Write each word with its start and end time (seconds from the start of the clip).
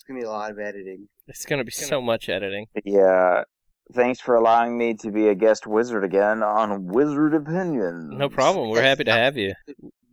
It's 0.00 0.08
gonna 0.08 0.20
be 0.20 0.24
a 0.24 0.30
lot 0.30 0.50
of 0.50 0.58
editing. 0.58 1.08
It's 1.28 1.44
gonna 1.44 1.62
be 1.62 1.70
so 1.70 2.00
much 2.00 2.30
editing. 2.30 2.68
Yeah. 2.86 3.42
Thanks 3.92 4.18
for 4.18 4.34
allowing 4.34 4.78
me 4.78 4.94
to 4.94 5.10
be 5.10 5.28
a 5.28 5.34
guest 5.34 5.66
wizard 5.66 6.04
again 6.04 6.42
on 6.42 6.86
Wizard 6.86 7.34
Opinions. 7.34 8.08
No 8.10 8.30
problem. 8.30 8.70
We're 8.70 8.80
happy 8.80 9.04
to 9.04 9.12
have 9.12 9.36
you. 9.36 9.52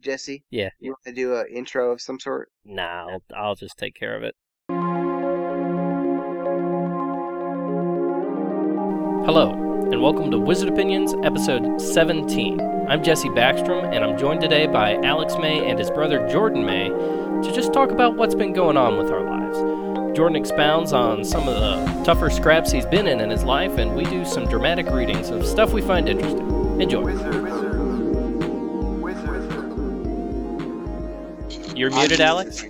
Jesse. 0.02 0.44
Yeah. 0.50 0.72
You 0.82 0.92
want 0.92 1.06
to 1.06 1.14
do 1.14 1.38
an 1.38 1.46
intro 1.50 1.94
of 1.94 2.02
some 2.02 2.20
sort? 2.20 2.50
Nah, 2.66 3.08
I'll, 3.08 3.22
I'll 3.34 3.56
just 3.56 3.78
take 3.78 3.96
care 3.96 4.14
of 4.18 4.24
it. 4.24 4.36
Hello, 9.26 9.54
and 9.90 10.02
welcome 10.02 10.32
to 10.32 10.38
Wizard 10.38 10.68
Opinions, 10.68 11.14
episode 11.24 11.80
17. 11.80 12.60
I'm 12.90 13.02
Jesse 13.02 13.30
Backstrom, 13.30 13.96
and 13.96 14.04
I'm 14.04 14.18
joined 14.18 14.42
today 14.42 14.68
by 14.68 14.96
Alex 14.96 15.38
May 15.40 15.70
and 15.70 15.80
his 15.80 15.90
brother 15.92 16.28
Jordan 16.28 16.66
May 16.66 16.90
to 16.90 17.52
just 17.54 17.72
talk 17.72 17.92
about 17.92 18.18
what's 18.18 18.36
been 18.36 18.52
going 18.52 18.76
on 18.76 18.98
with 18.98 19.12
our 19.12 19.24
lives. 19.24 19.77
Jordan 20.18 20.36
expounds 20.36 20.94
on 20.94 21.24
some 21.24 21.48
of 21.48 21.54
the 21.60 22.04
tougher 22.04 22.32
scraps 22.32 22.72
he's 22.72 22.88
been 22.88 23.06
in 23.06 23.22
in 23.22 23.30
his 23.30 23.44
life, 23.44 23.78
and 23.78 23.96
we 23.96 24.04
do 24.06 24.26
some 24.26 24.48
dramatic 24.48 24.88
readings 24.90 25.30
of 25.30 25.46
stuff 25.46 25.74
we 25.74 25.82
find 25.84 26.10
interesting. 26.10 26.82
Enjoy. 26.82 27.02
You're 31.76 31.92
muted, 31.92 32.20
Alex? 32.20 32.66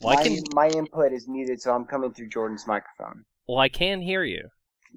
Well, 0.00 0.14
I 0.14 0.16
my, 0.16 0.22
can, 0.22 0.38
my 0.54 0.68
input 0.68 1.12
is 1.12 1.28
muted, 1.28 1.60
so 1.60 1.72
I'm 1.74 1.84
coming 1.84 2.14
through 2.14 2.28
Jordan's 2.30 2.66
microphone. 2.66 3.24
well, 3.46 3.58
I 3.58 3.68
can 3.68 4.00
hear 4.00 4.24
you. 4.24 4.48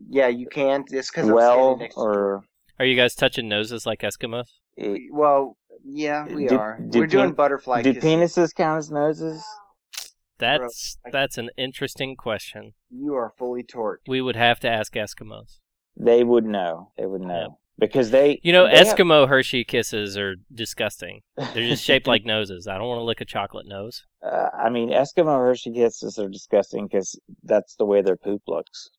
Yeah, 0.10 0.30
you 0.30 0.48
can. 0.48 0.86
Just 0.90 1.12
because 1.12 1.30
Well, 1.30 1.52
I'm 1.52 1.58
standing 1.58 1.80
next 1.80 1.96
to 1.96 2.00
or 2.02 2.44
Are 2.80 2.86
you 2.86 2.96
guys 2.96 3.16
touching 3.16 3.50
noses 3.50 3.86
like 3.86 4.00
Eskimos? 4.00 4.46
you. 4.78 5.10
Well, 5.12 5.58
yeah, 5.84 6.26
we 6.26 6.48
Do- 6.48 6.58
are. 6.58 6.80
do 6.90 7.00
We're 7.00 7.08
doing 7.08 7.34
butterfly 7.34 7.82
do 7.82 7.94
kisses. 7.94 8.10
penises 8.10 8.56
count 8.56 8.78
as 8.80 8.90
noses? 8.92 9.44
That's 10.40 10.98
I- 11.06 11.12
that's 11.12 11.38
an 11.38 11.50
interesting 11.58 12.16
question. 12.16 12.74
You 12.90 13.14
are 13.16 13.34
fully 13.38 13.64
torqued. 13.64 14.08
We 14.08 14.22
would 14.22 14.36
have 14.36 14.60
to 14.62 14.70
ask 14.70 14.94
Eskimos. 14.94 15.60
They 15.98 16.24
would 16.24 16.46
know. 16.46 16.92
They 16.98 17.06
would 17.06 17.22
know 17.22 17.40
Yeah. 17.40 17.48
because 17.78 18.12
they. 18.12 18.40
You 18.42 18.54
know, 18.54 18.66
they 18.68 18.78
have- 18.78 18.88
Eskimo 18.98 19.28
Hershey 19.28 19.64
kisses 19.66 20.18
are 20.18 20.36
disgusting. 20.54 21.22
They're 21.38 21.68
just 21.68 21.84
shaped 21.84 22.08
like 22.08 22.26
noses. 22.26 22.68
I 22.68 22.78
don't 22.78 22.88
want 22.88 23.00
to 23.00 23.04
lick 23.04 23.22
a 23.22 23.26
chocolate 23.26 23.68
nose. 23.68 24.06
Uh, 24.24 24.50
I 24.58 24.70
mean, 24.70 24.90
Eskimo 24.90 25.38
Hershey 25.38 25.74
kisses 25.74 26.18
are 26.18 26.30
disgusting 26.30 26.88
because 26.88 27.20
that's 27.44 27.76
the 27.76 27.86
way 27.86 28.02
their 28.02 28.18
poop 28.18 28.42
looks. 28.48 28.90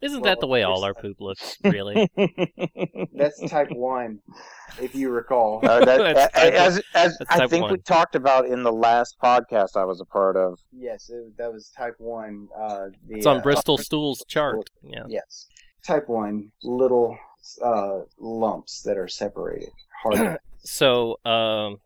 Isn't 0.00 0.20
Well, 0.20 0.30
that 0.30 0.40
the 0.40 0.46
way 0.46 0.62
all 0.62 0.84
our 0.84 0.94
poop 0.94 1.20
looks, 1.20 1.56
really? 1.64 2.08
That's 3.14 3.40
type 3.50 3.70
one, 3.72 4.20
if 4.80 4.94
you 4.94 5.10
recall. 5.10 5.60
Uh, 5.62 5.84
that, 5.84 5.98
That's 6.14 6.34
type 6.34 6.52
as, 6.54 6.82
as 6.94 7.18
I 7.28 7.38
type 7.38 7.50
think 7.50 7.68
we 7.68 7.78
talked 7.78 8.14
about 8.14 8.46
in 8.46 8.62
the 8.62 8.72
last 8.72 9.16
podcast 9.22 9.76
I 9.76 9.84
was 9.84 10.00
a 10.00 10.04
part 10.04 10.36
of. 10.36 10.58
yes, 10.72 11.10
it, 11.10 11.36
that 11.36 11.52
was 11.52 11.70
type 11.76 11.96
one. 11.98 12.48
Uh, 12.56 12.86
the, 13.08 13.16
It's 13.16 13.26
on 13.26 13.38
uh, 13.38 13.40
Bristol 13.40 13.76
Stool's 13.76 14.24
chart. 14.28 14.70
Yeah. 14.82 15.04
Yes, 15.08 15.48
type 15.84 16.08
one. 16.08 16.52
Little 16.62 17.18
uh, 17.62 18.00
lumps 18.18 18.82
that 18.82 18.96
are 18.96 19.08
separated. 19.08 19.70
Hard. 20.02 20.38
So, 20.64 21.18
um, 21.24 21.78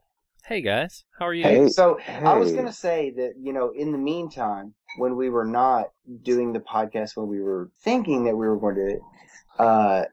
hey 0.46 0.60
guys, 0.60 1.04
how 1.18 1.26
are 1.26 1.34
you? 1.34 1.44
Hey. 1.44 1.68
so 1.68 1.98
I 2.08 2.34
was 2.36 2.52
gonna 2.52 2.72
say 2.72 3.10
that 3.16 3.34
you 3.40 3.52
know, 3.52 3.70
in 3.70 3.92
the 3.92 3.98
meantime, 3.98 4.74
when 4.98 5.16
we 5.16 5.30
were 5.30 5.44
not 5.44 5.90
doing 6.22 6.52
the 6.52 6.60
podcast, 6.60 7.16
when 7.16 7.28
we 7.28 7.40
were 7.40 7.70
thinking 7.82 8.24
that 8.24 8.36
we 8.36 8.46
were 8.46 8.56
going 8.58 8.74
to, 8.76 9.62
uh, 9.62 10.04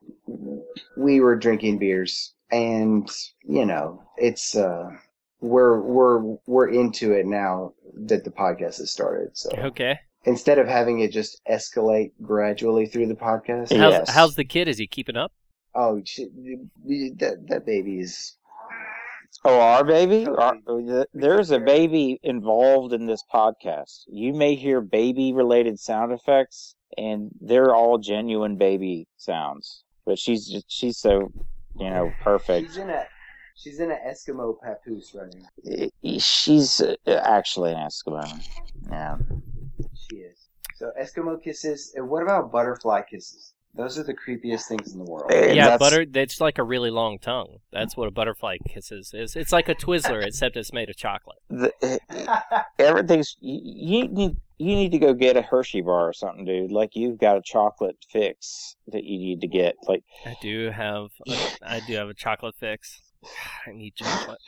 we 0.98 1.20
were 1.20 1.36
drinking 1.36 1.80
beers, 1.80 2.34
and 2.52 3.10
you 3.44 3.66
know, 3.66 4.04
it's 4.18 4.56
uh, 4.56 4.90
we're 5.42 5.80
we're 5.80 6.38
we're 6.46 6.70
into 6.70 7.14
it 7.14 7.26
now 7.26 7.74
that 8.06 8.24
the 8.24 8.32
podcast 8.32 8.78
has 8.78 8.92
started. 8.92 9.36
So 9.38 9.50
Okay. 9.58 10.00
instead 10.26 10.60
of 10.60 10.68
having 10.68 11.00
it 11.00 11.12
just 11.12 11.42
escalate 11.50 12.12
gradually 12.22 12.86
through 12.86 13.08
the 13.08 13.16
podcast, 13.16 13.76
How's, 13.76 13.92
Yes. 13.94 14.10
how's 14.10 14.36
the 14.36 14.46
kid? 14.46 14.68
Is 14.68 14.78
he 14.78 14.88
keeping 14.88 15.18
up? 15.18 15.32
oh 15.76 16.02
shit, 16.04 16.30
that 17.20 17.46
that 17.48 17.64
baby 17.66 18.00
is 18.00 18.36
Oh, 19.46 19.60
our 19.60 19.84
baby? 19.86 20.28
Oh, 20.28 20.36
Our- 20.36 21.06
there's 21.14 21.52
a 21.52 21.60
baby 21.60 22.20
involved 22.24 22.94
in 22.94 23.06
this 23.06 23.24
podcast. 23.34 24.04
You 24.08 24.34
may 24.34 24.56
hear 24.56 24.82
baby 24.82 25.32
related 25.34 25.80
sound 25.80 26.12
effects, 26.12 26.76
and 26.98 27.30
they're 27.40 27.74
all 27.74 27.98
genuine 27.98 28.58
baby 28.58 29.08
sounds. 29.18 29.84
But 30.06 30.20
she's 30.20 30.48
just, 30.48 30.66
she's 30.70 30.98
so, 30.98 31.32
you 31.78 31.90
know, 31.90 32.12
perfect. 32.22 32.68
she's 32.68 32.78
in 32.78 32.90
a 32.90 33.06
she's 33.56 33.80
in 33.80 33.92
an 33.92 34.00
Eskimo 34.08 34.56
papoose 34.62 35.14
right 35.16 35.34
now. 35.34 35.88
She's 36.20 36.82
uh, 36.82 36.96
actually 37.08 37.72
an 37.72 37.78
Eskimo. 37.78 38.28
Yeah. 38.90 39.18
She 39.94 40.18
is. 40.18 40.38
So 40.76 40.92
Eskimo 41.00 41.42
kisses. 41.42 41.94
And 41.96 42.10
what 42.10 42.24
about 42.24 42.52
butterfly 42.52 43.02
kisses? 43.10 43.54
Those 43.76 44.00
are 44.00 44.04
the 44.04 44.16
creepiest 44.16 44.68
things 44.68 44.94
in 44.94 45.00
the 45.00 45.06
world. 45.06 45.32
Eh, 45.32 45.54
yeah, 45.54 45.70
that's- 45.70 45.80
butter. 45.80 46.06
It's 46.14 46.42
like 46.42 46.58
a 46.58 46.64
really 46.64 46.90
long 46.90 47.20
tongue. 47.20 47.60
That's 47.72 47.96
what 47.96 48.08
a 48.08 48.12
butterfly 48.12 48.58
kisses 48.68 49.14
is. 49.14 49.36
It's 49.36 49.52
like 49.52 49.70
a 49.70 49.76
Twizzler, 49.76 50.26
except 50.26 50.58
it's 50.58 50.74
made 50.74 50.90
of 50.90 50.98
chocolate. 50.98 51.38
The, 51.50 51.72
eh, 51.82 51.98
everything's 52.80 53.38
you, 53.40 53.60
you 53.64 54.08
need 54.08 54.38
you 54.58 54.76
need 54.76 54.92
to 54.92 55.00
go 55.00 55.14
get 55.14 55.38
a 55.38 55.42
Hershey 55.42 55.82
bar 55.82 56.10
or 56.10 56.14
something, 56.14 56.46
dude. 56.46 56.72
Like 56.72 56.96
you've 56.96 57.20
got 57.20 57.38
a 57.38 57.42
chocolate 57.42 57.98
fix 58.12 58.76
that 58.88 59.04
you 59.04 59.18
need 59.20 59.42
to 59.42 59.48
get. 59.48 59.76
Like 59.88 60.04
I 60.26 60.36
do 60.42 60.72
have. 60.72 61.08
A, 61.28 61.38
I 61.62 61.82
do 61.88 61.94
have 61.94 62.10
a 62.10 62.14
chocolate 62.14 62.56
fix. 62.60 63.02
I 63.68 63.72
need 63.72 63.96
chocolate. 63.96 64.40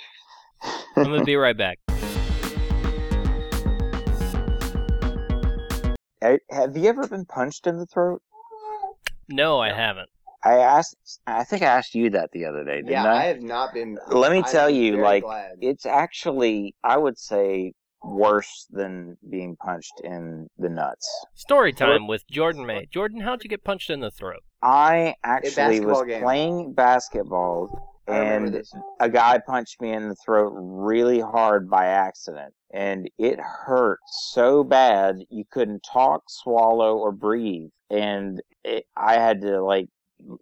I'm 0.96 1.04
gonna 1.06 1.24
be 1.24 1.36
right 1.36 1.58
back. 1.58 1.80
have 6.50 6.76
you 6.76 6.90
ever 6.90 7.08
been 7.08 7.26
punched 7.26 7.68
in 7.68 7.78
the 7.78 7.86
throat? 7.86 8.22
No, 9.30 9.60
I 9.60 9.74
haven't. 9.74 10.10
I 10.44 10.56
asked. 10.56 11.20
I 11.28 11.44
think 11.44 11.62
I 11.62 11.68
asked 11.68 11.94
you 11.94 12.10
that 12.12 12.32
the 12.32 12.46
other 12.46 12.64
day, 12.64 12.78
didn't 12.78 12.92
yeah, 12.92 13.06
I? 13.06 13.24
I 13.24 13.26
have 13.26 13.42
not 13.42 13.74
been. 13.74 13.98
Let 14.10 14.32
me 14.32 14.40
I'm 14.40 14.44
tell 14.44 14.70
you, 14.70 14.98
like, 14.98 15.24
glad. 15.24 15.58
It's 15.62 15.86
actually, 15.86 16.76
I 16.84 16.98
would 16.98 17.18
say, 17.18 17.74
worse 18.04 18.68
than 18.72 19.18
being 19.30 19.56
punched 19.56 20.02
in 20.04 20.48
the 20.58 20.70
nuts. 20.70 21.08
Story 21.36 21.74
time 21.74 22.08
with 22.08 22.28
Jordan 22.28 22.66
May. 22.66 22.88
Jordan, 22.92 23.22
how'd 23.22 23.44
you 23.44 23.50
get 23.50 23.64
punched 23.64 23.90
in 23.90 24.00
the 24.00 24.12
throat? 24.12 24.42
I 24.64 25.16
actually 25.24 25.80
was 25.80 26.04
game. 26.08 26.24
playing 26.24 26.74
basketball, 26.74 28.02
and 28.08 28.64
a 29.00 29.10
guy 29.10 29.40
punched 29.46 29.80
me 29.80 29.92
in 29.92 30.10
the 30.10 30.16
throat 30.16 30.54
really 30.56 31.20
hard 31.20 31.70
by 31.70 31.86
accident, 31.86 32.54
and 32.74 33.10
it 33.18 33.40
hurt 33.40 34.00
so 34.08 34.64
bad 34.64 35.18
you 35.30 35.44
couldn't 35.52 35.82
talk, 35.82 36.24
swallow, 36.28 36.98
or 36.98 37.12
breathe, 37.12 37.70
and 37.92 38.42
it, 38.64 38.86
I 38.96 39.14
had 39.14 39.42
to 39.42 39.62
like. 39.64 39.90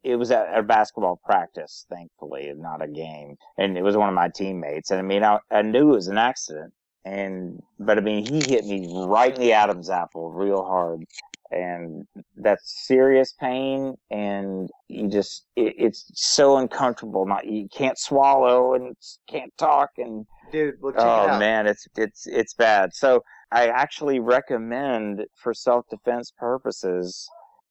It 0.03 0.17
was 0.17 0.29
at 0.29 0.59
a 0.59 0.61
basketball 0.61 1.21
practice, 1.23 1.85
thankfully, 1.89 2.51
not 2.53 2.83
a 2.83 2.87
game. 2.89 3.37
And 3.57 3.77
it 3.77 3.81
was 3.81 3.95
one 3.95 4.09
of 4.09 4.13
my 4.13 4.27
teammates. 4.27 4.91
And 4.91 4.99
I 4.99 5.03
mean, 5.03 5.23
I, 5.23 5.39
I 5.49 5.61
knew 5.61 5.93
it 5.93 5.95
was 5.95 6.07
an 6.07 6.17
accident. 6.17 6.73
And, 7.05 7.63
but 7.79 7.97
I 7.97 8.01
mean, 8.01 8.25
he 8.25 8.41
hit 8.45 8.65
me 8.65 8.91
right 9.07 9.33
in 9.33 9.39
the 9.39 9.53
Adam's 9.53 9.89
apple 9.89 10.33
real 10.33 10.65
hard. 10.65 11.05
And 11.49 12.05
that's 12.35 12.85
serious 12.87 13.33
pain. 13.39 13.95
And 14.11 14.69
you 14.89 15.07
just, 15.07 15.45
it, 15.55 15.75
it's 15.77 16.11
so 16.13 16.57
uncomfortable. 16.57 17.25
Not, 17.25 17.47
you 17.47 17.69
can't 17.73 17.97
swallow 17.97 18.73
and 18.73 18.97
can't 19.29 19.53
talk. 19.57 19.91
And, 19.97 20.25
Dude, 20.51 20.73
it 20.73 20.95
oh 20.97 20.99
out. 20.99 21.39
man, 21.39 21.67
it's, 21.67 21.87
it's, 21.95 22.27
it's 22.27 22.53
bad. 22.53 22.93
So 22.93 23.23
I 23.53 23.67
actually 23.67 24.19
recommend 24.19 25.23
for 25.41 25.53
self-defense 25.53 26.33
purposes, 26.37 27.29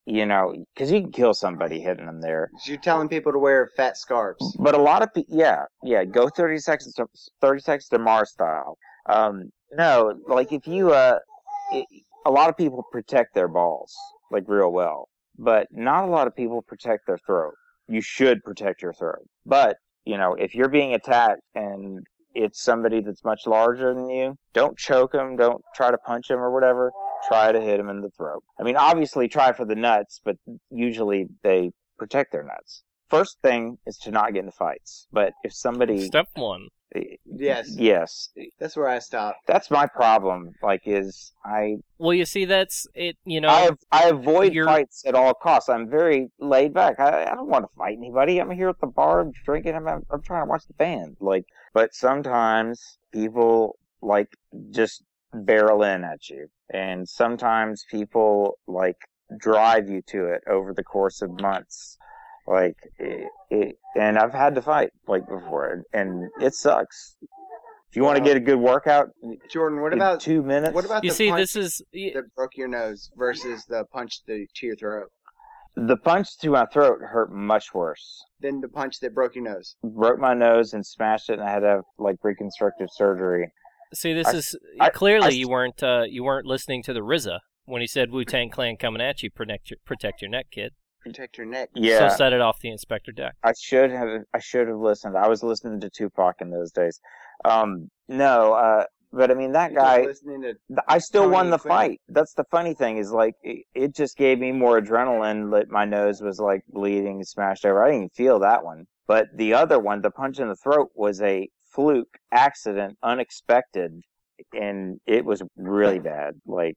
you 0.08 0.24
know, 0.24 0.54
cause 0.76 0.90
you 0.90 1.02
can 1.02 1.12
kill 1.12 1.34
somebody 1.34 1.80
hitting 1.80 2.06
them 2.06 2.22
there. 2.22 2.50
You're 2.64 2.78
telling 2.78 3.08
people 3.08 3.30
to 3.30 3.38
wear 3.38 3.68
fat 3.76 3.98
scarves. 3.98 4.56
But 4.58 4.74
a 4.74 4.80
lot 4.80 5.02
of 5.02 5.12
people, 5.12 5.36
yeah, 5.36 5.64
yeah, 5.82 6.04
go 6.04 6.30
30 6.30 6.58
seconds 6.58 6.94
to 6.94 7.06
30 7.42 7.60
seconds 7.60 7.88
to 7.88 7.98
Mars 7.98 8.30
style. 8.30 8.78
Um, 9.06 9.50
no, 9.70 10.18
like 10.26 10.50
if 10.50 10.66
you, 10.66 10.92
uh, 10.94 11.18
it, 11.72 11.86
a 12.24 12.30
lot 12.30 12.48
of 12.48 12.56
people 12.56 12.82
protect 12.90 13.34
their 13.34 13.48
balls 13.48 13.94
like 14.30 14.44
real 14.46 14.72
well, 14.72 15.08
but 15.38 15.66
not 15.70 16.04
a 16.04 16.10
lot 16.10 16.26
of 16.26 16.34
people 16.34 16.62
protect 16.62 17.06
their 17.06 17.18
throat. 17.18 17.52
You 17.86 18.00
should 18.00 18.42
protect 18.44 18.80
your 18.80 18.94
throat. 18.94 19.26
But, 19.44 19.76
you 20.06 20.16
know, 20.16 20.34
if 20.34 20.54
you're 20.54 20.70
being 20.70 20.94
attacked 20.94 21.42
and 21.54 22.00
it's 22.34 22.62
somebody 22.62 23.00
that's 23.00 23.24
much 23.24 23.42
larger 23.46 23.92
than 23.92 24.08
you, 24.08 24.36
don't 24.54 24.78
choke 24.78 25.12
them, 25.12 25.36
don't 25.36 25.62
try 25.74 25.90
to 25.90 25.98
punch 25.98 26.28
them 26.28 26.38
or 26.38 26.50
whatever. 26.50 26.92
Try 27.26 27.52
to 27.52 27.60
hit 27.60 27.80
him 27.80 27.88
in 27.88 28.00
the 28.00 28.10
throat. 28.10 28.42
I 28.60 28.62
mean, 28.62 28.76
obviously 28.76 29.28
try 29.28 29.52
for 29.52 29.64
the 29.64 29.74
nuts, 29.74 30.20
but 30.24 30.36
usually 30.70 31.26
they 31.42 31.72
protect 31.98 32.32
their 32.32 32.44
nuts. 32.44 32.82
First 33.08 33.38
thing 33.42 33.78
is 33.86 33.96
to 33.98 34.10
not 34.10 34.32
get 34.34 34.40
into 34.40 34.52
fights. 34.52 35.06
But 35.12 35.32
if 35.42 35.52
somebody, 35.52 36.06
Step 36.06 36.28
one. 36.34 36.68
Eh, 36.94 37.16
yes, 37.26 37.74
yes, 37.76 38.30
that's 38.58 38.74
where 38.76 38.88
I 38.88 38.98
stop. 38.98 39.36
that's 39.46 39.70
my 39.70 39.86
problem. 39.86 40.52
Like, 40.62 40.82
is 40.86 41.32
I 41.44 41.76
Well, 41.98 42.14
you 42.14 42.24
see, 42.24 42.46
that's 42.46 42.86
it. 42.94 43.16
You 43.26 43.40
know, 43.42 43.48
I 43.48 43.70
I 43.92 44.08
avoid 44.08 44.54
you're- 44.54 44.66
fights 44.66 45.04
at 45.06 45.14
all 45.14 45.34
costs. 45.34 45.68
I'm 45.68 45.88
very 45.90 46.30
laid 46.38 46.72
back. 46.72 46.98
I, 46.98 47.24
I 47.24 47.34
don't 47.34 47.48
want 47.48 47.64
to 47.64 47.76
fight 47.76 47.96
anybody. 47.98 48.38
I'm 48.40 48.50
here 48.50 48.70
at 48.70 48.80
the 48.80 48.86
bar 48.86 49.20
I'm 49.20 49.32
drinking. 49.44 49.74
I'm 49.74 49.86
I'm 49.86 50.22
trying 50.22 50.44
to 50.44 50.48
watch 50.48 50.66
the 50.66 50.74
band. 50.74 51.16
Like, 51.20 51.44
but 51.74 51.94
sometimes 51.94 52.98
people 53.12 53.78
like 54.00 54.28
just 54.70 55.02
barrel 55.32 55.82
in 55.82 56.04
at 56.04 56.28
you. 56.28 56.48
And 56.72 57.08
sometimes 57.08 57.84
people 57.90 58.58
like 58.66 58.96
drive 59.38 59.88
you 59.88 60.02
to 60.08 60.26
it 60.26 60.42
over 60.48 60.72
the 60.74 60.84
course 60.84 61.22
of 61.22 61.30
months. 61.40 61.96
Like, 62.46 62.76
it, 62.98 63.28
it, 63.50 63.76
and 63.94 64.18
I've 64.18 64.32
had 64.32 64.54
to 64.54 64.62
fight 64.62 64.90
like 65.06 65.26
before, 65.28 65.82
and 65.92 66.30
it 66.40 66.54
sucks. 66.54 67.16
If 67.90 67.96
you 67.96 68.02
want 68.04 68.16
to 68.18 68.24
get 68.24 68.36
a 68.36 68.40
good 68.40 68.58
workout, 68.58 69.08
Jordan, 69.50 69.80
what 69.82 69.92
in 69.92 69.98
about 69.98 70.20
two 70.20 70.42
minutes? 70.42 70.74
what 70.74 70.84
about 70.86 71.04
You 71.04 71.10
the 71.10 71.14
see, 71.16 71.28
punch 71.30 71.40
this 71.40 71.56
is 71.56 71.82
y- 71.92 72.12
that 72.14 72.34
broke 72.34 72.56
your 72.56 72.68
nose 72.68 73.10
versus 73.16 73.64
the 73.66 73.84
punch 73.92 74.24
to, 74.26 74.46
to 74.56 74.66
your 74.66 74.76
throat? 74.76 75.08
the 75.76 75.96
punch 75.98 76.36
to 76.38 76.50
my 76.50 76.66
throat 76.72 76.98
hurt 77.00 77.30
much 77.30 77.72
worse. 77.72 78.24
than 78.40 78.60
the 78.60 78.68
punch 78.68 78.98
that 79.00 79.14
broke 79.14 79.34
your 79.36 79.44
nose. 79.44 79.76
Broke 79.84 80.18
my 80.18 80.34
nose 80.34 80.72
and 80.72 80.84
smashed 80.84 81.28
it, 81.30 81.34
and 81.38 81.42
I 81.42 81.50
had 81.52 81.60
to 81.60 81.66
have 81.68 81.84
like 81.98 82.16
reconstructive 82.22 82.88
surgery. 82.90 83.50
See. 83.94 84.12
This 84.12 84.28
I- 84.28 84.32
is 84.34 84.56
I- 84.80 84.90
clearly 84.90 85.26
I- 85.28 85.30
you 85.30 85.48
weren't 85.48 85.82
uh, 85.82 86.04
you 86.08 86.24
weren't 86.24 86.46
listening 86.46 86.82
to 86.84 86.92
the 86.92 87.00
RZA 87.00 87.38
when 87.64 87.80
he 87.80 87.86
said 87.86 88.10
Wu 88.10 88.24
Tang 88.24 88.50
Clan 88.50 88.76
coming 88.76 89.00
at 89.02 89.22
you. 89.22 89.30
Protect 89.30 89.70
your 89.70 89.78
protect 89.84 90.22
your 90.22 90.30
neck, 90.30 90.46
kid. 90.50 90.72
Protect 91.00 91.38
your 91.38 91.46
neck. 91.46 91.70
Yeah, 91.74 92.08
So 92.10 92.16
set 92.16 92.32
it 92.32 92.40
off 92.40 92.58
the 92.60 92.68
Inspectah 92.70 93.14
Deck. 93.16 93.34
I 93.42 93.52
should 93.58 93.90
have. 93.90 94.08
I 94.34 94.40
should 94.40 94.68
have 94.68 94.78
listened. 94.78 95.16
I 95.16 95.28
was 95.28 95.42
listening 95.42 95.80
to 95.80 95.88
Tupac 95.90 96.36
in 96.40 96.50
those 96.50 96.72
days. 96.72 97.00
Um, 97.44 97.88
no, 98.08 98.52
uh, 98.54 98.84
but 99.12 99.30
I 99.30 99.34
mean 99.34 99.52
that 99.52 99.70
You're 99.72 99.80
guy. 99.80 100.02
listening 100.02 100.42
to 100.42 100.54
I 100.88 100.98
still 100.98 101.22
Tony 101.22 101.32
won 101.34 101.50
the 101.50 101.58
Quinn. 101.58 101.70
fight. 101.70 102.00
That's 102.08 102.34
the 102.34 102.44
funny 102.50 102.74
thing 102.74 102.98
is 102.98 103.10
like 103.12 103.34
it, 103.42 103.64
it 103.74 103.94
just 103.94 104.16
gave 104.18 104.38
me 104.40 104.50
more 104.52 104.80
adrenaline. 104.80 105.50
That 105.52 105.70
my 105.70 105.84
nose 105.84 106.20
was 106.20 106.38
like 106.40 106.62
bleeding, 106.68 107.22
smashed 107.24 107.64
over. 107.64 107.82
I 107.82 107.86
didn't 107.86 107.96
even 107.98 108.08
feel 108.10 108.40
that 108.40 108.64
one. 108.64 108.86
But 109.06 109.28
the 109.34 109.54
other 109.54 109.78
one, 109.78 110.02
the 110.02 110.10
punch 110.10 110.40
in 110.40 110.48
the 110.48 110.56
throat, 110.56 110.90
was 110.94 111.22
a 111.22 111.48
fluke 111.70 112.18
accident, 112.32 112.96
unexpected, 113.02 114.00
and 114.52 115.00
it 115.06 115.24
was 115.24 115.42
really 115.56 115.98
bad. 115.98 116.34
Like, 116.46 116.74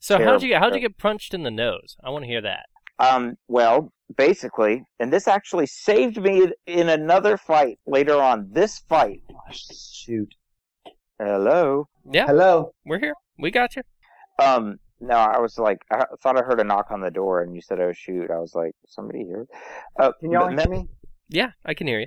So 0.00 0.18
how'd 0.18 0.42
you 0.42 0.50
Terrible. 0.50 0.64
how'd 0.66 0.74
you 0.74 0.80
get 0.88 0.98
punched 0.98 1.34
in 1.34 1.42
the 1.42 1.50
nose? 1.50 1.96
I 2.04 2.10
want 2.10 2.24
to 2.24 2.28
hear 2.28 2.42
that. 2.42 2.66
um, 2.98 3.34
well, 3.48 3.92
basically, 4.16 4.82
and 5.00 5.12
this 5.12 5.28
actually 5.28 5.66
saved 5.66 6.16
me 6.20 6.48
in 6.66 6.88
another 6.88 7.36
fight 7.36 7.78
later 7.86 8.14
on. 8.20 8.48
This 8.52 8.78
fight. 8.88 9.22
shoot. 9.52 10.32
Hello. 11.18 11.88
Yeah, 12.10 12.26
Hello. 12.26 12.72
we're 12.84 12.98
here. 12.98 13.14
We 13.38 13.50
got 13.50 13.74
you. 13.76 13.82
Um, 14.38 14.76
no, 15.00 15.14
I 15.14 15.38
was 15.40 15.58
like, 15.58 15.78
I 15.90 16.04
thought 16.22 16.38
I 16.38 16.42
heard 16.42 16.60
a 16.60 16.64
knock 16.64 16.90
on 16.90 17.00
the 17.00 17.10
door, 17.10 17.42
and 17.42 17.54
you 17.54 17.60
said, 17.60 17.80
"Oh 17.80 17.92
shoot!" 17.92 18.30
I 18.30 18.38
was 18.38 18.54
like, 18.54 18.72
"Somebody 18.86 19.24
here." 19.24 19.46
Uh, 19.98 20.12
Can 20.20 20.30
y'all 20.30 20.48
hear 20.48 20.68
me- 20.68 20.78
me? 20.78 20.88
Yeah, 21.28 21.50
I 21.64 21.74
can 21.74 21.86
hear 21.86 22.00
you. 22.00 22.06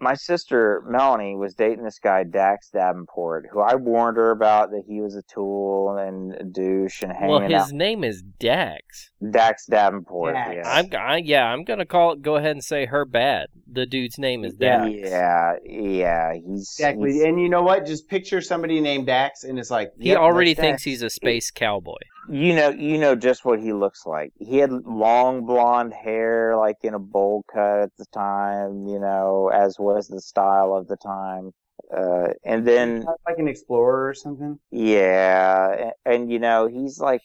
My 0.00 0.14
sister 0.14 0.82
Melanie 0.88 1.36
was 1.36 1.54
dating 1.54 1.84
this 1.84 1.98
guy 1.98 2.24
Dax 2.24 2.70
Davenport, 2.70 3.46
who 3.52 3.60
I 3.60 3.74
warned 3.74 4.16
her 4.16 4.30
about 4.30 4.70
that 4.70 4.84
he 4.86 5.00
was 5.00 5.14
a 5.14 5.22
tool 5.22 5.96
and 5.98 6.34
a 6.34 6.44
douche 6.44 7.02
and 7.02 7.12
hanging 7.12 7.28
Well, 7.30 7.40
his 7.40 7.52
out. 7.52 7.72
name 7.72 8.02
is 8.04 8.22
Dax. 8.22 9.10
Dax 9.30 9.66
Davenport. 9.66 10.34
Dax. 10.34 10.54
Yeah. 10.56 10.62
I'm 10.70 10.86
I, 10.98 11.16
yeah. 11.18 11.44
I'm 11.44 11.64
gonna 11.64 11.84
call. 11.86 12.16
Go 12.16 12.36
ahead 12.36 12.52
and 12.52 12.64
say 12.64 12.86
her 12.86 13.04
bad. 13.04 13.48
The 13.70 13.86
dude's 13.86 14.18
name 14.18 14.44
is 14.44 14.54
Dax. 14.54 14.90
yeah, 14.94 15.52
yeah, 15.64 16.32
he's 16.34 16.62
Exactly. 16.78 17.12
he's- 17.12 17.24
And 17.24 17.40
you 17.40 17.48
know 17.48 17.62
what? 17.62 17.86
Just 17.86 18.08
picture 18.08 18.40
somebody 18.40 18.80
named 18.80 19.06
Dax, 19.06 19.44
and 19.44 19.58
it's 19.58 19.70
like 19.70 19.92
He 19.98 20.08
yep, 20.08 20.18
already 20.18 20.54
thinks 20.54 20.82
Dax. 20.82 20.84
he's 20.84 21.02
a 21.02 21.10
space 21.10 21.50
cowboy. 21.50 21.92
You 22.30 22.54
know, 22.54 22.70
you 22.70 22.98
know 22.98 23.14
just 23.14 23.44
what 23.44 23.60
he 23.60 23.72
looks 23.72 24.06
like. 24.06 24.32
He 24.38 24.58
had 24.58 24.70
long 24.70 25.46
blonde 25.46 25.92
hair, 25.92 26.56
like 26.56 26.76
in 26.82 26.94
a 26.94 26.98
bowl 26.98 27.44
cut 27.52 27.80
at 27.82 27.96
the 27.98 28.06
time. 28.12 28.86
You 28.86 28.98
know, 28.98 29.50
as 29.52 29.78
was 29.78 30.08
the 30.08 30.20
style 30.20 30.74
of 30.74 30.88
the 30.88 30.96
time. 30.96 31.52
Uh, 31.94 32.28
and 32.44 32.66
then 32.66 33.04
like 33.26 33.38
an 33.38 33.48
explorer 33.48 34.08
or 34.08 34.14
something. 34.14 34.58
Yeah, 34.70 35.90
a- 35.90 36.08
and, 36.08 36.30
you 36.30 36.38
know, 36.38 36.68
he's 36.68 37.00
like, 37.00 37.20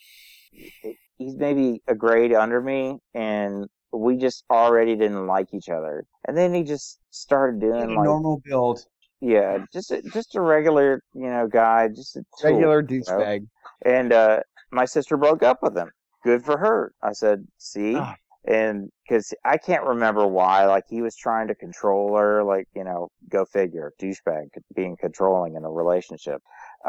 he's 1.17 1.35
maybe 1.35 1.81
a 1.87 1.93
grade 1.93 2.33
under 2.33 2.61
me, 2.61 2.97
and 3.13 3.67
we 3.91 4.17
just 4.17 4.43
already 4.49 4.95
didn't 4.95 5.27
like 5.27 5.53
each 5.53 5.69
other. 5.69 6.05
And 6.27 6.35
then 6.35 6.53
he 6.53 6.63
just 6.63 6.99
started 7.11 7.61
doing 7.61 7.95
like, 7.95 8.05
normal 8.05 8.41
build, 8.43 8.85
yeah, 9.21 9.65
just 9.71 9.91
a, 9.91 10.01
just 10.01 10.35
a 10.35 10.41
regular, 10.41 11.01
you 11.13 11.29
know, 11.29 11.47
guy, 11.47 11.87
just 11.89 12.15
a 12.15 12.25
tool. 12.39 12.51
regular 12.51 12.85
you 12.89 12.99
know? 12.99 13.03
douchebag. 13.03 13.47
And 13.85 14.13
uh, 14.13 14.39
my 14.71 14.85
sister 14.85 15.17
broke 15.17 15.44
up 15.44 15.59
with 15.62 15.77
him. 15.77 15.91
Good 16.23 16.44
for 16.44 16.57
her. 16.57 16.91
I 17.03 17.13
said, 17.13 17.45
see, 17.57 17.95
Ah. 17.95 18.15
and 18.45 18.89
because 19.07 19.33
I 19.44 19.57
can't 19.57 19.83
remember 19.83 20.25
why, 20.27 20.65
like 20.65 20.85
he 20.89 21.01
was 21.01 21.15
trying 21.15 21.47
to 21.50 21.56
control 21.56 22.15
her, 22.17 22.44
like 22.44 22.67
you 22.75 22.83
know, 22.83 23.09
go 23.29 23.45
figure, 23.45 23.91
douchebag 24.01 24.47
being 24.75 24.97
controlling 25.00 25.56
in 25.56 25.63
a 25.63 25.69
relationship. 25.71 26.41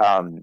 Um, 0.02 0.43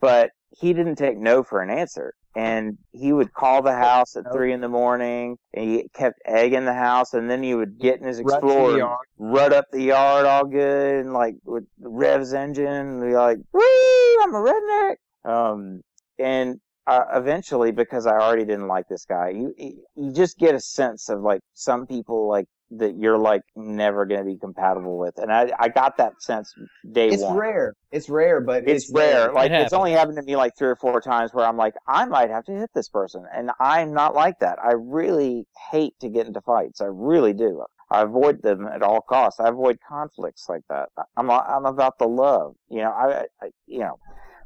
but 0.00 0.30
he 0.50 0.72
didn't 0.72 0.96
take 0.96 1.18
no 1.18 1.42
for 1.42 1.60
an 1.60 1.70
answer, 1.70 2.14
and 2.36 2.78
he 2.92 3.12
would 3.12 3.32
call 3.32 3.60
the 3.62 3.72
house 3.74 4.14
at 4.16 4.24
three 4.32 4.52
in 4.52 4.60
the 4.60 4.68
morning, 4.68 5.36
and 5.52 5.64
he 5.64 5.88
kept 5.94 6.20
egging 6.24 6.64
the 6.64 6.74
house, 6.74 7.12
and 7.14 7.28
then 7.30 7.42
he 7.42 7.54
would 7.54 7.78
get 7.78 7.98
in 8.00 8.06
his 8.06 8.22
Rut 8.22 8.40
to 8.40 8.46
the 8.46 8.52
Explorer, 8.76 8.96
rut 9.18 9.52
up 9.52 9.66
the 9.72 9.82
yard 9.82 10.26
all 10.26 10.44
good, 10.44 11.00
and 11.04 11.12
like 11.12 11.34
with 11.44 11.64
revs 11.80 12.32
engine, 12.34 12.66
and 12.66 13.00
be 13.00 13.14
like, 13.14 13.38
"Wee, 13.52 14.18
I'm 14.22 14.34
a 14.34 14.38
redneck." 14.38 14.96
Um, 15.24 15.80
and 16.18 16.60
uh, 16.86 17.04
eventually, 17.14 17.72
because 17.72 18.06
I 18.06 18.18
already 18.18 18.44
didn't 18.44 18.68
like 18.68 18.88
this 18.88 19.04
guy, 19.04 19.30
you 19.30 19.54
you 19.94 20.12
just 20.12 20.38
get 20.38 20.54
a 20.54 20.60
sense 20.60 21.08
of 21.08 21.20
like 21.20 21.40
some 21.54 21.86
people 21.86 22.28
like 22.28 22.46
that 22.70 22.96
you're 22.96 23.18
like 23.18 23.42
never 23.56 24.04
going 24.04 24.20
to 24.20 24.26
be 24.26 24.38
compatible 24.38 24.98
with, 24.98 25.16
and 25.18 25.32
I 25.32 25.50
I 25.58 25.68
got 25.68 25.96
that 25.98 26.20
sense 26.20 26.52
day 26.92 27.08
It's 27.08 27.22
one. 27.22 27.36
rare. 27.36 27.74
It's 27.90 28.08
rare, 28.08 28.40
but 28.40 28.68
It's, 28.68 28.84
it's, 28.84 28.92
rare. 28.94 29.32
Like 29.32 29.50
It 29.50 29.62
it's 29.62 29.72
only 29.72 29.92
happened 29.92 30.16
to 30.16 30.22
me 30.22 30.36
like 30.36 30.52
three 30.58 30.68
or 30.68 30.76
four 30.76 31.00
times 31.00 31.32
where 31.32 31.46
I'm 31.46 31.56
like, 31.56 31.74
I 31.86 32.04
might 32.06 32.30
have 32.30 32.44
to 32.46 32.52
hit 32.52 32.70
this 32.74 32.88
person, 32.88 33.24
and 33.34 33.50
I'm 33.60 33.92
not 33.94 34.14
like 34.14 34.38
that. 34.40 34.58
I 34.62 34.72
really 34.72 35.46
hate 35.70 35.94
to 36.00 36.08
get 36.08 36.26
into 36.26 36.40
fights. 36.40 36.80
I 36.80 36.86
really 36.86 37.32
do. 37.32 37.64
I 37.90 38.02
avoid 38.02 38.42
them 38.42 38.66
at 38.66 38.82
all 38.82 39.00
costs. 39.02 39.40
I 39.40 39.48
avoid 39.48 39.78
conflicts 39.86 40.48
like 40.48 40.62
that. 40.68 40.88
I'm 41.16 41.30
I'm 41.30 41.66
about 41.66 41.98
the 41.98 42.08
love, 42.08 42.56
you 42.68 42.78
know. 42.78 42.90
I, 42.90 43.26
I 43.40 43.50
you 43.66 43.80
know, 43.80 43.98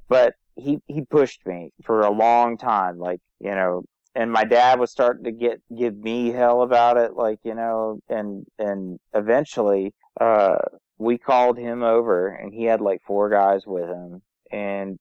but 0.09 0.35
he 0.57 0.81
he 0.87 1.03
pushed 1.03 1.47
me 1.47 1.73
for 1.85 2.01
a 2.01 2.11
long 2.11 2.59
time, 2.59 2.99
like 2.99 3.21
you 3.41 3.51
know. 3.51 3.85
And 4.15 4.33
my 4.33 4.43
dad 4.43 4.81
was 4.81 4.91
starting 4.91 5.25
to 5.25 5.33
get 5.33 5.61
give 5.77 5.97
me 5.97 6.31
hell 6.31 6.63
about 6.63 6.97
it, 6.97 7.15
like 7.15 7.39
you 7.45 7.55
know, 7.55 8.01
and 8.09 8.47
and 8.59 8.99
eventually, 9.15 9.95
uh, 10.21 10.57
we 10.99 11.19
called 11.19 11.57
him 11.57 11.83
over, 11.85 12.29
and 12.29 12.53
he 12.53 12.65
had 12.65 12.81
like 12.81 13.01
four 13.07 13.31
guys 13.31 13.65
with 13.65 13.89
him, 13.89 14.23
and 14.51 14.99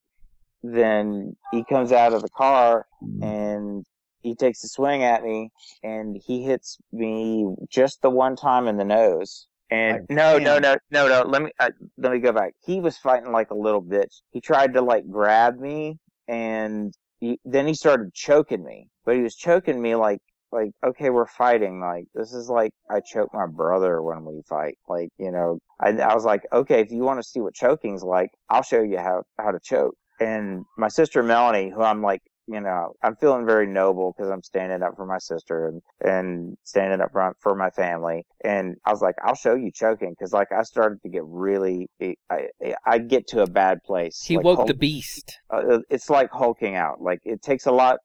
then 0.62 1.36
he 1.52 1.64
comes 1.64 1.92
out 1.92 2.12
of 2.12 2.22
the 2.22 2.28
car 2.28 2.86
and 3.22 3.86
he 4.22 4.34
takes 4.34 4.64
a 4.64 4.68
swing 4.68 5.02
at 5.04 5.22
me 5.22 5.50
and 5.82 6.20
he 6.26 6.42
hits 6.42 6.78
me 6.92 7.46
just 7.68 8.02
the 8.02 8.10
one 8.10 8.36
time 8.36 8.66
in 8.66 8.76
the 8.76 8.84
nose. 8.84 9.46
And 9.70 10.00
Like, 10.00 10.10
no, 10.10 10.38
no, 10.38 10.58
no, 10.58 10.76
no, 10.90 11.08
no. 11.08 11.22
Let 11.26 11.42
me 11.42 11.50
uh, 11.60 11.70
let 11.98 12.12
me 12.12 12.20
go 12.20 12.32
back. 12.32 12.54
He 12.64 12.80
was 12.80 12.96
fighting 12.96 13.32
like 13.32 13.50
a 13.50 13.54
little 13.54 13.82
bitch. 13.82 14.22
He 14.30 14.40
tried 14.40 14.74
to 14.74 14.82
like 14.82 15.08
grab 15.10 15.58
me, 15.58 15.98
and 16.26 16.94
he, 17.20 17.38
then 17.44 17.66
he 17.66 17.74
started 17.74 18.14
choking 18.14 18.64
me. 18.64 18.88
But 19.04 19.16
he 19.16 19.22
was 19.22 19.36
choking 19.36 19.80
me 19.80 19.94
like 19.94 20.20
like 20.52 20.70
okay, 20.84 21.10
we're 21.10 21.26
fighting. 21.26 21.80
Like 21.80 22.06
this 22.14 22.32
is 22.32 22.48
like 22.48 22.72
I 22.90 23.00
choke 23.00 23.30
my 23.34 23.46
brother 23.46 24.02
when 24.02 24.24
we 24.24 24.42
fight. 24.48 24.78
Like 24.88 25.10
you 25.18 25.30
know, 25.30 25.58
I, 25.80 25.90
I 25.90 26.14
was 26.14 26.24
like, 26.24 26.42
okay, 26.52 26.80
if 26.80 26.90
you 26.90 27.02
want 27.02 27.20
to 27.22 27.28
see 27.28 27.40
what 27.40 27.54
choking's 27.54 28.02
like, 28.02 28.30
I'll 28.48 28.62
show 28.62 28.82
you 28.82 28.98
how 28.98 29.22
how 29.38 29.50
to 29.50 29.60
choke. 29.62 29.94
And 30.20 30.64
my 30.76 30.88
sister 30.88 31.22
Melanie, 31.22 31.70
who 31.70 31.82
I'm 31.82 32.02
like, 32.02 32.22
you 32.48 32.60
know, 32.60 32.94
I'm 33.02 33.14
feeling 33.16 33.44
very 33.46 33.66
noble 33.66 34.14
because 34.16 34.30
I'm 34.30 34.42
standing 34.42 34.82
up 34.82 34.96
for 34.96 35.04
my 35.06 35.18
sister 35.18 35.68
and, 35.68 35.82
and 36.00 36.56
standing 36.64 37.00
up 37.00 37.12
for, 37.12 37.36
for 37.40 37.54
my 37.54 37.70
family. 37.70 38.24
And 38.42 38.76
I 38.84 38.90
was 38.90 39.02
like, 39.02 39.16
I'll 39.22 39.34
show 39.34 39.54
you 39.54 39.70
choking 39.70 40.10
because 40.10 40.32
like 40.32 40.48
I 40.50 40.62
started 40.62 41.02
to 41.02 41.08
get 41.08 41.22
really, 41.26 41.88
I, 42.30 42.48
I 42.86 42.98
get 42.98 43.26
to 43.28 43.42
a 43.42 43.46
bad 43.46 43.82
place. 43.84 44.22
He 44.22 44.36
Like, 44.36 44.44
woke 44.44 44.56
Hulk- 44.58 44.68
the 44.68 44.74
beast. 44.74 45.38
uh, 45.50 45.80
it's 45.90 46.08
like 46.08 46.30
hulking 46.32 46.74
out. 46.74 47.00
Like 47.02 47.20
it 47.24 47.42
takes 47.42 47.66
a 47.66 47.72
lot. 47.72 47.98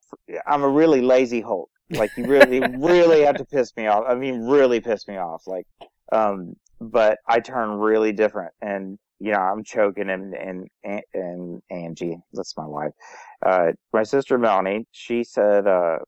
I'm 0.46 0.64
a 0.64 0.70
really 0.70 1.02
lazy 1.02 1.42
Hulk. 1.42 1.70
Like 1.90 2.12
you 2.18 2.26
really, 2.26 2.60
really 2.78 3.22
have 3.22 3.36
to 3.38 3.46
piss 3.46 3.72
me 3.78 3.88
off. 3.88 4.04
I 4.08 4.16
mean, 4.16 4.42
really 4.42 4.80
piss 4.82 5.08
me 5.08 5.18
off. 5.18 5.44
Like, 5.48 5.66
um, 6.12 6.56
but 6.82 7.20
I 7.28 7.40
turn 7.40 7.72
really 7.72 8.12
different, 8.12 8.52
and 8.62 8.98
you 9.24 9.32
know, 9.32 9.39
I'm 9.39 9.63
choking 9.63 10.10
and 10.10 10.36
and 10.36 10.68
and 11.13 11.62
Angie, 11.72 12.18
that's 12.34 12.58
my 12.58 12.65
wife. 12.65 12.92
Uh, 13.46 13.72
my 13.94 14.03
sister 14.03 14.38
Melanie, 14.38 14.86
she 14.92 15.24
said, 15.24 15.65
uh, 15.65 16.00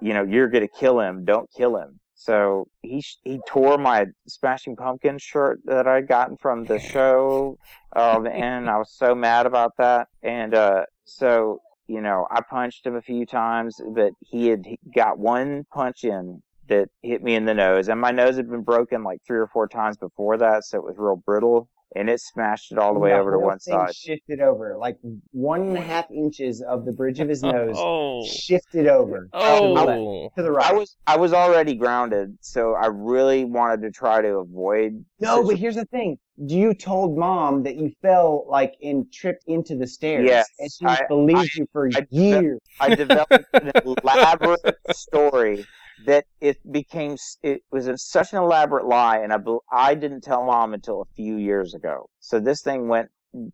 you 0.00 0.14
know, 0.14 0.22
you're 0.22 0.46
gonna 0.48 0.68
kill 0.68 1.00
him. 1.00 1.24
Don't 1.24 1.50
kill 1.52 1.76
him. 1.76 1.98
So 2.14 2.68
he 2.82 3.04
he 3.24 3.40
tore 3.48 3.78
my 3.78 4.06
Smashing 4.28 4.76
Pumpkins 4.76 5.22
shirt 5.22 5.58
that 5.64 5.88
I'd 5.88 6.06
gotten 6.06 6.36
from 6.36 6.64
the 6.64 6.78
show, 6.94 7.58
um, 7.96 8.28
and 8.28 8.70
I 8.70 8.78
was 8.78 8.92
so 8.92 9.12
mad 9.12 9.46
about 9.46 9.72
that. 9.78 10.06
And 10.22 10.54
uh, 10.54 10.84
so 11.04 11.58
you 11.88 12.00
know, 12.00 12.28
I 12.30 12.42
punched 12.48 12.86
him 12.86 12.94
a 12.94 13.02
few 13.02 13.26
times, 13.26 13.80
but 13.92 14.12
he 14.20 14.46
had 14.46 14.64
got 14.94 15.18
one 15.18 15.64
punch 15.74 16.04
in 16.04 16.42
that 16.68 16.90
hit 17.02 17.24
me 17.24 17.34
in 17.34 17.44
the 17.44 17.54
nose, 17.54 17.88
and 17.88 18.00
my 18.00 18.12
nose 18.12 18.36
had 18.36 18.48
been 18.48 18.62
broken 18.62 19.02
like 19.02 19.18
three 19.26 19.38
or 19.38 19.48
four 19.48 19.66
times 19.66 19.96
before 19.96 20.38
that, 20.38 20.62
so 20.62 20.78
it 20.78 20.84
was 20.84 20.94
real 20.96 21.16
brittle. 21.16 21.68
And 21.94 22.10
it 22.10 22.20
smashed 22.20 22.72
it 22.72 22.78
all 22.78 22.92
the 22.92 22.98
way 23.00 23.10
The 23.10 23.16
over 23.18 23.32
to 23.32 23.38
one 23.38 23.58
thing 23.58 23.74
side. 23.74 23.94
Shifted 23.94 24.40
over 24.40 24.76
like 24.76 24.96
one 25.30 25.62
and 25.62 25.76
a 25.78 25.80
half 25.80 26.10
inches 26.10 26.60
of 26.60 26.84
the 26.84 26.92
bridge 26.92 27.20
of 27.20 27.28
his 27.28 27.42
nose 27.54 27.76
Oh. 27.78 28.24
shifted 28.26 28.86
over 28.88 29.28
Oh. 29.32 30.28
to 30.36 30.42
the 30.42 30.48
oh. 30.50 30.54
I 30.54 30.70
right. 30.70 30.74
was 30.74 30.96
I 31.06 31.16
was 31.16 31.32
already 31.32 31.74
grounded, 31.74 32.36
so 32.40 32.74
I 32.74 32.86
really 32.86 33.44
wanted 33.44 33.82
to 33.82 33.90
try 33.90 34.20
to 34.20 34.38
avoid. 34.38 35.04
No, 35.20 35.44
but 35.44 35.56
here's 35.56 35.76
the 35.76 35.84
thing. 35.86 36.18
You 36.38 36.74
told 36.74 37.16
mom 37.16 37.62
that 37.62 37.76
you 37.76 37.92
fell 38.02 38.44
like 38.48 38.74
and 38.82 39.10
tripped 39.12 39.44
into 39.46 39.74
the 39.76 39.86
stairs. 39.86 40.26
Yes, 40.26 40.46
and 40.58 40.70
she 40.70 40.84
I- 40.84 41.06
believed 41.08 41.54
you 41.54 41.66
for 41.72 41.88
I- 41.94 42.06
years. 42.10 42.58
I 42.80 42.94
developed 42.94 43.32
an 43.54 43.70
elaborate 44.02 44.60
story 44.92 45.64
that 46.04 46.24
it 46.40 46.58
became 46.70 47.16
it 47.42 47.62
was 47.70 47.86
a, 47.88 47.96
such 47.96 48.32
an 48.32 48.38
elaborate 48.38 48.86
lie, 48.86 49.18
and 49.18 49.32
I 49.32 49.38
I 49.72 49.94
didn't 49.94 50.22
tell 50.22 50.44
mom 50.44 50.74
until 50.74 51.02
a 51.02 51.14
few 51.16 51.36
years 51.36 51.74
ago. 51.74 52.08
So 52.20 52.38
this 52.40 52.62
thing 52.62 52.88
went 52.88 53.08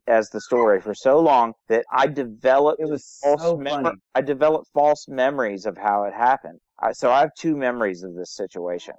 as 0.07 0.29
the 0.31 0.41
story 0.41 0.81
for 0.81 0.95
so 0.95 1.19
long 1.19 1.55
that 1.69 1.85
I 1.93 2.07
developed 2.07 2.81
It 2.81 2.89
was 2.89 3.19
false 3.23 3.43
so 3.43 3.57
mem-. 3.57 4.01
I 4.15 4.21
developed 4.21 4.69
false 4.73 5.07
memories 5.09 5.67
of 5.67 5.77
how 5.77 6.05
it 6.05 6.15
happened. 6.15 6.61
I, 6.81 6.93
so 6.93 7.11
I 7.11 7.21
have 7.21 7.31
two 7.39 7.57
memories 7.57 8.03
of 8.03 8.15
this 8.15 8.35
situation, 8.35 8.95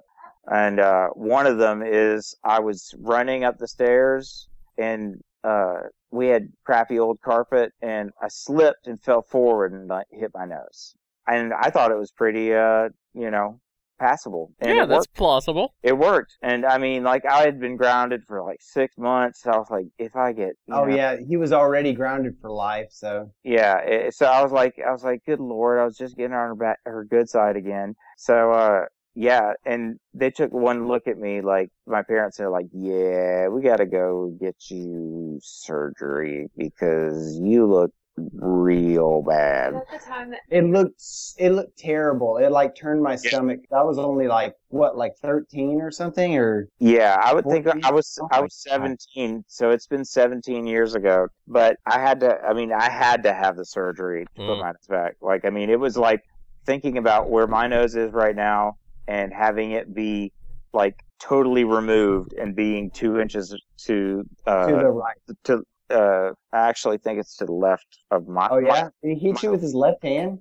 and 0.46 0.80
uh, 0.80 1.08
one 1.14 1.46
of 1.46 1.58
them 1.58 1.82
is 1.84 2.34
I 2.44 2.60
was 2.60 2.94
running 2.98 3.44
up 3.44 3.58
the 3.58 3.68
stairs 3.68 4.48
and 4.76 5.20
uh, 5.44 5.82
we 6.10 6.28
had 6.28 6.48
crappy 6.64 6.98
old 6.98 7.20
carpet, 7.20 7.72
and 7.82 8.10
I 8.20 8.28
slipped 8.28 8.86
and 8.86 9.00
fell 9.02 9.22
forward 9.22 9.72
and 9.72 9.88
like, 9.88 10.06
hit 10.10 10.30
my 10.34 10.46
nose. 10.46 10.94
And 11.26 11.52
I 11.52 11.70
thought 11.70 11.90
it 11.90 11.98
was 11.98 12.12
pretty, 12.12 12.54
uh, 12.54 12.88
you 13.14 13.30
know, 13.30 13.60
passable. 13.98 14.52
And 14.60 14.76
Yeah, 14.76 14.84
it 14.84 14.88
that's 14.88 15.06
plausible. 15.06 15.74
It 15.82 15.96
worked. 15.96 16.36
And 16.42 16.64
I 16.64 16.78
mean, 16.78 17.04
like 17.04 17.24
I 17.26 17.42
had 17.42 17.60
been 17.60 17.76
grounded 17.76 18.22
for 18.26 18.42
like 18.42 18.58
six 18.60 18.96
months. 18.98 19.42
So 19.42 19.50
I 19.50 19.56
was 19.56 19.70
like, 19.70 19.86
if 19.98 20.16
I 20.16 20.32
get, 20.32 20.54
Oh 20.70 20.84
know, 20.84 20.94
yeah, 20.94 21.16
he 21.26 21.36
was 21.36 21.52
already 21.52 21.92
grounded 21.92 22.36
for 22.40 22.50
life. 22.50 22.88
So 22.90 23.30
yeah. 23.42 23.78
It, 23.78 24.14
so 24.14 24.26
I 24.26 24.42
was 24.42 24.52
like, 24.52 24.74
I 24.86 24.90
was 24.90 25.04
like, 25.04 25.20
good 25.26 25.40
lord, 25.40 25.78
I 25.78 25.84
was 25.84 25.96
just 25.96 26.16
getting 26.16 26.34
on 26.34 26.48
her 26.48 26.54
back, 26.54 26.78
her 26.84 27.04
good 27.04 27.28
side 27.28 27.56
again. 27.56 27.94
So, 28.16 28.52
uh, 28.52 28.80
yeah. 29.14 29.52
And 29.64 29.98
they 30.12 30.30
took 30.30 30.52
one 30.52 30.88
look 30.88 31.06
at 31.06 31.18
me, 31.18 31.40
like 31.40 31.70
my 31.86 32.02
parents 32.02 32.40
are 32.40 32.50
like, 32.50 32.66
yeah, 32.72 33.48
we 33.48 33.62
got 33.62 33.76
to 33.76 33.86
go 33.86 34.36
get 34.40 34.56
you 34.68 35.38
surgery 35.42 36.48
because 36.56 37.38
you 37.40 37.66
look 37.66 37.92
real 38.16 39.22
bad. 39.22 39.74
At 39.74 39.90
the 39.90 40.06
time 40.06 40.30
that 40.30 40.40
it 40.50 40.64
looked 40.64 41.02
it 41.38 41.50
looked 41.50 41.78
terrible. 41.78 42.36
It 42.36 42.50
like 42.50 42.74
turned 42.76 43.02
my 43.02 43.16
stomach. 43.16 43.60
I 43.72 43.82
was 43.82 43.98
only 43.98 44.28
like 44.28 44.54
what, 44.68 44.96
like 44.96 45.16
thirteen 45.16 45.80
or 45.80 45.90
something, 45.90 46.36
or 46.36 46.68
Yeah, 46.78 47.16
I 47.20 47.34
would 47.34 47.44
think 47.46 47.66
I 47.66 47.90
was 47.90 48.18
Oh 48.20 48.28
I 48.30 48.36
my 48.36 48.42
was 48.42 48.64
God. 48.66 48.72
17, 48.72 49.44
so 49.48 49.70
it's 49.70 49.86
been 49.86 50.04
17 50.04 50.66
years 50.66 50.94
ago. 50.94 51.28
But 51.48 51.76
I 51.86 51.98
had 52.00 52.20
to. 52.20 52.40
I 52.40 52.54
mean, 52.54 52.72
I 52.72 52.88
had 52.90 53.22
to 53.24 53.32
have 53.34 53.56
the 53.56 53.64
surgery 53.64 54.24
to 54.36 54.42
put 54.42 54.56
Mm. 54.56 54.60
my 54.60 54.66
nose 54.68 54.86
back. 54.88 55.16
Like, 55.20 55.44
I 55.44 55.50
mean, 55.50 55.70
it 55.70 55.80
was 55.80 55.96
like 55.96 56.20
thinking 56.66 56.98
about 56.98 57.30
where 57.30 57.46
my 57.46 57.66
nose 57.66 57.94
is 57.96 58.12
right 58.12 58.34
now 58.36 58.74
and 59.06 59.32
having 59.32 59.72
it 59.72 59.92
be 59.94 60.32
like 60.72 60.94
totally 61.20 61.64
removed 61.64 62.32
and 62.32 62.56
being 62.56 62.90
two 62.90 63.18
inches 63.20 63.54
to 63.78 64.24
uh 64.46 64.66
to 64.66 64.76
the 64.76 64.90
right. 64.90 65.16
to 65.44 65.62
uh 65.90 66.30
I 66.52 66.68
actually 66.68 66.98
think 66.98 67.18
it's 67.20 67.36
to 67.36 67.44
the 67.46 67.52
left 67.52 67.98
of 68.10 68.28
my. 68.28 68.48
Oh 68.50 68.58
yeah, 68.58 68.88
Did 69.02 69.18
he 69.18 69.28
hit 69.28 69.42
you 69.42 69.50
with 69.50 69.62
his 69.62 69.74
left 69.74 70.02
hand. 70.02 70.40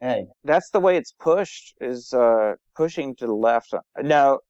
Hey, 0.00 0.26
that's 0.44 0.70
the 0.70 0.80
way 0.80 0.96
it's 0.96 1.12
pushed. 1.12 1.74
Is 1.80 2.12
uh 2.12 2.54
pushing 2.76 3.14
to 3.16 3.26
the 3.26 3.34
left. 3.34 3.74
No, 4.02 4.40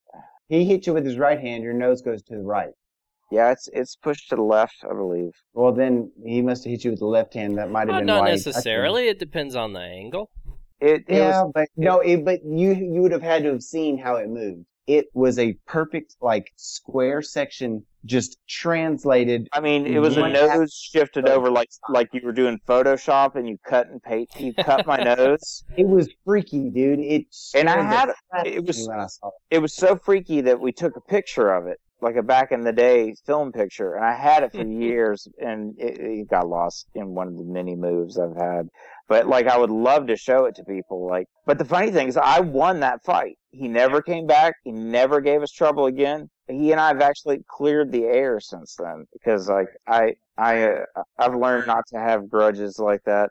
he 0.49 0.65
hit 0.65 0.87
you 0.87 0.95
with 0.95 1.05
his 1.07 1.19
right 1.19 1.41
hand. 1.41 1.65
Your 1.65 1.75
nose 1.75 2.03
goes 2.03 2.23
to 2.25 2.37
the 2.37 2.43
right. 2.43 2.73
yeah, 3.31 3.53
it's 3.53 3.69
it's 3.73 3.97
pushed 3.97 4.29
to 4.31 4.37
the 4.37 4.43
left, 4.43 4.77
I 4.85 4.95
believe. 4.95 5.33
Well, 5.55 5.73
then 5.73 6.13
he 6.25 6.43
must 6.43 6.65
have 6.65 6.71
hit 6.71 6.85
you 6.85 6.91
with 6.93 7.01
the 7.01 7.07
left 7.07 7.35
hand. 7.35 7.59
That 7.59 7.71
might 7.71 7.89
have 7.89 7.97
Well, 7.97 7.99
been 7.99 8.07
not 8.07 8.21
why 8.21 8.31
he 8.37 8.45
touched 8.45 8.75
you. 8.77 8.83
necessarily. 8.83 9.09
It 9.09 9.19
depends 9.19 9.55
on 9.57 9.73
the 9.73 9.81
angle. 9.81 10.31
It, 10.81 11.05
it 11.09 11.21
Yeah, 11.21 11.43
was 11.43 11.53
but 11.55 11.69
no, 11.77 12.01
it, 12.01 12.25
but 12.25 12.45
you 12.45 12.73
you 12.73 13.03
would 13.03 13.13
have 13.13 13.23
had 13.23 13.43
to 13.45 13.51
have 13.51 13.63
seen 13.63 13.99
how 13.99 14.17
it 14.17 14.29
moved. 14.29 14.65
It 14.87 15.07
was 15.15 15.39
a 15.39 15.55
perfect 15.67 16.17
like 16.21 16.53
square 16.57 17.21
section, 17.23 17.87
just 18.05 18.39
translated. 18.49 19.49
I 19.53 19.61
mean, 19.61 19.87
it 19.87 19.99
was 19.99 20.17
a 20.17 20.29
nose 20.29 20.73
shifted 20.73 21.29
over 21.29 21.51
like 21.51 21.69
like 21.89 22.09
you 22.13 22.21
were 22.25 22.33
doing 22.33 22.59
Photoshop 22.67 23.35
and 23.37 23.49
you 23.49 23.59
cut 23.67 23.89
and 23.89 24.03
paste. 24.03 24.33
You 24.41 24.55
cut 24.55 24.87
my 24.87 24.97
nose. 24.99 25.65
It 25.77 25.87
was 25.87 26.09
freaky, 26.25 26.71
dude. 26.71 27.01
It 27.01 27.27
And 27.55 27.69
I 27.69 27.83
had- 27.83 28.13
it 28.47 28.65
was- 28.67 28.87
when 28.89 29.01
I 29.01 29.07
saw 29.07 29.29
it. 29.29 29.57
It 29.57 29.59
was 29.61 29.75
so 29.75 29.97
freaky 29.97 30.41
that 30.43 30.61
we 30.61 30.73
took 30.73 30.97
a 30.97 31.01
picture 31.01 31.53
of 31.53 31.67
it, 31.67 31.79
like 32.01 32.17
a 32.17 32.23
back 32.23 32.53
in 32.53 32.63
the 32.63 32.73
day 32.73 33.15
film 33.27 33.51
picture, 33.53 33.95
and 33.95 34.05
I 34.05 34.15
had 34.15 34.43
it 34.45 34.53
for 34.53 34.63
years, 34.67 35.27
and 35.39 35.75
it, 35.79 35.99
it 35.99 36.29
got 36.29 36.49
lost 36.49 36.87
in 36.95 37.15
one 37.15 37.29
of 37.29 37.37
the 37.37 37.45
many 37.45 37.75
moves 37.77 38.19
I've 38.19 38.37
had. 38.37 38.69
But 39.09 39.27
like, 39.27 39.47
I 39.47 39.57
would 39.59 39.71
love 39.71 40.07
to 40.09 40.17
show 40.17 40.45
it 40.45 40.55
to 40.57 40.65
people. 40.65 41.07
Like, 41.09 41.27
but 41.47 41.59
the 41.59 41.65
funny 41.65 41.91
thing 41.91 42.09
is, 42.09 42.17
I 42.17 42.41
won 42.41 42.81
that 42.81 43.03
fight. 43.05 43.39
He 43.51 43.67
never 43.69 44.03
came 44.03 44.27
back. 44.27 44.55
He 44.65 44.71
never 44.73 45.21
gave 45.21 45.43
us 45.43 45.51
trouble 45.51 45.87
again. 45.87 46.29
He 46.51 46.73
and 46.73 46.81
I 46.81 46.89
have 46.89 47.03
actually 47.03 47.45
cleared 47.47 47.93
the 47.93 48.05
air 48.05 48.41
since 48.41 48.75
then 48.77 49.07
because, 49.13 49.51
like, 49.51 49.69
I 49.87 50.15
I 50.39 50.63
uh, 50.63 51.03
I've 51.19 51.35
learned 51.35 51.67
not 51.67 51.87
to 51.89 51.99
have 51.99 52.31
grudges 52.31 52.79
like 52.79 53.05
that. 53.05 53.31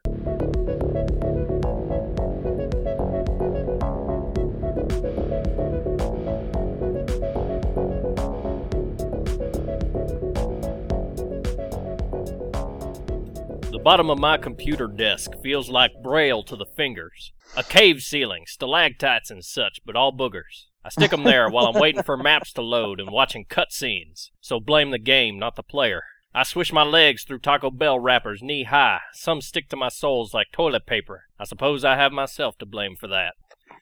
The 13.72 13.80
bottom 13.84 14.12
of 14.12 14.20
my 14.20 14.38
computer 14.38 14.88
desk 14.88 15.32
feels 15.42 15.70
like 15.70 15.92
braille 16.04 16.44
to 16.44 16.56
the 16.56 16.68
fingers. 16.68 17.34
A 17.56 17.64
cave 17.64 18.02
ceiling, 18.02 18.44
stalactites 18.46 19.32
and 19.32 19.44
such, 19.44 19.80
but 19.84 19.96
all 19.96 20.12
boogers. 20.14 20.67
I 20.88 20.89
stick 20.89 21.12
'em 21.12 21.25
there 21.25 21.50
while 21.50 21.65
I'm 21.65 21.82
waiting 21.82 22.01
for 22.01 22.15
maps 22.17 22.53
to 22.53 22.62
load 22.62 23.01
and 23.01 23.12
watching 23.12 23.44
cutscenes. 23.44 24.29
So 24.39 24.62
blame 24.62 24.91
the 24.91 24.98
game, 24.98 25.38
not 25.38 25.58
the 25.58 25.62
player. 25.62 26.01
I 26.34 26.44
swish 26.44 26.72
my 26.72 26.84
legs 26.84 27.25
through 27.25 27.39
Taco 27.39 27.72
Bell 27.72 28.00
wrappers 28.00 28.41
knee 28.41 28.63
high. 28.63 29.01
Some 29.12 29.41
stick 29.41 29.67
to 29.67 29.75
my 29.75 29.89
soles 29.89 30.34
like 30.34 30.48
toilet 30.53 30.86
paper. 30.86 31.25
I 31.38 31.44
suppose 31.44 31.84
I 31.84 31.98
have 31.98 32.13
myself 32.13 32.58
to 32.60 32.65
blame 32.65 32.96
for 32.96 33.10
that. 33.10 33.34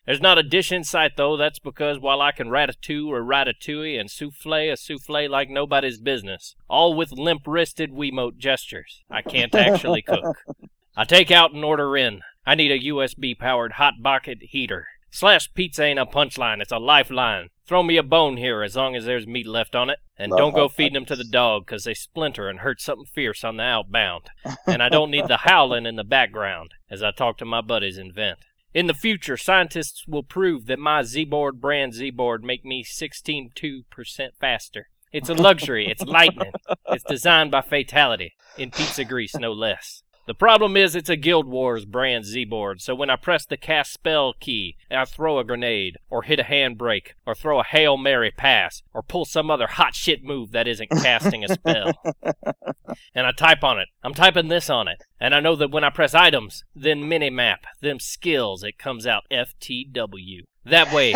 There's 0.07 0.19
not 0.19 0.39
a 0.39 0.43
dish 0.43 0.71
in 0.71 0.83
sight, 0.83 1.11
though. 1.15 1.37
That's 1.37 1.59
because 1.59 1.99
while 1.99 2.21
I 2.21 2.31
can 2.31 2.47
ratatouille 2.47 3.07
or 3.07 3.21
ratatouille 3.21 3.99
and 3.99 4.09
souffle 4.09 4.71
a 4.71 4.75
souffle 4.75 5.29
like 5.29 5.51
nobody's 5.51 5.99
business, 5.99 6.55
all 6.67 6.95
with 6.95 7.11
limp 7.11 7.43
wristed 7.45 7.91
Wiimote 7.91 8.37
gestures, 8.37 9.03
I 9.11 9.21
can't 9.21 9.53
actually 9.53 10.01
cook. 10.01 10.37
I 10.97 11.03
take 11.03 11.29
out 11.29 11.53
and 11.53 11.63
order 11.63 11.95
in. 11.95 12.21
I 12.47 12.55
need 12.55 12.71
a 12.71 12.87
USB 12.87 13.37
powered 13.37 13.73
hot 13.73 13.95
bucket 14.01 14.39
heater. 14.41 14.87
Slash 15.15 15.53
pizza 15.53 15.81
ain't 15.81 15.97
a 15.97 16.05
punchline, 16.05 16.61
it's 16.61 16.73
a 16.73 16.77
lifeline. 16.77 17.47
Throw 17.65 17.83
me 17.83 17.95
a 17.95 18.03
bone 18.03 18.35
here 18.35 18.63
as 18.63 18.75
long 18.75 18.97
as 18.97 19.05
there's 19.05 19.25
meat 19.25 19.47
left 19.47 19.73
on 19.73 19.89
it. 19.89 19.99
And 20.17 20.33
don't 20.35 20.53
go 20.53 20.67
feeding 20.67 20.95
them 20.95 21.05
to 21.05 21.15
the 21.15 21.23
dog 21.23 21.65
'cause 21.65 21.85
they 21.85 21.93
splinter 21.93 22.49
and 22.49 22.59
hurt 22.59 22.81
something 22.81 23.05
fierce 23.05 23.45
on 23.45 23.55
the 23.55 23.63
outbound. 23.63 24.23
And 24.67 24.83
I 24.83 24.89
don't 24.89 25.09
need 25.09 25.29
the 25.29 25.37
howling 25.37 25.85
in 25.85 25.95
the 25.95 26.03
background 26.03 26.73
as 26.89 27.01
I 27.01 27.11
talk 27.11 27.37
to 27.37 27.45
my 27.45 27.61
buddies 27.61 27.97
in 27.97 28.11
vent. 28.11 28.39
In 28.73 28.87
the 28.87 28.93
future, 28.93 29.37
scientists 29.37 30.05
will 30.05 30.21
prove 30.21 30.65
that 30.65 30.79
my 30.79 31.01
Z-board 31.01 31.61
brand 31.61 31.93
Z-board 31.93 32.43
make 32.43 32.65
me 32.65 32.83
16.2% 32.83 34.35
faster. 34.37 34.89
It's 35.13 35.29
a 35.29 35.33
luxury. 35.33 35.87
It's 35.87 36.03
lightning. 36.03 36.51
It's 36.89 37.05
designed 37.05 37.51
by 37.51 37.61
Fatality, 37.61 38.33
in 38.57 38.69
pizza 38.69 39.05
grease 39.05 39.35
no 39.37 39.53
less. 39.53 40.03
The 40.27 40.33
problem 40.33 40.75
is 40.75 40.95
it's 40.95 41.09
a 41.09 41.15
Guild 41.15 41.45
Wars 41.45 41.85
brand 41.85 42.25
Z-board, 42.25 42.81
so 42.81 42.95
when 42.95 43.11
I 43.11 43.15
press 43.15 43.45
the 43.45 43.57
cast 43.57 43.93
spell 43.93 44.33
key 44.39 44.75
and 44.89 44.99
I 44.99 45.05
throw 45.05 45.37
a 45.37 45.43
grenade, 45.43 45.97
or 46.09 46.23
hit 46.23 46.39
a 46.39 46.43
handbrake, 46.43 47.09
or 47.27 47.35
throw 47.35 47.59
a 47.59 47.63
Hail 47.63 47.95
Mary 47.95 48.31
pass, 48.31 48.81
or 48.91 49.03
pull 49.03 49.25
some 49.25 49.51
other 49.51 49.67
hot 49.67 49.93
shit 49.93 50.23
move 50.23 50.51
that 50.51 50.67
isn't 50.67 50.89
casting 50.89 51.43
a 51.43 51.49
spell, 51.49 51.93
and 53.13 53.27
I 53.27 53.33
type 53.33 53.63
on 53.63 53.79
it. 53.79 53.89
I'm 54.03 54.15
typing 54.15 54.47
this 54.47 54.67
on 54.67 54.87
it. 54.87 55.03
And 55.19 55.35
I 55.35 55.41
know 55.41 55.55
that 55.57 55.69
when 55.69 55.83
I 55.83 55.91
press 55.91 56.15
items, 56.15 56.63
then 56.75 57.03
minimap, 57.03 57.59
then 57.81 57.99
skills, 57.99 58.63
it 58.63 58.79
comes 58.79 59.05
out 59.05 59.25
FTW. 59.31 60.41
That 60.65 60.91
way, 60.91 61.15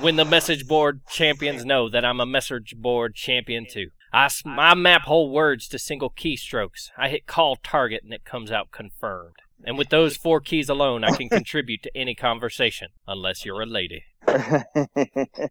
when 0.00 0.16
the 0.16 0.24
message 0.24 0.66
board 0.66 1.02
champions 1.08 1.64
know 1.64 1.88
that 1.88 2.04
I'm 2.04 2.18
a 2.18 2.26
message 2.26 2.74
board 2.76 3.14
champion 3.14 3.66
too. 3.70 3.90
I, 4.12 4.28
I 4.46 4.74
map 4.74 5.02
whole 5.02 5.30
words 5.30 5.68
to 5.68 5.78
single 5.78 6.10
keystrokes. 6.10 6.90
I 6.96 7.08
hit 7.08 7.26
call 7.26 7.56
target 7.56 8.02
and 8.04 8.12
it 8.12 8.24
comes 8.24 8.50
out 8.50 8.70
confirmed. 8.70 9.36
And 9.64 9.76
with 9.76 9.88
those 9.88 10.16
four 10.16 10.40
keys 10.40 10.68
alone, 10.68 11.04
I 11.04 11.10
can 11.16 11.28
contribute 11.30 11.82
to 11.82 11.96
any 11.96 12.14
conversation, 12.14 12.88
unless 13.06 13.44
you're 13.44 13.60
a 13.60 13.66
lady. 13.66 14.04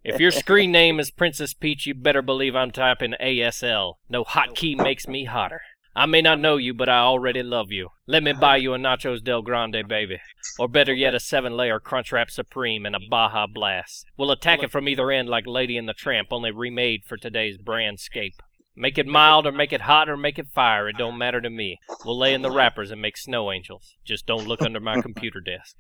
If 0.04 0.20
your 0.20 0.32
screen 0.32 0.72
name 0.72 1.00
is 1.00 1.12
Princess 1.12 1.54
Peach, 1.54 1.86
you 1.86 1.94
better 1.94 2.22
believe 2.22 2.56
I'm 2.56 2.72
typing 2.72 3.14
ASL. 3.22 3.96
No 4.10 4.24
hotkey 4.24 4.78
makes 4.78 5.08
me 5.08 5.26
hotter. 5.26 5.62
I 5.96 6.06
may 6.06 6.22
not 6.22 6.40
know 6.40 6.58
you, 6.58 6.74
but 6.76 6.90
I 6.90 7.00
already 7.00 7.42
love 7.42 7.72
you. 7.72 7.90
Let 8.06 8.22
me 8.22 8.32
buy 8.32 8.58
you 8.58 8.74
a 8.74 8.78
Nachos 8.78 9.24
Del 9.24 9.42
Grande, 9.42 9.88
baby. 9.88 10.20
Or 10.60 10.68
better 10.68 10.94
yet, 10.94 11.16
a 11.16 11.20
seven 11.20 11.58
layer 11.58 11.80
Crunchwrap 11.80 12.30
Supreme 12.30 12.86
and 12.86 12.96
a 12.96 13.00
Baja 13.10 13.48
Blast. 13.48 14.06
We'll 14.16 14.32
attack 14.32 14.62
it 14.62 14.72
from 14.72 14.88
either 14.88 15.10
end 15.10 15.28
like 15.28 15.48
Lady 15.48 15.76
and 15.76 15.90
the 15.90 15.94
Tramp, 15.94 16.28
only 16.32 16.52
remade 16.52 17.02
for 17.04 17.18
today's 17.18 17.58
brandscape. 17.58 18.36
Make 18.80 19.00
it 19.00 19.08
mild 19.08 19.48
or 19.48 19.52
make 19.52 19.74
it 19.74 19.82
hot 19.82 20.08
or 20.08 20.16
make 20.16 20.38
it 20.38 20.48
fire. 20.54 20.88
It 20.88 20.98
don't 20.98 21.18
matter 21.18 21.42
to 21.42 21.50
me. 21.50 21.80
We'll 22.06 22.18
lay 22.18 22.34
in 22.34 22.44
the 22.44 22.52
wrappers 22.52 22.92
and 22.92 23.02
make 23.02 23.18
snow 23.18 23.52
angels. 23.52 23.96
Just 24.06 24.28
don't 24.28 24.48
look 24.48 24.62
under 24.62 24.80
my 24.80 25.02
computer 25.02 25.42
desk. 25.42 25.76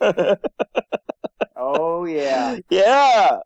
Oh 1.64 2.04
yeah. 2.06 2.58
yeah, 2.70 3.38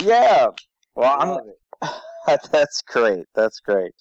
yeah. 0.00 0.46
Well, 0.94 1.42
I'm. 1.82 1.98
That's 2.52 2.82
great. 2.82 3.24
That's 3.34 3.58
great. 3.58 3.92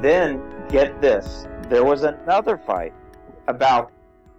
And 0.00 0.08
then 0.08 0.66
get 0.70 0.98
this, 1.02 1.46
there 1.68 1.84
was 1.84 2.04
another 2.04 2.56
fight 2.56 2.94
about 3.48 3.92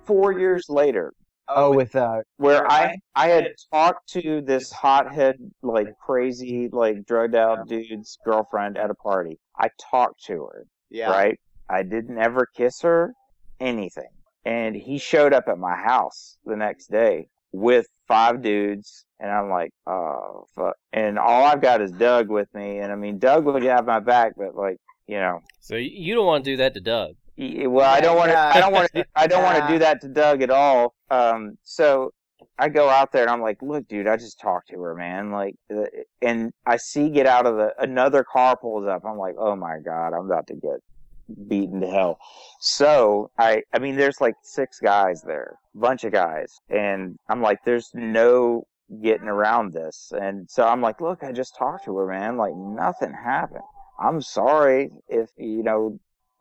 four 0.06 0.32
years 0.32 0.66
later 0.70 1.14
Oh, 1.48 1.72
with 1.76 1.96
uh, 1.96 2.22
where 2.38 2.66
I 2.72 2.98
I 3.14 3.28
had 3.28 3.50
talked 3.72 4.10
to 4.14 4.42
this 4.42 4.72
hothead 4.72 5.36
like 5.62 5.90
crazy 6.04 6.68
like 6.72 7.06
drugged 7.06 7.36
out 7.36 7.68
dude's 7.68 8.18
girlfriend 8.26 8.76
at 8.76 8.90
a 8.90 8.96
party. 8.96 9.38
I 9.56 9.70
talked 9.92 10.24
to 10.26 10.46
her, 10.46 10.66
yeah. 10.90 11.12
right? 11.12 11.40
I 11.70 11.84
didn't 11.84 12.18
ever 12.18 12.48
kiss 12.58 12.82
her, 12.82 13.14
anything. 13.60 14.10
And 14.44 14.76
he 14.76 14.98
showed 14.98 15.32
up 15.32 15.44
at 15.48 15.60
my 15.60 15.76
house 15.76 16.38
the 16.44 16.56
next 16.56 16.88
day 16.88 17.28
with 17.52 17.86
five 18.08 18.42
dudes, 18.42 19.06
and 19.20 19.30
I'm 19.30 19.52
like, 19.52 19.70
oh 19.86 20.46
fuck. 20.56 20.74
And 20.92 21.20
all 21.20 21.44
I've 21.44 21.62
got 21.62 21.82
is 21.82 21.92
Doug 21.92 22.30
with 22.30 22.52
me, 22.56 22.80
and 22.80 22.92
I 22.92 22.96
mean 22.96 23.20
Doug 23.20 23.46
would 23.46 23.62
have 23.62 23.86
my 23.86 24.00
back, 24.00 24.34
but 24.36 24.56
like 24.56 24.78
you 25.12 25.20
know, 25.20 25.42
So 25.60 25.76
you 25.76 26.16
don't 26.16 26.26
want 26.26 26.46
to 26.46 26.52
do 26.52 26.58
that 26.58 26.74
to 26.76 26.80
Doug. 26.80 27.16
Well, 27.38 27.82
I 27.82 28.00
don't 28.00 28.16
want 28.16 28.32
to. 28.32 28.38
I 28.38 28.62
don't 28.62 28.72
want 28.72 28.90
to. 28.94 29.06
I 29.14 29.28
don't 29.28 29.44
want 29.44 29.58
to 29.58 29.68
do 29.68 29.80
that 29.80 30.00
to 30.02 30.08
Doug 30.08 30.42
at 30.42 30.50
all. 30.50 30.96
Um, 31.10 31.58
so 31.64 32.14
I 32.58 32.70
go 32.70 32.88
out 32.88 33.12
there 33.12 33.24
and 33.24 33.32
I'm 33.32 33.42
like, 33.42 33.62
"Look, 33.62 33.90
dude, 33.90 34.08
I 34.08 34.16
just 34.16 34.40
talked 34.40 34.70
to 34.70 34.82
her, 34.82 34.96
man." 34.96 35.32
Like, 35.32 35.56
and 36.22 36.54
I 36.66 36.78
see 36.78 37.10
get 37.10 37.26
out 37.26 37.46
of 37.46 37.58
the 37.58 37.74
another 37.78 38.24
car 38.24 38.56
pulls 38.56 38.88
up. 38.88 39.02
I'm 39.06 39.18
like, 39.18 39.36
"Oh 39.38 39.56
my 39.56 39.80
god, 39.84 40.14
I'm 40.14 40.28
about 40.28 40.48
to 40.48 40.56
get 40.56 40.80
beaten 41.48 41.82
to 41.82 41.88
hell." 41.88 42.18
So 42.62 43.32
I, 43.38 43.64
I 43.74 43.80
mean, 43.80 43.98
there's 43.98 44.22
like 44.22 44.36
six 44.44 44.80
guys 44.80 45.22
there, 45.24 45.58
bunch 45.76 46.06
of 46.06 46.14
guys, 46.14 46.54
and 46.70 47.18
I'm 47.28 47.42
like, 47.42 47.60
"There's 47.66 47.90
no 47.94 48.66
getting 49.02 49.28
around 49.28 49.74
this." 49.74 50.14
And 50.16 50.50
so 50.50 50.66
I'm 50.66 50.80
like, 50.80 51.02
"Look, 51.02 51.22
I 51.22 51.34
just 51.34 51.58
talked 51.58 51.84
to 51.86 51.98
her, 51.98 52.08
man. 52.08 52.38
Like, 52.38 52.54
nothing 52.56 53.14
happened." 53.14 53.64
I'm 54.02 54.22
sorry 54.22 54.92
if 55.08 55.30
you 55.38 55.64
know 55.64 56.00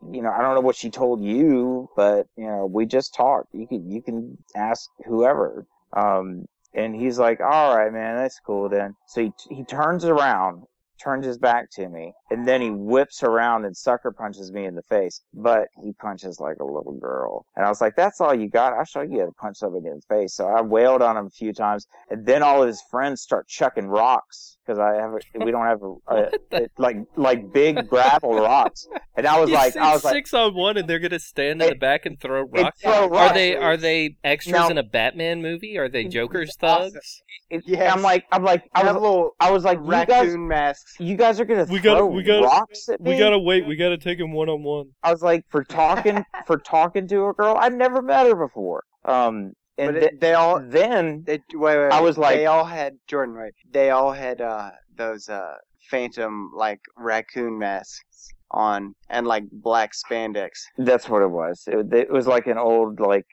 you 0.09 0.21
know, 0.21 0.31
I 0.31 0.41
don't 0.41 0.55
know 0.55 0.61
what 0.61 0.75
she 0.75 0.89
told 0.89 1.21
you, 1.21 1.89
but 1.95 2.27
you 2.35 2.47
know, 2.47 2.65
we 2.65 2.85
just 2.85 3.13
talked. 3.13 3.53
You 3.53 3.67
can 3.67 3.89
you 3.91 4.01
can 4.01 4.37
ask 4.55 4.89
whoever. 5.05 5.65
Um, 5.93 6.47
and 6.73 6.95
he's 6.95 7.19
like, 7.19 7.39
"All 7.41 7.75
right, 7.75 7.91
man, 7.91 8.17
that's 8.17 8.39
cool 8.39 8.69
then." 8.69 8.95
So 9.07 9.21
he 9.21 9.31
he 9.49 9.63
turns 9.63 10.05
around, 10.05 10.63
turns 11.01 11.25
his 11.25 11.37
back 11.37 11.69
to 11.71 11.87
me, 11.87 12.13
and 12.31 12.47
then 12.47 12.61
he 12.61 12.71
whips 12.71 13.21
around 13.23 13.65
and 13.65 13.75
sucker 13.77 14.11
punches 14.11 14.51
me 14.51 14.65
in 14.65 14.73
the 14.75 14.81
face. 14.83 15.21
But 15.33 15.67
he 15.83 15.93
punches 15.93 16.39
like 16.39 16.57
a 16.59 16.65
little 16.65 16.93
girl, 16.99 17.45
and 17.55 17.65
I 17.65 17.69
was 17.69 17.81
like, 17.81 17.95
"That's 17.95 18.19
all 18.21 18.33
you 18.33 18.49
got? 18.49 18.73
I'll 18.73 18.85
show 18.85 19.01
you 19.01 19.19
how 19.19 19.25
to 19.27 19.31
punch 19.33 19.57
somebody 19.57 19.87
in 19.87 19.95
the 19.95 20.15
face." 20.15 20.33
So 20.35 20.47
I 20.47 20.61
wailed 20.61 21.01
on 21.01 21.17
him 21.17 21.27
a 21.27 21.29
few 21.29 21.53
times, 21.53 21.85
and 22.09 22.25
then 22.25 22.41
all 22.41 22.61
of 22.63 22.67
his 22.67 22.81
friends 22.89 23.21
start 23.21 23.47
chucking 23.47 23.87
rocks 23.87 24.57
because 24.65 24.79
I 24.79 24.93
have 24.95 25.11
a, 25.13 25.43
we 25.45 25.51
don't 25.51 25.65
have 25.65 25.81
a, 25.83 25.93
a, 26.07 26.31
the- 26.49 26.63
it- 26.63 26.71
like 26.77 26.97
like 27.15 27.51
big 27.53 27.87
gravel 27.89 28.35
rocks, 28.35 28.87
and 29.15 29.27
I 29.27 29.39
was 29.39 29.49
You 29.49 29.55
like, 29.55 29.75
I 29.77 29.93
was 29.93 30.03
like. 30.03 30.13
six 30.13 30.33
on 30.33 30.55
one, 30.55 30.77
and 30.77 30.87
they're 30.89 30.99
gonna 30.99 31.19
stand 31.19 31.61
in 31.61 31.69
the 31.69 31.75
back 31.75 32.05
and 32.05 32.19
throw 32.19 32.43
rocks. 32.43 32.81
throw 32.81 33.13
Are 33.13 33.33
they 33.33 33.55
are 33.55 33.77
they 33.77 34.15
extras 34.23 34.53
Now- 34.53 34.69
in 34.69 34.77
a 34.77 34.83
Batman 34.83 35.41
movie? 35.41 35.77
Are 35.77 35.89
they 35.89 36.05
Joker's 36.05 36.55
awesome. 36.61 36.91
thugs? 36.93 37.21
It, 37.49 37.63
Yes. 37.65 37.93
I'm 37.93 38.01
like, 38.01 38.23
I'm 38.31 38.43
like, 38.45 38.63
I 38.73 38.79
have 38.79 38.95
was, 38.95 39.01
little 39.01 39.35
I 39.39 39.51
was 39.51 39.63
like, 39.65 39.77
you 39.79 39.83
raccoon 39.83 40.07
guys, 40.25 40.37
masks. 40.37 40.95
you 40.99 41.17
guys 41.17 41.39
are 41.39 41.45
gonna 41.45 41.65
We 41.65 41.79
throw 41.79 41.93
gotta- 41.95 42.05
we 42.21 42.27
gotta- 42.27 42.45
rocks 42.45 42.89
at 42.89 42.99
me. 43.01 43.11
wait. 43.43 43.65
We 43.65 43.75
gotta 43.75 43.97
take 43.97 44.19
him 44.19 44.31
one 44.33 44.49
on 44.49 44.63
one. 44.63 44.87
I 45.03 45.11
was 45.11 45.21
like, 45.21 45.45
for 45.49 45.63
talking, 45.63 46.23
for 46.47 46.57
talking 46.57 47.07
to 47.07 47.27
a 47.27 47.33
girl, 47.33 47.57
I'd 47.59 47.73
never 47.73 48.01
met 48.01 48.27
her 48.27 48.35
before. 48.35 48.83
Um, 49.05 49.53
and 49.77 49.93
But 49.95 49.99
th- 49.99 50.13
they 50.19 50.33
all 50.33 50.59
then 50.61 51.23
They, 51.25 51.39
wait, 51.53 51.77
wait, 51.77 51.91
I 51.91 52.01
was 52.01 52.17
like- 52.17 52.37
they 52.37 52.45
all 52.45 52.65
had 52.65 52.93
Jordan, 53.07 53.33
right? 53.35 53.53
They 53.71 53.89
all 53.89 54.11
had 54.11 54.41
uh 54.41 54.71
those 54.95 55.27
uh 55.29 55.55
phantom 55.89 56.51
like 56.55 56.79
raccoon 56.97 57.57
masks 57.57 58.27
on 58.51 58.93
and 59.09 59.25
like 59.25 59.43
black 59.51 59.91
spandex. 59.93 60.49
that's 60.77 61.07
what 61.09 61.21
it 61.21 61.29
was. 61.31 61.63
It, 61.67 61.91
it 61.93 62.11
was 62.11 62.27
like 62.27 62.47
an 62.47 62.57
old, 62.57 62.99
like 62.99 63.25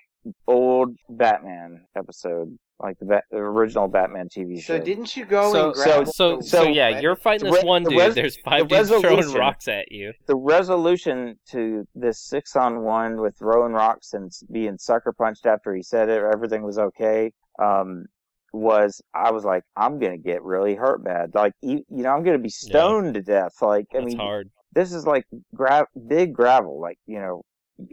old 0.47 0.97
Batman 1.11 1.85
episode, 1.97 2.57
like 2.81 2.99
the, 2.99 3.07
Bat- 3.07 3.25
the 3.31 3.39
original 3.39 3.89
Batman 3.89 4.29
TV 4.29 4.61
show. 4.63 4.79
So 4.79 4.85
didn't 4.85 5.17
you 5.17 5.25
go 5.25 5.53
So 5.53 5.67
and 5.67 5.75
grab 5.75 5.89
so 5.89 6.05
the 6.05 6.13
so 6.13 6.41
so- 6.41 6.63
yeah, 6.65 7.01
you're 7.01 7.17
fighting 7.17 7.47
the 7.47 7.53
this 7.53 7.63
re- 7.65 7.69
one 7.69 7.83
the 7.83 7.91
dude. 7.91 7.99
res- 7.99 8.15
There's 8.15 8.37
five 8.45 8.69
the 8.69 8.77
dudes 8.83 8.91
throwing 9.01 9.33
rocks 9.35 9.67
at 9.69 9.91
you. 9.91 10.13
the 10.27 10.37
resolution 10.37 11.39
to 11.51 11.85
this 11.95 12.21
six 12.21 12.55
on 12.57 12.83
one 12.83 13.21
with 13.21 13.37
throwing 13.39 13.73
rocks 13.73 14.13
and 14.13 14.31
being 14.53 14.79
sucker 14.79 15.13
punched 15.13 15.47
after 15.47 15.75
he 15.75 15.83
said 15.83 16.09
it, 16.09 16.23
everything 16.23 16.63
was 16.63 16.79
okay. 16.79 17.33
Um, 17.59 18.05
was 18.53 19.03
I 19.15 19.31
was 19.31 19.45
like, 19.45 19.63
I'm 19.77 19.99
gonna 19.99 20.17
get 20.19 20.43
really 20.43 20.75
hurt 20.75 21.05
bad. 21.05 21.35
Like, 21.35 21.53
you, 21.61 21.83
you 21.91 22.03
know, 22.03 22.11
I'm 22.11 22.23
gonna 22.23 22.39
be 22.39 22.49
stoned 22.49 23.15
to 23.15 23.23
death. 23.23 23.53
Like, 23.61 23.87
I 23.93 23.99
That's 24.01 24.07
mean, 24.07 24.19
hard. 24.19 24.49
this 24.73 24.93
is 24.93 25.07
like 25.07 25.25
gra- 25.55 25.87
big 26.07 26.33
gravel, 26.33 26.81
like 26.81 26.99
you 27.07 27.19
know, 27.19 27.43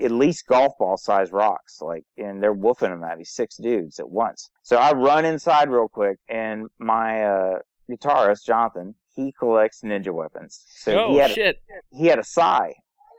at 0.01 0.11
least 0.11 0.47
golf 0.47 0.73
ball 0.79 0.97
size 0.97 1.31
rocks. 1.31 1.81
Like, 1.81 2.03
and 2.17 2.41
they're 2.41 2.55
woofing 2.55 2.89
them 2.89 3.03
at 3.03 3.17
me, 3.17 3.23
six 3.23 3.57
dudes 3.57 3.99
at 3.99 4.09
once. 4.09 4.49
So 4.63 4.77
I 4.77 4.93
run 4.93 5.25
inside 5.25 5.69
real 5.69 5.87
quick, 5.87 6.17
and 6.29 6.67
my 6.79 7.23
uh, 7.23 7.59
guitarist 7.89 8.45
Jonathan, 8.45 8.95
he 9.15 9.33
collects 9.37 9.81
ninja 9.83 10.11
weapons. 10.11 10.63
So 10.69 10.91
he 10.91 10.97
oh 10.97 11.19
had 11.19 11.31
shit! 11.31 11.61
he 11.91 12.07
had 12.07 12.19
a 12.19 12.23
sai, 12.23 12.73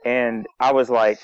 and 0.05 0.46
I 0.61 0.72
was 0.72 0.90
like, 0.90 1.18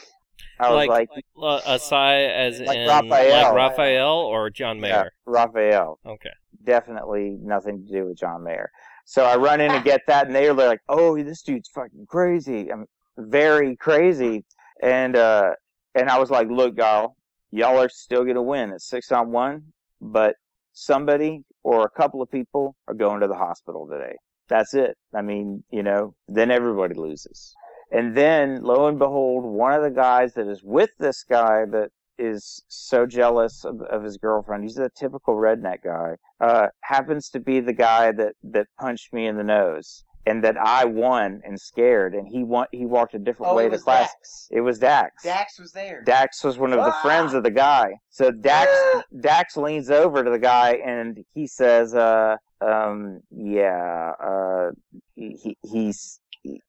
I 0.58 0.70
was 0.70 0.86
Like, 0.86 1.08
like, 1.14 1.24
uh, 1.40 1.60
A 1.66 1.78
sai 1.78 2.22
as 2.22 2.60
Like 2.60 2.76
in 2.78 2.88
Raphael. 2.88 3.42
like 3.42 3.54
Raphael 3.54 4.16
or 4.18 4.50
John 4.50 4.76
yeah, 4.76 4.82
Mayer. 4.82 5.12
Raphael. 5.26 5.98
Okay. 6.06 6.30
Definitely 6.64 7.38
nothing 7.40 7.84
to 7.84 7.92
do 7.92 8.06
with 8.06 8.18
John 8.18 8.44
Mayer. 8.44 8.70
So 9.04 9.24
I 9.24 9.36
run 9.36 9.60
in 9.60 9.70
and 9.72 9.84
get 9.92 10.02
that, 10.06 10.26
and 10.26 10.34
they're 10.34 10.54
like, 10.54 10.80
"Oh, 10.88 11.20
this 11.22 11.42
dude's 11.42 11.68
fucking 11.68 12.06
crazy. 12.06 12.70
I'm 12.70 12.86
very 13.18 13.76
crazy." 13.76 14.44
And 14.82 15.16
uh, 15.16 15.52
and 15.94 16.10
I 16.10 16.18
was 16.18 16.30
like, 16.30 16.48
"Look, 16.50 16.76
y'all, 16.76 17.16
y'all 17.50 17.78
are 17.78 17.88
still 17.88 18.24
gonna 18.24 18.42
win 18.42 18.72
at 18.72 18.82
six 18.82 19.12
on 19.12 19.30
one, 19.30 19.72
but 20.00 20.34
somebody 20.72 21.44
or 21.62 21.84
a 21.84 21.90
couple 21.90 22.20
of 22.20 22.30
people 22.30 22.76
are 22.88 22.94
going 22.94 23.20
to 23.20 23.28
the 23.28 23.36
hospital 23.36 23.86
today. 23.86 24.16
That's 24.48 24.74
it. 24.74 24.98
I 25.14 25.22
mean, 25.22 25.62
you 25.70 25.82
know, 25.82 26.14
then 26.28 26.50
everybody 26.50 26.94
loses." 26.94 27.54
And 27.92 28.16
then, 28.16 28.62
lo 28.62 28.86
and 28.88 28.98
behold, 28.98 29.44
one 29.44 29.74
of 29.74 29.82
the 29.82 29.90
guys 29.90 30.32
that 30.34 30.48
is 30.48 30.62
with 30.64 30.90
this 30.98 31.24
guy 31.24 31.66
that 31.66 31.90
is 32.18 32.62
so 32.68 33.04
jealous 33.06 33.64
of, 33.64 33.82
of 33.82 34.02
his 34.02 34.16
girlfriend, 34.16 34.62
he's 34.62 34.78
a 34.78 34.90
typical 34.96 35.36
redneck 35.36 35.82
guy, 35.84 36.16
uh, 36.40 36.68
happens 36.82 37.28
to 37.30 37.40
be 37.40 37.60
the 37.60 37.72
guy 37.72 38.12
that, 38.12 38.34
that 38.42 38.66
punched 38.80 39.12
me 39.12 39.26
in 39.26 39.36
the 39.36 39.44
nose. 39.44 40.04
And 40.24 40.44
that 40.44 40.56
I 40.56 40.84
won 40.84 41.40
and 41.44 41.58
scared, 41.60 42.14
and 42.14 42.28
he 42.28 42.44
won, 42.44 42.66
he 42.70 42.86
walked 42.86 43.14
a 43.14 43.18
different 43.18 43.52
Oh, 43.52 43.56
way 43.56 43.68
to 43.68 43.76
class. 43.76 44.08
Dax. 44.12 44.48
It 44.52 44.60
was 44.60 44.78
Dax. 44.78 45.24
Dax 45.24 45.58
was 45.58 45.72
there. 45.72 46.02
Dax 46.06 46.44
was 46.44 46.58
one 46.58 46.72
of 46.72 46.78
the 46.78 46.92
Ah! 46.94 47.02
friends 47.02 47.34
of 47.34 47.42
the 47.42 47.50
guy. 47.50 47.92
So 48.10 48.30
Dax! 48.30 48.70
Dax 49.20 49.56
leans 49.56 49.90
over 49.90 50.22
to 50.22 50.30
the 50.30 50.38
guy 50.38 50.74
and 50.84 51.18
he 51.34 51.48
says, 51.48 51.94
uh, 51.96 52.36
um, 52.60 53.20
yeah, 53.32 54.12
uh, 54.22 54.70
he, 55.16 55.36
he- 55.42 55.58
he's 55.68 56.20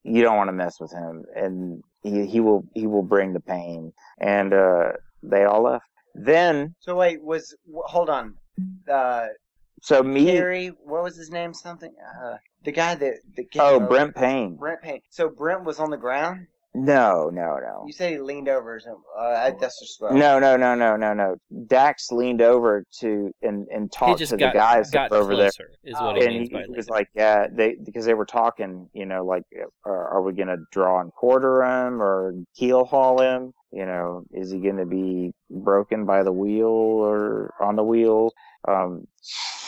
you 0.04 0.22
don't 0.22 0.38
want 0.38 0.48
to 0.50 0.54
mess 0.54 0.80
with 0.80 0.92
him 0.92 1.24
and 1.36 1.82
he, 2.04 2.28
he 2.28 2.39
will 2.39 2.63
he 2.76 2.86
will 2.86 3.02
bring 3.02 3.34
the 3.34 3.39
pain 3.39 3.92
and 4.20 4.54
uh 4.54 4.92
they 5.24 5.46
all 5.46 5.63
left. 5.63 5.86
Then 6.13 6.76
So 6.80 6.96
wait, 6.96 7.24
was 7.24 7.56
hold 7.86 8.08
on. 8.10 8.36
Uh, 8.88 9.26
so 9.84 10.02
me 10.02 10.26
Gary, 10.26 10.72
what 10.86 11.04
was 11.04 11.17
his 11.17 11.30
name? 11.30 11.54
Something. 11.54 11.93
Uh, 12.24 12.38
the 12.63 12.72
guy 12.72 12.96
that 12.96 13.15
the 13.36 13.46
oh 13.60 13.82
Brent 13.82 14.15
Payne. 14.15 14.56
Brent 14.56 14.82
Payne. 14.82 15.02
So 15.10 15.28
Brent 15.30 15.65
was 15.65 15.78
on 15.78 15.89
the 15.89 15.98
ground. 15.98 16.48
No, 16.74 17.30
no, 17.30 17.60
no. 17.60 17.84
You 17.86 17.91
said 17.91 18.13
he 18.13 18.17
leaned 18.17 18.48
over 18.48 18.76
or 18.76 18.80
something. 18.80 19.04
Uh, 19.19 19.52
that's 19.60 19.78
just 19.82 20.02
what. 20.02 20.13
No, 20.13 20.39
no, 20.39 20.56
no, 20.56 20.74
no, 20.74 20.96
no, 20.96 21.13
no. 21.13 21.36
Dax 21.67 22.13
leaned 22.13 22.41
over 22.41 22.86
to 23.00 23.30
and 23.41 23.67
and 23.67 23.91
talked 23.91 24.26
to 24.26 24.38
got 24.38 24.54
the 24.54 24.58
guys 24.58 24.89
got 24.89 25.10
that 25.10 25.17
were 25.17 25.22
over 25.22 25.36
there. 25.36 25.52
closer. 25.52 25.69
Is 25.84 25.96
what 25.96 26.15
he 26.15 26.26
and 26.26 26.34
means 26.34 26.48
he, 26.48 26.56
by 26.56 26.63
he 26.63 26.72
was 26.72 26.88
like, 26.88 27.10
"Yeah, 27.13 27.48
they 27.52 27.76
because 27.76 28.06
they 28.06 28.13
were 28.13 28.26
talking, 28.26 28.89
you 28.93 29.06
know, 29.06 29.26
like, 29.26 29.43
are, 29.86 30.08
are 30.13 30.22
we 30.22 30.32
gonna 30.32 30.58
draw 30.72 31.02
and 31.02 31.12
quarter 31.12 31.62
him 31.62 32.02
or 32.02 32.34
keel 32.56 32.86
haul 32.86 33.22
him? 33.22 33.54
You 33.74 33.86
know, 33.86 34.24
is 34.32 34.50
he 34.50 34.60
gonna 34.60 34.86
be 34.86 35.34
broken 35.50 36.06
by 36.06 36.24
the 36.24 36.32
wheel 36.32 36.67
or 36.69 37.54
on 37.60 37.76
the 37.76 37.84
wheel? 37.84 38.32
Um, 38.65 39.08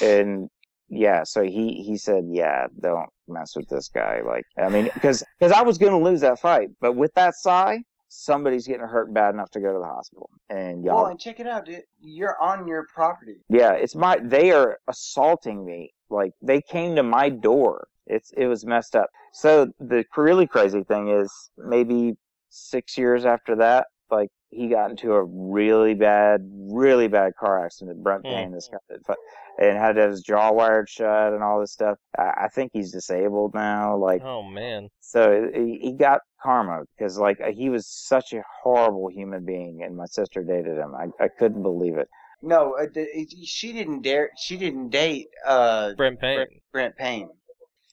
and 0.01 0.49
yeah, 0.89 1.23
so 1.23 1.43
he 1.43 1.83
he 1.85 1.97
said, 1.97 2.25
yeah, 2.27 2.67
don't 2.79 3.09
mess 3.27 3.55
with 3.55 3.67
this 3.69 3.89
guy. 3.89 4.21
Like, 4.25 4.45
I 4.57 4.69
mean, 4.69 4.89
because 4.93 5.23
because 5.39 5.51
I 5.51 5.61
was 5.61 5.77
gonna 5.77 5.99
lose 5.99 6.21
that 6.21 6.39
fight, 6.39 6.69
but 6.79 6.93
with 6.93 7.13
that 7.15 7.35
sai, 7.35 7.79
somebody's 8.07 8.67
getting 8.67 8.85
hurt 8.87 9.13
bad 9.13 9.33
enough 9.33 9.49
to 9.51 9.59
go 9.59 9.73
to 9.73 9.79
the 9.79 9.85
hospital, 9.85 10.29
and 10.49 10.83
y'all 10.83 10.97
Well, 11.03 11.05
and 11.07 11.19
check 11.19 11.39
it 11.39 11.47
out, 11.47 11.65
dude. 11.65 11.81
You're 11.99 12.41
on 12.41 12.67
your 12.67 12.85
property. 12.93 13.37
yeah, 13.49 13.71
it's 13.73 13.95
my. 13.95 14.17
They 14.23 14.51
are 14.51 14.77
assaulting 14.87 15.65
me. 15.65 15.91
Like 16.09 16.31
they 16.41 16.61
came 16.61 16.95
to 16.95 17.03
my 17.03 17.29
door. 17.29 17.87
It's 18.05 18.31
it 18.37 18.45
was 18.45 18.65
messed 18.65 18.95
up. 18.95 19.09
So 19.33 19.71
the 19.79 20.05
really 20.15 20.45
crazy 20.47 20.83
thing 20.83 21.09
is, 21.09 21.31
maybe 21.57 22.13
six 22.49 22.97
years 22.97 23.25
after 23.25 23.55
that, 23.55 23.87
like 24.11 24.29
he 24.55 24.67
got 24.67 24.89
into 24.91 25.13
a 25.13 25.23
really 25.23 25.93
bad, 25.93 26.41
really 26.71 27.07
bad 27.07 27.33
car 27.35 27.63
accident. 27.65 28.01
Brent 28.03 28.25
Hmm. 28.25 28.31
Payne, 28.33 28.51
this 28.51 28.69
guy, 28.71 28.77
that- 28.89 29.17
and 29.57 29.77
had 29.77 29.95
to 29.95 30.01
have 30.01 30.11
his 30.11 30.21
jaw 30.21 30.51
wired 30.51 30.89
shut 30.89 31.31
and 31.33 31.41
all 31.41 31.59
this 31.61 31.71
stuff. 31.71 31.97
I, 32.17 32.45
I 32.45 32.47
think 32.49 32.71
he's 32.73 32.91
disabled 32.91 33.53
now. 33.53 33.95
Like 33.95 34.21
oh 34.23 34.43
man, 34.43 34.89
so, 34.99 35.49
he, 35.53 35.79
he 35.81 35.93
got 35.93 36.21
karma 36.43 36.83
because 36.97 37.17
like 37.17 37.37
he 37.53 37.69
was 37.69 37.87
such 37.87 38.33
a 38.33 38.43
horrible 38.63 39.07
human 39.09 39.45
being, 39.45 39.81
and 39.83 39.95
my 39.95 40.05
sister 40.07 40.43
dated 40.43 40.77
him. 40.77 40.93
I 40.95 41.07
I 41.23 41.29
couldn't 41.29 41.61
believe 41.63 41.97
it. 41.97 42.09
No, 42.41 42.75
uh, 42.77 42.85
d- 42.93 43.27
she 43.45 43.71
didn't 43.71 44.01
dare. 44.01 44.29
She 44.37 44.57
didn't 44.57 44.89
date 44.89 45.27
uh 45.45 45.93
Brent 45.95 46.19
Payne. 46.19 46.35
Brent, 46.35 46.49
Brent 46.73 46.95
Payne. 46.97 47.29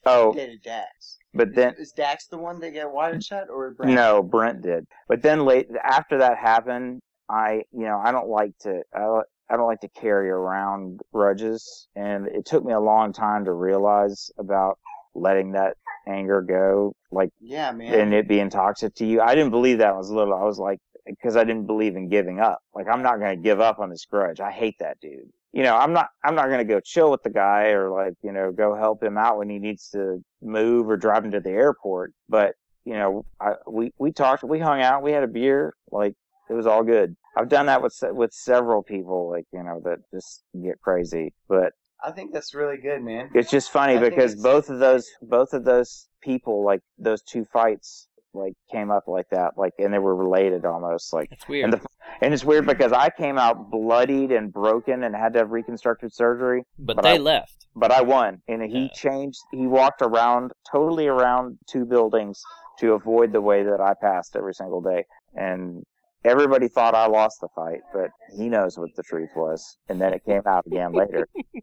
Oh, 0.04 0.32
dated 0.32 0.62
Dax. 0.62 1.18
but 1.34 1.54
then 1.54 1.74
is 1.78 1.92
Dax 1.92 2.26
the 2.26 2.38
one 2.38 2.60
that 2.60 2.74
got 2.74 2.92
wired 2.92 3.22
shut 3.22 3.48
or 3.50 3.70
Brent? 3.72 3.94
No, 3.94 4.22
Brent 4.22 4.62
did. 4.62 4.84
But 5.08 5.22
then 5.22 5.44
late 5.44 5.68
after 5.84 6.18
that 6.18 6.38
happened, 6.38 7.00
I 7.28 7.62
you 7.72 7.84
know 7.84 8.00
I 8.02 8.10
don't 8.12 8.28
like 8.28 8.52
to 8.62 8.82
I, 8.94 9.20
I 9.50 9.56
don't 9.56 9.66
like 9.66 9.80
to 9.80 9.88
carry 9.88 10.30
around 10.30 11.00
grudges, 11.12 11.88
and 11.94 12.26
it 12.26 12.46
took 12.46 12.64
me 12.64 12.72
a 12.72 12.80
long 12.80 13.12
time 13.12 13.44
to 13.44 13.52
realize 13.52 14.30
about 14.38 14.78
letting 15.14 15.52
that 15.52 15.76
anger 16.08 16.40
go, 16.40 16.94
like 17.10 17.30
Yeah, 17.40 17.70
man. 17.72 17.94
and 17.94 18.14
it 18.14 18.26
being 18.26 18.50
toxic 18.50 18.94
to 18.96 19.06
you. 19.06 19.20
I 19.20 19.34
didn't 19.34 19.50
believe 19.50 19.78
that 19.78 19.88
when 19.88 19.94
I 19.94 19.98
was 19.98 20.10
little. 20.10 20.34
I 20.34 20.42
was 20.44 20.58
like 20.58 20.78
because 21.06 21.36
I 21.36 21.44
didn't 21.44 21.66
believe 21.66 21.96
in 21.96 22.08
giving 22.08 22.40
up. 22.40 22.58
Like 22.74 22.86
I'm 22.88 23.02
not 23.02 23.18
going 23.18 23.36
to 23.36 23.42
give 23.42 23.60
up 23.60 23.78
on 23.78 23.90
this 23.90 24.04
grudge. 24.06 24.40
I 24.40 24.50
hate 24.50 24.76
that 24.80 24.98
dude. 25.00 25.30
You 25.52 25.62
know, 25.62 25.76
I'm 25.76 25.92
not 25.92 26.08
I'm 26.24 26.34
not 26.34 26.46
going 26.46 26.58
to 26.58 26.64
go 26.64 26.80
chill 26.80 27.10
with 27.10 27.22
the 27.22 27.30
guy 27.30 27.68
or 27.68 27.90
like, 27.90 28.14
you 28.22 28.32
know, 28.32 28.52
go 28.52 28.74
help 28.74 29.02
him 29.02 29.18
out 29.18 29.38
when 29.38 29.50
he 29.50 29.58
needs 29.58 29.88
to 29.90 30.22
move 30.40 30.88
or 30.88 30.96
drive 30.96 31.24
him 31.24 31.30
to 31.32 31.40
the 31.40 31.50
airport, 31.50 32.12
but 32.28 32.54
you 32.84 32.94
know, 32.94 33.24
I 33.40 33.52
we 33.68 33.92
we 33.98 34.12
talked, 34.12 34.42
we 34.42 34.58
hung 34.58 34.80
out, 34.80 35.02
we 35.02 35.12
had 35.12 35.22
a 35.22 35.28
beer, 35.28 35.74
like 35.90 36.14
it 36.50 36.54
was 36.54 36.66
all 36.66 36.82
good. 36.82 37.16
I've 37.36 37.48
done 37.48 37.66
that 37.66 37.82
with 37.82 37.96
with 38.02 38.32
several 38.32 38.82
people 38.82 39.30
like, 39.30 39.44
you 39.52 39.62
know, 39.62 39.80
that 39.84 39.98
just 40.12 40.42
get 40.62 40.80
crazy, 40.80 41.32
but 41.48 41.72
I 42.04 42.10
think 42.10 42.32
that's 42.32 42.54
really 42.54 42.78
good, 42.78 43.02
man. 43.02 43.30
it's 43.34 43.50
just 43.50 43.70
funny 43.70 43.96
I 43.96 44.08
because 44.08 44.34
both 44.34 44.68
of 44.68 44.78
those 44.78 45.08
both 45.22 45.52
of 45.52 45.64
those 45.64 46.08
people 46.22 46.64
like 46.64 46.80
those 46.98 47.22
two 47.22 47.44
fights 47.44 48.08
like 48.34 48.54
came 48.70 48.90
up 48.90 49.04
like 49.06 49.26
that 49.30 49.52
like 49.56 49.72
and 49.78 49.92
they 49.92 49.98
were 49.98 50.14
related 50.16 50.64
almost 50.64 51.12
like 51.12 51.28
It's 51.30 51.46
weird. 51.48 51.64
and 51.64 51.72
the 51.74 51.86
and 52.20 52.32
it's 52.32 52.44
weird 52.44 52.66
because 52.66 52.92
I 52.92 53.10
came 53.10 53.38
out 53.38 53.70
bloodied 53.70 54.32
and 54.32 54.52
broken 54.52 55.04
and 55.04 55.14
had 55.14 55.32
to 55.34 55.40
have 55.40 55.50
reconstructive 55.50 56.12
surgery 56.12 56.64
but, 56.78 56.96
but 56.96 57.02
they 57.02 57.14
I- 57.14 57.18
left. 57.18 57.66
but 57.76 57.90
I 57.92 58.02
won 58.02 58.40
and 58.48 58.62
he 58.62 58.84
Yeah. 58.84 58.88
changed 58.94 59.38
he 59.50 59.66
walked 59.66 60.02
around 60.02 60.52
totally 60.70 61.06
around 61.08 61.58
two 61.70 61.84
buildings 61.84 62.42
to 62.78 62.92
avoid 62.94 63.32
the 63.32 63.40
way 63.40 63.62
that 63.62 63.80
I 63.80 63.94
passed 64.00 64.34
every 64.36 64.54
single 64.54 64.80
day 64.80 65.04
and 65.34 65.82
everybody 66.24 66.68
thought 66.68 66.94
I 66.94 67.06
lost 67.06 67.40
the 67.40 67.48
fight 67.54 67.80
but 67.92 68.10
he 68.36 68.48
knows 68.48 68.78
what 68.78 68.90
the 68.96 69.02
truth 69.02 69.30
was 69.34 69.78
and 69.88 70.00
then 70.00 70.12
it 70.12 70.24
came 70.24 70.42
out 70.46 70.66
again 70.66 70.92
later 70.92 71.28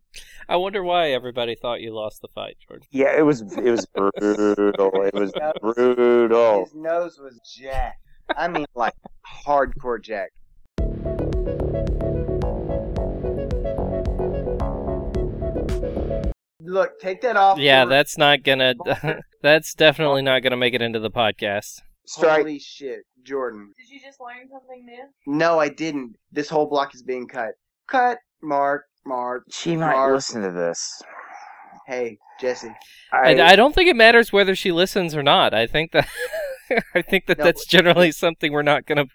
I 0.49 0.55
wonder 0.55 0.83
why 0.83 1.11
everybody 1.11 1.55
thought 1.55 1.81
you 1.81 1.93
lost 1.93 2.21
the 2.21 2.27
fight, 2.27 2.57
Jordan. 2.67 2.87
Yeah, 2.91 3.15
it 3.15 3.21
was 3.21 3.41
it 3.41 3.69
was 3.69 3.85
brutal. 3.85 4.91
It 5.03 5.13
was 5.13 5.31
brutal. 5.61 6.65
His 6.65 6.73
nose 6.73 7.19
was 7.19 7.39
jacked. 7.45 8.01
I 8.35 8.47
mean, 8.47 8.65
like 8.73 8.95
hardcore 9.45 10.01
jacked. 10.03 10.33
Look, 16.61 16.99
take 16.99 17.21
that 17.21 17.35
off. 17.37 17.57
Yeah, 17.59 17.83
for- 17.83 17.89
that's 17.89 18.17
not 18.17 18.43
gonna. 18.43 18.73
that's 19.41 19.73
definitely 19.73 20.21
not 20.21 20.41
gonna 20.41 20.57
make 20.57 20.73
it 20.73 20.81
into 20.81 20.99
the 20.99 21.11
podcast. 21.11 21.81
Strike. 22.09 22.37
Holy 22.37 22.57
shit, 22.57 23.01
Jordan. 23.21 23.71
Did 23.77 23.87
you 23.87 23.99
just 23.99 24.19
learn 24.19 24.49
something 24.51 24.83
new? 24.83 25.03
No, 25.27 25.59
I 25.59 25.69
didn't. 25.69 26.15
This 26.31 26.49
whole 26.49 26.65
block 26.65 26.95
is 26.95 27.03
being 27.03 27.27
cut. 27.27 27.51
Cut. 27.87 28.17
Mark. 28.41 28.85
Mark. 29.05 29.43
She 29.51 29.75
might 29.75 29.93
Mark. 29.93 30.15
listen 30.15 30.41
to 30.41 30.49
this. 30.49 31.03
Hey, 31.85 32.17
Jesse. 32.41 32.73
I, 33.13 33.35
I, 33.35 33.49
I 33.49 33.55
don't 33.55 33.75
think 33.75 33.89
it 33.89 33.95
matters 33.95 34.33
whether 34.33 34.55
she 34.55 34.71
listens 34.71 35.15
or 35.15 35.21
not. 35.21 35.53
I 35.53 35.67
think 35.67 35.91
that. 35.91 36.07
I 36.95 37.03
think 37.03 37.27
that 37.27 37.37
No, 37.37 37.43
that's 37.43 37.67
generally 37.67 38.11
something 38.11 38.51
we're 38.51 38.63
not 38.63 38.87
gonna. 38.87 39.05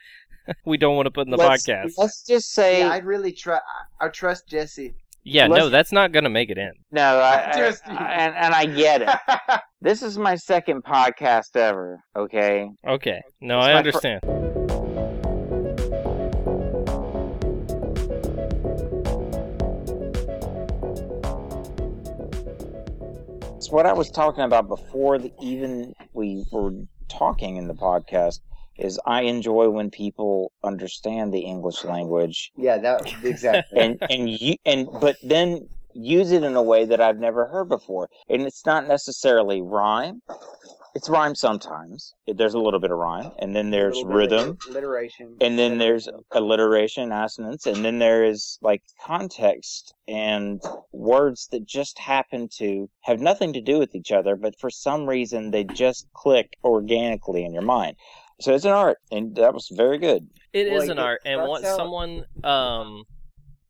We 0.66 0.76
don't 0.76 0.94
want 0.94 1.06
to 1.06 1.10
put 1.10 1.26
in 1.26 1.30
the 1.30 1.38
let's, 1.38 1.66
podcast. 1.66 1.92
Let's 1.96 2.22
just 2.22 2.52
say 2.52 2.80
Yeah, 2.80 2.90
I'd 2.90 3.06
really 3.06 3.32
try. 3.32 3.56
I, 3.98 4.04
I 4.04 4.08
trust 4.10 4.46
Jesse. 4.46 4.94
Yeah, 5.24 5.46
no, 5.46 5.54
let's- 5.54 5.70
that's 5.70 5.92
not 5.92 6.12
gonna 6.12 6.28
make 6.30 6.50
it 6.50 6.58
in. 6.58 6.72
no. 6.92 7.18
I, 7.18 7.50
I- 7.52 7.56
Just- 7.58 7.86
I- 7.88 8.12
and 8.12 8.34
and 8.36 8.54
I 8.54 8.66
get 8.66 9.02
it. 9.02 9.08
This 9.80 10.02
is 10.02 10.16
my 10.16 10.34
second 10.34 10.82
podcast 10.82 11.56
ever. 11.56 12.00
Okay. 12.16 12.70
Okay, 12.88 13.20
no, 13.42 13.58
It's 13.58 13.66
I 13.68 13.72
my 13.74 13.82
fir- 13.82 13.88
understand. 14.08 15.34
It's 23.56 23.70
what 23.70 23.86
I 23.86 23.92
was 23.92 24.10
talking 24.10 24.44
about 24.44 24.68
before 24.68 25.18
the, 25.18 25.32
even 25.40 25.94
we 26.12 26.44
were 26.52 26.72
talking 27.08 27.56
in 27.56 27.68
the 27.68 27.74
podcast. 27.74 28.40
Is 28.76 28.98
I 29.06 29.22
enjoy 29.22 29.68
when 29.68 29.90
people 29.90 30.52
understand 30.62 31.32
the 31.32 31.40
English 31.40 31.84
language 31.84 32.50
yeah, 32.56 32.78
that 32.78 33.02
exactly. 33.24 33.80
and 33.80 33.98
and 34.10 34.28
you 34.28 34.56
and 34.64 34.88
but 35.00 35.16
then 35.22 35.68
use 35.94 36.32
it 36.32 36.42
in 36.42 36.56
a 36.56 36.62
way 36.62 36.84
that 36.84 37.00
I've 37.00 37.18
never 37.18 37.46
heard 37.46 37.68
before. 37.68 38.08
And 38.28 38.42
it's 38.42 38.66
not 38.66 38.88
necessarily 38.88 39.62
rhyme. 39.62 40.22
It's 40.96 41.08
rhyme 41.08 41.34
sometimes. 41.34 42.14
It- 42.26 42.36
There's 42.36 42.54
a 42.54 42.58
little 42.58 42.80
bit 42.80 42.90
of 42.90 42.98
rhyme, 42.98 43.30
and 43.38 43.54
then 43.54 43.70
there's 43.70 43.96
A 43.96 44.04
little 44.04 44.18
bit 44.18 44.32
of 44.32 44.40
rhythm, 44.40 44.58
alliteration, 44.70 45.36
and 45.40 45.58
then 45.58 45.78
there's 45.78 46.08
alliteration, 46.32 47.10
assonance, 47.12 47.66
and 47.66 47.84
then 47.84 47.98
there 47.98 48.24
is 48.24 48.58
like 48.62 48.82
context 49.04 49.94
and 50.06 50.60
words 50.92 51.48
that 51.52 51.64
just 51.66 51.98
happen 51.98 52.48
to 52.58 52.88
have 53.02 53.20
nothing 53.20 53.52
to 53.52 53.60
do 53.60 53.78
with 53.78 53.94
each 53.94 54.12
other, 54.12 54.36
but 54.36 54.58
for 54.58 54.70
some 54.70 55.06
reason 55.06 55.50
they 55.50 55.64
just 55.64 56.06
click 56.12 56.56
organically 56.64 57.44
in 57.44 57.52
your 57.52 57.62
mind. 57.62 57.96
So 58.40 58.54
it's 58.54 58.64
an 58.64 58.72
art, 58.72 58.98
and 59.10 59.34
that 59.36 59.54
was 59.54 59.68
very 59.72 59.98
good. 59.98 60.28
It 60.52 60.66
is 60.66 60.82
Well, 60.82 60.90
an 60.92 60.98
art, 60.98 61.20
and 61.24 61.40
starts 61.42 61.64
out- 61.64 61.76
someone, 61.76 62.24
um, 62.42 63.04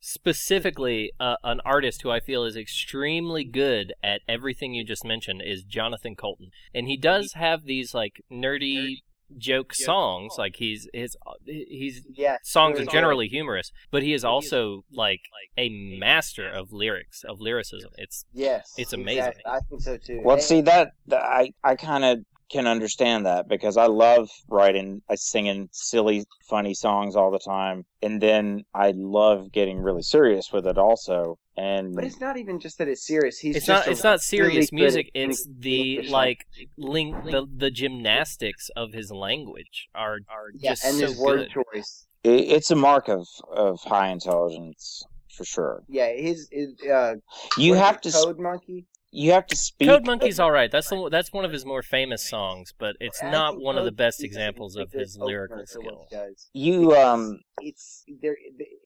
specifically 0.01 1.13
uh, 1.19 1.37
an 1.45 1.61
artist 1.65 2.03
who 2.03 2.11
I 2.11 2.21
feel 2.21 2.45
is 2.45 2.57
extremely 2.57 3.45
good 3.45 3.93
at 4.03 4.21
everything 4.29 4.75
you 4.75 4.85
just 4.85 5.05
mentioned 5.05 5.43
is 5.45 5.63
Jonathan 5.65 6.15
Coulton, 6.15 6.51
and 6.75 6.87
he 6.87 6.97
does 6.97 7.33
have 7.35 7.65
these 7.65 7.95
like 7.95 8.23
nerdy 8.31 8.99
joke 9.39 9.75
songs. 9.75 10.35
Like 10.39 10.57
he's 10.57 10.89
his 10.93 11.17
he's 11.47 12.07
yeah, 12.15 12.37
songs 12.43 12.75
are 12.75 12.85
There's 12.85 12.89
generally 12.93 13.29
humorous, 13.29 13.73
but 13.91 14.03
he 14.03 14.13
is 14.13 14.25
also 14.25 14.85
like 14.93 15.21
a 15.57 15.69
master 15.71 16.49
of 16.49 16.73
lyrics 16.73 17.23
of 17.25 17.41
lyricism. 17.41 17.91
It's 17.97 18.25
yes, 18.33 18.73
It's 18.77 18.93
amazing. 18.93 19.19
exactly. 19.21 19.43
I 19.47 19.61
think 19.69 19.81
so 19.83 19.97
too. 19.97 20.21
Well, 20.23 20.35
And- 20.37 20.43
see 20.43 20.61
that, 20.63 20.93
that 21.07 21.23
I 21.23 21.53
I 21.65 21.77
kind 21.77 22.05
of 22.05 22.19
can 22.51 22.67
understand 22.67 23.27
that 23.27 23.49
because 23.49 23.77
I 23.77 23.87
love 23.87 24.29
writing, 24.49 25.03
I 25.09 25.15
singing 25.15 25.69
silly, 25.73 26.25
funny 26.49 26.75
songs 26.75 27.17
all 27.17 27.31
the 27.31 27.39
time, 27.39 27.85
and 28.03 28.21
then 28.21 28.65
I 28.75 28.93
love 28.95 29.51
getting 29.53 29.79
really 29.81 30.03
serious 30.03 30.53
with 30.53 30.67
it 30.67 30.79
also. 30.79 31.39
And 31.57 31.95
But 31.95 32.05
it's 32.05 32.21
not 32.21 32.37
even 32.37 32.59
just 32.61 32.79
that 32.79 32.89
it's 32.89 33.07
serious. 33.07 33.39
He's 33.39 33.57
it's 33.57 33.67
just 33.67 33.87
not 33.87 33.93
it's 33.93 34.05
not 34.05 34.21
serious 34.21 34.55
really 34.55 34.67
good 34.67 34.75
music. 34.75 35.11
It's 35.15 35.45
singing 35.45 35.61
the 35.61 35.91
English 35.97 36.11
like 36.11 36.47
link 36.77 37.25
the 37.25 37.47
the 37.57 37.71
gymnastics 37.71 38.71
of 38.77 38.93
his 38.93 39.11
language 39.11 39.89
are 39.95 40.19
are 40.29 40.51
yeah, 40.59 40.71
just 40.71 40.85
and 40.85 40.97
so 40.99 41.07
his 41.07 41.17
word 41.19 41.49
good. 41.53 41.65
choice. 41.73 42.07
it, 42.25 42.41
it's 42.57 42.71
a 42.71 42.77
mark 42.77 43.09
of 43.09 43.27
of 43.53 43.81
high 43.85 44.09
intelligence 44.09 45.05
for 45.37 45.45
sure. 45.45 45.83
Yeah, 45.89 46.13
his, 46.13 46.49
his 46.51 46.75
uh, 46.89 47.15
You 47.59 47.75
have 47.75 48.01
to 48.03 48.09
s- 48.09 48.15
code 48.15 48.39
monkey. 48.39 48.87
You 49.15 49.33
have 49.33 49.47
to 49.47 49.57
speak. 49.57 49.89
Code 49.89 50.05
Monkey's 50.07 50.41
all 50.41 50.51
right. 50.51 50.71
That's 50.71 50.89
the, 50.91 51.09
that's 51.11 51.33
one 51.33 51.45
of 51.45 51.53
his 51.53 51.65
more 51.65 51.83
famous 51.83 52.29
songs, 52.29 52.73
but 52.77 52.97
it's 53.01 53.23
I 53.23 53.31
not 53.31 53.61
one 53.61 53.79
of 53.79 53.85
the 53.85 53.93
best 53.93 54.23
examples 54.25 54.77
of 54.77 54.91
his 54.93 55.17
lyrical 55.19 55.59
for 55.59 55.67
skill. 55.67 56.07
he. 56.53 56.61
You 56.71 56.95
um 56.97 57.41
it's 57.61 58.05
there. 58.21 58.37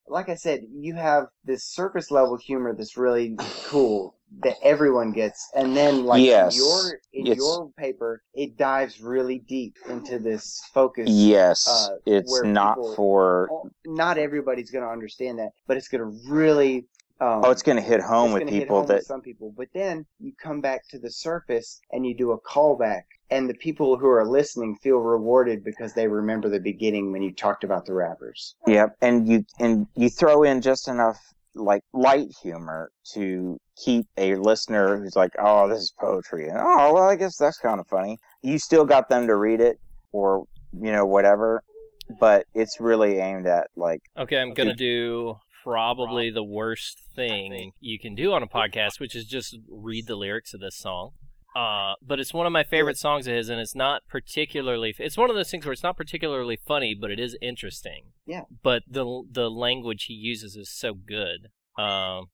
Like 0.07 0.29
I 0.29 0.35
said, 0.35 0.61
you 0.71 0.95
have 0.95 1.27
this 1.45 1.65
surface 1.65 2.11
level 2.11 2.37
humor 2.37 2.75
that's 2.77 2.97
really 2.97 3.37
cool 3.65 4.15
that 4.43 4.57
everyone 4.63 5.13
gets, 5.13 5.51
and 5.57 5.75
then 5.75 6.05
like 6.05 6.23
Yes. 6.23 6.55
your 6.57 7.01
in 7.15 7.27
It's- 7.27 7.39
your 7.39 7.71
paper, 7.79 8.23
it 8.35 8.59
dives 8.59 9.01
really 9.01 9.39
deep 9.39 9.75
into 9.89 10.19
this 10.19 10.61
focus. 10.75 11.09
yes, 11.09 11.67
uh, 11.67 11.97
it's 12.05 12.43
not 12.43 12.75
people- 12.77 12.95
for. 12.95 13.49
Not 13.87 14.19
everybody's 14.19 14.71
going 14.71 14.85
to 14.85 14.91
understand 14.91 15.39
that, 15.39 15.51
but 15.67 15.77
it's 15.79 15.89
going 15.89 16.03
to 16.03 16.31
really. 16.31 16.87
Um, 17.21 17.41
Oh, 17.45 17.51
it's 17.51 17.63
going 17.63 17.77
to 17.77 17.83
hit 17.83 18.01
home 18.01 18.27
it's 18.27 18.35
with 18.35 18.41
gonna 18.43 18.53
hit 18.53 18.61
people 18.63 18.77
home 18.79 18.87
that 18.87 18.95
with 18.99 19.07
some 19.07 19.21
people. 19.23 19.53
But 19.57 19.69
then 19.75 20.07
you 20.21 20.33
come 20.41 20.61
back 20.61 20.87
to 20.91 20.99
the 20.99 21.11
surface 21.11 21.81
and 21.91 22.07
you 22.07 22.17
do 22.17 22.31
a 22.33 22.41
callback, 22.41 23.03
and 23.31 23.49
the 23.49 23.55
people 23.55 23.97
who 23.99 24.07
are 24.09 24.27
listening 24.27 24.77
feel 24.77 24.99
rewarded 24.99 25.65
because 25.65 25.95
they 25.95 26.07
remember 26.07 26.49
the 26.49 26.61
beginning 26.61 27.11
when 27.11 27.23
you 27.23 27.33
talked 27.33 27.65
about 27.65 27.87
the 27.87 27.95
rappers. 27.95 28.55
Yep, 28.67 28.97
and 29.01 29.29
you 29.29 29.45
and 29.59 29.87
you 29.97 30.09
throw 30.11 30.45
in 30.45 30.61
just 30.61 30.87
enough 30.87 31.19
like 31.55 31.83
light 31.93 32.29
humor 32.41 32.91
to 33.15 33.59
keep 33.77 34.07
a 34.17 34.37
listener 34.37 34.97
who's 34.97 35.17
like, 35.17 35.33
"Oh, 35.39 35.69
this 35.69 35.81
is 35.81 35.93
poetry," 35.99 36.49
and 36.49 36.59
"Oh, 36.59 36.95
well, 36.95 37.09
I 37.09 37.17
guess 37.17 37.37
that's 37.37 37.59
kind 37.59 37.81
of 37.81 37.89
funny." 37.89 38.19
You 38.43 38.59
still 38.59 38.85
got 38.85 39.09
them 39.09 39.27
to 39.27 39.35
read 39.35 39.61
it, 39.61 39.79
or 40.13 40.45
you 40.73 40.93
know, 40.93 41.05
whatever, 41.05 41.63
but 42.21 42.47
it's 42.55 42.81
really 42.81 43.19
aimed 43.19 43.47
at 43.47 43.69
like, 43.77 44.01
Okay, 44.17 44.41
I'm 44.41 44.55
gonna 44.55 44.75
do 44.75 45.37
probably 45.69 46.31
the 46.31 46.45
worst 46.45 46.99
thing 47.15 47.73
you 47.79 47.99
can 47.99 48.15
do 48.15 48.33
on 48.33 48.43
a 48.43 48.47
podcast, 48.47 48.99
which 48.99 49.15
is 49.15 49.27
just 49.27 49.59
read 49.69 50.07
the 50.07 50.17
lyrics 50.17 50.55
of 50.55 50.61
this 50.61 50.79
song. 50.79 51.11
Uh, 51.55 51.95
but 52.07 52.19
it's 52.19 52.33
one 52.33 52.47
of 52.47 52.53
my 52.53 52.65
favorite 52.65 52.97
songs 52.97 53.27
of 53.27 53.35
his, 53.35 53.51
and 53.51 53.61
it's 53.61 53.75
not 53.75 54.03
particularly. 54.09 54.95
It's 54.99 55.19
one 55.19 55.29
of 55.29 55.37
those 55.37 55.51
things 55.51 55.67
where 55.67 55.73
it's 55.75 55.83
not 55.83 55.97
particularly 55.97 56.59
funny, 56.67 56.97
but 56.99 57.11
it 57.11 57.21
is 57.21 57.37
interesting. 57.43 58.13
Yeah. 58.27 58.43
But 58.63 58.85
the 58.89 59.25
the 59.31 59.51
language 59.51 60.05
he 60.05 60.15
uses 60.15 60.57
is 60.57 60.71
so 60.71 60.95
good. 60.95 61.49
Um, 61.77 62.29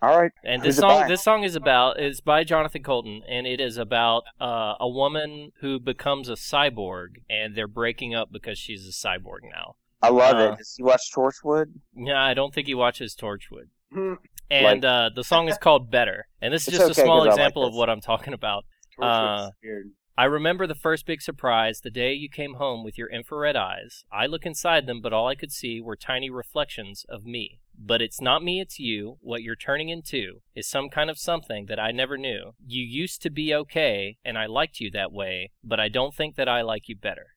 "All 0.00 0.20
right, 0.20 0.32
and 0.44 0.62
this 0.62 0.76
song, 0.76 1.08
this 1.08 1.24
song 1.24 1.42
is 1.42 1.56
about 1.56 2.00
is 2.00 2.20
by 2.20 2.44
Jonathan 2.44 2.82
Coulton, 2.82 3.22
and 3.28 3.46
it 3.46 3.60
is 3.60 3.76
about 3.76 4.22
uh, 4.40 4.74
a 4.78 4.88
woman 4.88 5.50
who 5.60 5.80
becomes 5.80 6.28
a 6.28 6.34
cyborg, 6.34 7.22
and 7.28 7.56
they're 7.56 7.66
breaking 7.66 8.14
up 8.14 8.28
because 8.30 8.58
she's 8.58 8.86
a 8.86 8.92
cyborg 8.92 9.40
now. 9.50 9.76
I 10.02 10.10
love 10.10 10.36
Uh, 10.36 10.52
it." 10.52 10.58
Does 10.58 10.76
you 10.78 10.84
watch 10.84 11.02
Torchwood? 11.14 11.66
Yeah, 11.94 12.22
I 12.22 12.34
don't 12.34 12.54
think 12.54 12.66
he 12.66 12.74
watches 12.74 13.14
Torchwood. 13.14 13.68
Hmm. 13.92 14.14
And 14.50 14.84
uh, 14.84 15.10
the 15.14 15.24
song 15.24 15.48
is 15.48 15.58
called 15.58 15.90
Better. 15.90 16.26
And 16.40 16.52
this 16.52 16.66
is 16.66 16.74
just 16.74 16.90
okay, 16.90 17.02
a 17.02 17.04
small 17.04 17.22
I 17.22 17.24
like 17.26 17.30
example 17.32 17.64
of 17.64 17.74
what 17.74 17.88
I'm 17.88 18.00
talking 18.00 18.34
about. 18.34 18.64
Torchwood's 18.98 19.42
Uh, 19.42 19.50
weird. 19.62 19.86
I 20.18 20.24
remember 20.24 20.66
the 20.66 20.74
first 20.74 21.06
big 21.06 21.22
surprise 21.22 21.80
the 21.80 21.90
day 21.90 22.12
you 22.12 22.28
came 22.28 22.54
home 22.54 22.84
with 22.84 22.98
your 22.98 23.08
infrared 23.08 23.56
eyes. 23.56 24.04
I 24.12 24.26
look 24.26 24.44
inside 24.44 24.86
them, 24.86 25.00
but 25.00 25.12
all 25.14 25.26
I 25.28 25.34
could 25.34 25.50
see 25.52 25.80
were 25.80 25.96
tiny 25.96 26.28
reflections 26.28 27.06
of 27.08 27.24
me. 27.24 27.60
But 27.78 28.02
it's 28.02 28.20
not 28.20 28.42
me, 28.44 28.60
it's 28.60 28.78
you. 28.78 29.16
What 29.20 29.42
you're 29.42 29.56
turning 29.56 29.88
into 29.88 30.40
is 30.54 30.68
some 30.68 30.90
kind 30.90 31.08
of 31.08 31.18
something 31.18 31.66
that 31.66 31.80
I 31.80 31.92
never 31.92 32.18
knew. 32.18 32.52
You 32.66 32.84
used 32.84 33.22
to 33.22 33.30
be 33.30 33.54
okay, 33.54 34.18
and 34.22 34.36
I 34.36 34.44
liked 34.44 34.78
you 34.80 34.90
that 34.90 35.12
way, 35.12 35.52
but 35.64 35.80
I 35.80 35.88
don't 35.88 36.14
think 36.14 36.36
that 36.36 36.48
I 36.48 36.60
like 36.60 36.86
you 36.88 36.96
better. 36.96 37.28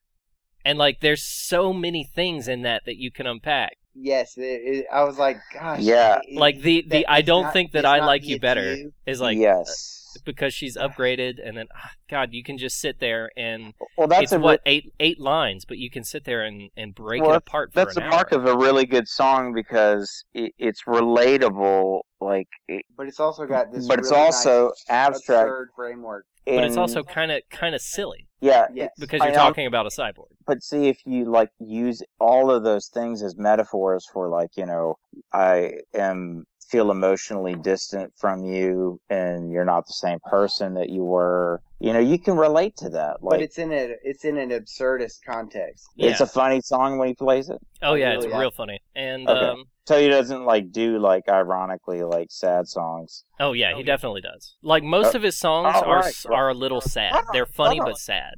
And 0.66 0.78
like, 0.78 1.00
there's 1.02 1.24
so 1.24 1.74
many 1.74 2.04
things 2.04 2.48
in 2.48 2.62
that 2.64 2.84
that 2.86 2.98
you 2.98 3.12
can 3.12 3.28
unpack. 3.28 3.78
Yes, 3.96 4.38
it, 4.38 4.42
it, 4.42 4.86
I 4.92 5.04
was 5.04 5.18
like, 5.20 5.38
gosh. 5.54 5.80
Yeah. 5.82 6.20
it- 6.24 6.38
Like 6.40 6.62
the 6.62 6.84
the 6.88 7.06
I 7.08 7.22
don't 7.22 7.44
not- 7.44 7.54
think 7.54 7.74
that 7.74 7.86
I 7.86 8.04
like 8.06 8.26
you 8.26 8.40
better 8.40 8.76
you. 8.76 8.94
is 9.06 9.22
like 9.22 9.38
uh, 9.38 9.42
yes. 9.42 10.18
because 10.26 10.54
she's 10.54 10.76
upgraded 10.78 11.36
and 11.44 11.56
then 11.58 11.68
ah, 11.76 11.92
god 12.10 12.30
you 12.34 12.44
can 12.44 12.58
just 12.58 12.80
sit 12.80 13.00
there 13.00 13.30
and 13.38 13.74
Well, 13.98 14.08
that's 14.08 14.24
it's 14.24 14.32
a 14.32 14.40
what 14.40 14.62
eight 14.66 14.92
eight 15.00 15.20
lines 15.20 15.66
but 15.66 15.78
you 15.78 15.90
can 15.92 16.04
sit 16.04 16.24
there 16.24 16.44
and, 16.44 16.70
and 16.78 16.94
break 16.96 17.22
Well, 17.22 17.34
it 17.34 17.38
apart 17.38 17.72
for 17.74 17.84
that's 17.86 17.98
an 17.98 18.04
a 18.04 18.10
mark 18.10 18.32
hour. 18.34 18.40
of 18.40 18.46
a 18.48 18.56
really 18.58 18.86
good 18.88 19.08
song 19.08 19.54
because 19.54 20.24
it, 20.34 20.54
it's 20.58 20.84
relatable. 20.88 22.02
Like, 22.22 22.48
it, 22.68 22.86
But 22.98 23.08
it's 23.08 23.20
also 23.20 23.46
got 23.46 23.72
this. 23.72 23.88
but 23.88 24.00
it's 24.00 24.12
also 24.12 24.68
nice, 24.70 24.86
abstract. 24.90 25.44
absurd 25.48 25.70
framework. 25.76 26.26
but 26.46 26.64
it's 26.64 26.78
also 26.78 27.04
kind 27.04 27.32
of 27.32 27.42
kind 27.52 27.76
of 27.76 27.82
silly 27.82 28.28
yeah. 28.44 28.68
Yes. 28.74 28.92
because 29.00 29.20
you're 29.22 29.32
know. 29.32 29.38
talking 29.38 29.68
about 29.68 29.86
a 29.86 29.90
cyborg 29.90 30.28
But 30.46 30.62
see, 30.64 30.90
if 30.90 31.00
you 31.06 31.26
like 31.26 31.50
use 31.60 32.02
all 32.20 32.52
of 32.52 32.64
those 32.64 32.88
things 32.88 33.24
as 33.24 33.38
metaphors 33.38 34.06
for 34.12 34.28
like, 34.28 34.58
you 34.58 34.66
know, 34.66 34.98
I 35.32 35.80
am 35.94 36.46
feel 36.74 36.90
emotionally 36.90 37.54
distant 37.54 38.12
from 38.18 38.44
you 38.44 39.00
and 39.12 39.52
you're 39.52 39.64
not 39.64 39.86
the 39.86 39.94
same 39.94 40.18
person 40.26 40.74
that 40.74 40.90
you 40.90 41.04
were. 41.04 41.62
You 41.80 41.94
know, 41.94 42.00
you 42.00 42.18
can 42.18 42.36
relate 42.36 42.76
to 42.78 42.90
that. 42.90 43.22
Like 43.22 43.38
but 43.38 43.42
it's 43.42 43.60
in 43.60 43.72
a 43.72 43.94
it's 44.04 44.26
in 44.26 44.38
an 44.40 44.50
absurdist 44.50 45.18
context. 45.24 45.86
it's 45.98 46.20
a 46.20 46.26
funny 46.26 46.62
song 46.62 46.98
when 46.98 47.10
he 47.10 47.14
plays 47.14 47.50
it. 47.50 47.60
oh 47.84 47.94
yeah 47.94 48.14
it's 48.16 48.26
really, 48.26 48.40
real 48.40 48.52
funny 48.52 48.80
and 48.96 49.30
Okay. 49.30 49.40
um 49.52 49.66
So 49.86 50.00
he 50.02 50.08
doesn't 50.10 50.46
like 50.46 50.72
do 50.72 50.98
like 50.98 51.26
ironically 51.30 52.02
like 52.04 52.28
sad 52.32 52.68
songs. 52.68 53.24
oh 53.40 53.54
yeah 53.54 53.76
he 53.78 53.84
definitely 53.84 54.22
does 54.22 54.56
like 54.64 54.82
most 54.84 55.14
Oh. 55.14 55.18
of 55.18 55.24
his 55.24 55.38
songs 55.38 55.76
All 55.76 55.84
are 55.84 56.00
right. 56.00 56.26
are 56.32 56.50
a 56.50 56.54
little 56.56 56.82
sad 56.82 57.14
they're 57.34 57.46
funny 57.46 57.80
but 57.80 57.98
sad 58.00 58.34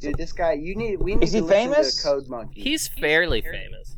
Dude, 0.00 0.16
this 0.16 0.32
guy, 0.32 0.52
you 0.52 0.74
need 0.76 0.96
we 1.00 1.14
need 1.14 1.24
Is 1.24 1.30
to 1.32 1.36
he 1.38 1.40
listen 1.42 1.72
famous? 1.72 1.96
to 1.96 2.02
Code 2.02 2.28
Monkey. 2.28 2.60
he's 2.62 2.88
fairly 2.88 3.40
famous 3.42 3.52
You 3.52 3.60
need 3.60 3.84
to 3.84 3.93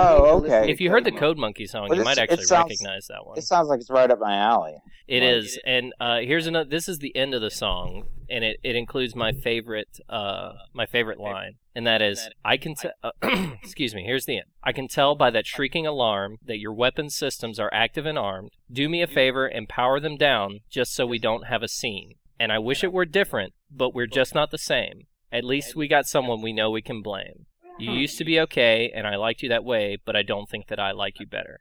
Oh, 0.00 0.38
okay. 0.44 0.70
if 0.70 0.80
you 0.80 0.90
heard 0.90 1.04
the 1.04 1.10
Code 1.10 1.20
code 1.20 1.38
monkey 1.38 1.66
song 1.66 1.88
Well, 1.88 1.98
you 1.98 2.04
might 2.04 2.18
actually 2.18 2.44
sounds- 2.44 2.70
recognize 2.70 3.06
that 3.08 3.26
one 3.26 3.36
It 3.38 3.42
sounds 3.42 3.68
like 3.68 3.80
it's 3.80 3.90
right 3.90 4.10
up 4.10 4.18
my 4.20 4.36
alley. 4.36 4.74
It 5.06 5.22
Like- 5.22 5.32
is, 5.44 5.58
and 5.66 5.92
uh, 6.00 6.18
here's 6.20 6.46
another. 6.46 6.68
This 6.68 6.88
is 6.88 6.98
the 6.98 7.14
end 7.16 7.34
of 7.34 7.40
the 7.40 7.50
song, 7.50 8.04
and 8.28 8.44
it, 8.44 8.58
it 8.62 8.76
includes 8.76 9.16
my 9.16 9.32
favorite 9.32 9.88
uh, 10.08 10.52
my 10.74 10.84
favorite 10.86 11.18
line, 11.18 11.54
and 11.74 11.86
that 11.86 12.02
is, 12.02 12.28
"I 12.44 12.58
can 12.58 12.74
tell." 12.74 12.92
Uh, 13.02 13.12
excuse 13.62 13.94
me. 13.94 14.04
Here's 14.04 14.26
the 14.26 14.36
end. 14.36 14.46
I 14.62 14.72
can 14.72 14.86
tell 14.86 15.14
by 15.14 15.30
that 15.30 15.46
shrieking 15.46 15.86
alarm 15.86 16.36
that 16.44 16.58
your 16.58 16.74
weapon 16.74 17.08
systems 17.08 17.58
are 17.58 17.70
active 17.72 18.04
and 18.04 18.18
armed. 18.18 18.50
Do 18.70 18.88
me 18.88 19.00
a 19.02 19.06
favor 19.06 19.46
and 19.46 19.66
power 19.68 19.98
them 19.98 20.16
down, 20.18 20.60
just 20.70 20.94
so 20.94 21.06
we 21.06 21.18
don't 21.18 21.46
have 21.46 21.62
a 21.62 21.68
scene. 21.68 22.12
And 22.38 22.52
I 22.52 22.58
wish 22.58 22.84
it 22.84 22.92
were 22.92 23.04
different, 23.06 23.54
but 23.70 23.94
we're 23.94 24.06
just 24.06 24.34
not 24.34 24.50
the 24.50 24.58
same. 24.58 25.06
At 25.32 25.44
least 25.44 25.74
we 25.74 25.88
got 25.88 26.06
someone 26.06 26.40
we 26.42 26.52
know 26.52 26.70
we 26.70 26.82
can 26.82 27.02
blame. 27.02 27.46
You 27.78 27.90
hmm. 27.90 27.96
used 27.96 28.18
to 28.18 28.24
be 28.24 28.40
okay, 28.40 28.92
and 28.94 29.06
I 29.06 29.16
liked 29.16 29.42
you 29.42 29.48
that 29.48 29.64
way, 29.64 29.98
but 30.04 30.16
I 30.16 30.22
don't 30.22 30.48
think 30.48 30.68
that 30.68 30.80
I 30.80 30.92
like 30.92 31.20
you 31.20 31.26
better. 31.26 31.60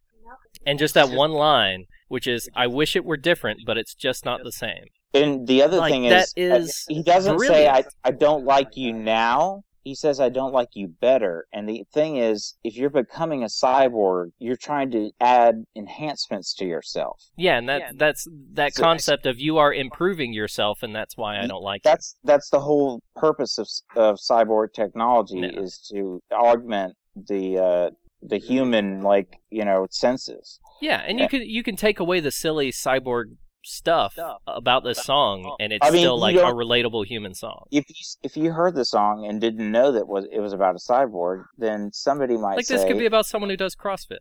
And 0.65 0.79
just 0.79 0.93
that 0.95 1.09
one 1.09 1.31
line, 1.31 1.85
which 2.07 2.27
is, 2.27 2.49
I 2.55 2.67
wish 2.67 2.95
it 2.95 3.05
were 3.05 3.17
different, 3.17 3.61
but 3.65 3.77
it's 3.77 3.93
just 3.93 4.25
not 4.25 4.43
the 4.43 4.51
same. 4.51 4.85
And 5.13 5.47
the 5.47 5.61
other 5.61 5.77
Like, 5.77 5.91
thing 5.91 6.09
that 6.09 6.27
is, 6.35 6.51
uh, 6.51 6.55
is 6.55 6.85
he 6.89 7.01
doesn't 7.01 7.39
say 7.39 7.67
I. 7.67 7.85
I 8.03 8.11
don't 8.11 8.45
like 8.45 8.75
you 8.75 8.91
now. 8.91 9.63
He 9.87 9.95
says 9.95 10.19
I 10.19 10.27
don't 10.27 10.51
like 10.51 10.67
you 10.73 10.89
better. 10.89 11.45
And 11.53 11.67
the 11.69 11.85
thing 11.93 12.17
is, 12.17 12.55
if 12.65 12.75
you're 12.75 12.89
becoming 12.89 13.41
a 13.43 13.45
cyborg, 13.47 14.31
you're 14.37 14.57
trying 14.57 14.91
to 14.91 15.11
add 15.21 15.63
enhancements 15.77 16.53
to 16.55 16.65
yourself. 16.65 17.23
Yeah, 17.37 17.57
and 17.57 17.69
that 17.69 17.97
that's 17.97 18.27
that 18.53 18.73
So- 18.73 18.83
concept 18.83 19.25
of 19.25 19.39
you 19.39 19.57
are 19.57 19.73
improving 19.73 20.33
yourself, 20.33 20.83
and 20.83 20.93
that's 20.93 21.15
why 21.15 21.39
I 21.41 21.47
don't 21.47 21.63
like 21.63 21.81
you. 21.85 21.91
That's 21.91 22.17
that's 22.25 22.49
the 22.49 22.59
whole 22.59 23.01
purpose 23.15 23.57
of 23.57 23.67
of 23.95 24.17
cyborg 24.17 24.73
technology 24.73 25.39
Yeah. 25.39 25.61
is 25.63 25.79
to 25.93 26.19
augment 26.33 26.95
the 27.15 27.57
uh, 27.57 27.89
the 28.21 28.39
human 28.39 29.01
like 29.03 29.37
you 29.49 29.63
know 29.63 29.87
senses. 29.89 30.59
Yeah, 30.81 31.01
and 31.07 31.17
Yeah. 31.17 31.23
you 31.25 31.29
can 31.29 31.41
you 31.43 31.63
can 31.63 31.75
take 31.77 31.99
away 32.01 32.19
the 32.19 32.31
silly 32.31 32.71
cyborg 32.71 33.37
stuff 33.67 34.17
about 34.47 34.83
this 34.83 35.03
song, 35.03 35.55
and 35.59 35.73
it's 35.73 35.85
I 35.85 35.91
mean, 35.91 36.01
still 36.01 36.19
like 36.19 36.35
a 36.35 36.39
relatable 36.39 37.05
human 37.05 37.33
song. 37.33 37.65
If 37.71 37.85
you 37.89 37.95
if 38.23 38.37
you 38.37 38.51
heard 38.51 38.75
the 38.75 38.85
song 38.85 39.25
and 39.25 39.41
didn't 39.41 39.71
know 39.71 39.91
that 39.91 40.07
was 40.07 40.25
it 40.31 40.39
was 40.39 40.53
about 40.53 40.75
a 40.75 40.79
cyborg, 40.79 41.45
then 41.57 41.91
somebody 41.93 42.37
might 42.37 42.55
Like 42.55 42.65
say 42.65 42.75
this 42.75 42.85
could 42.85 42.97
be 42.97 43.05
about 43.05 43.25
someone 43.25 43.49
who 43.49 43.57
does 43.57 43.75
CrossFit. 43.75 44.19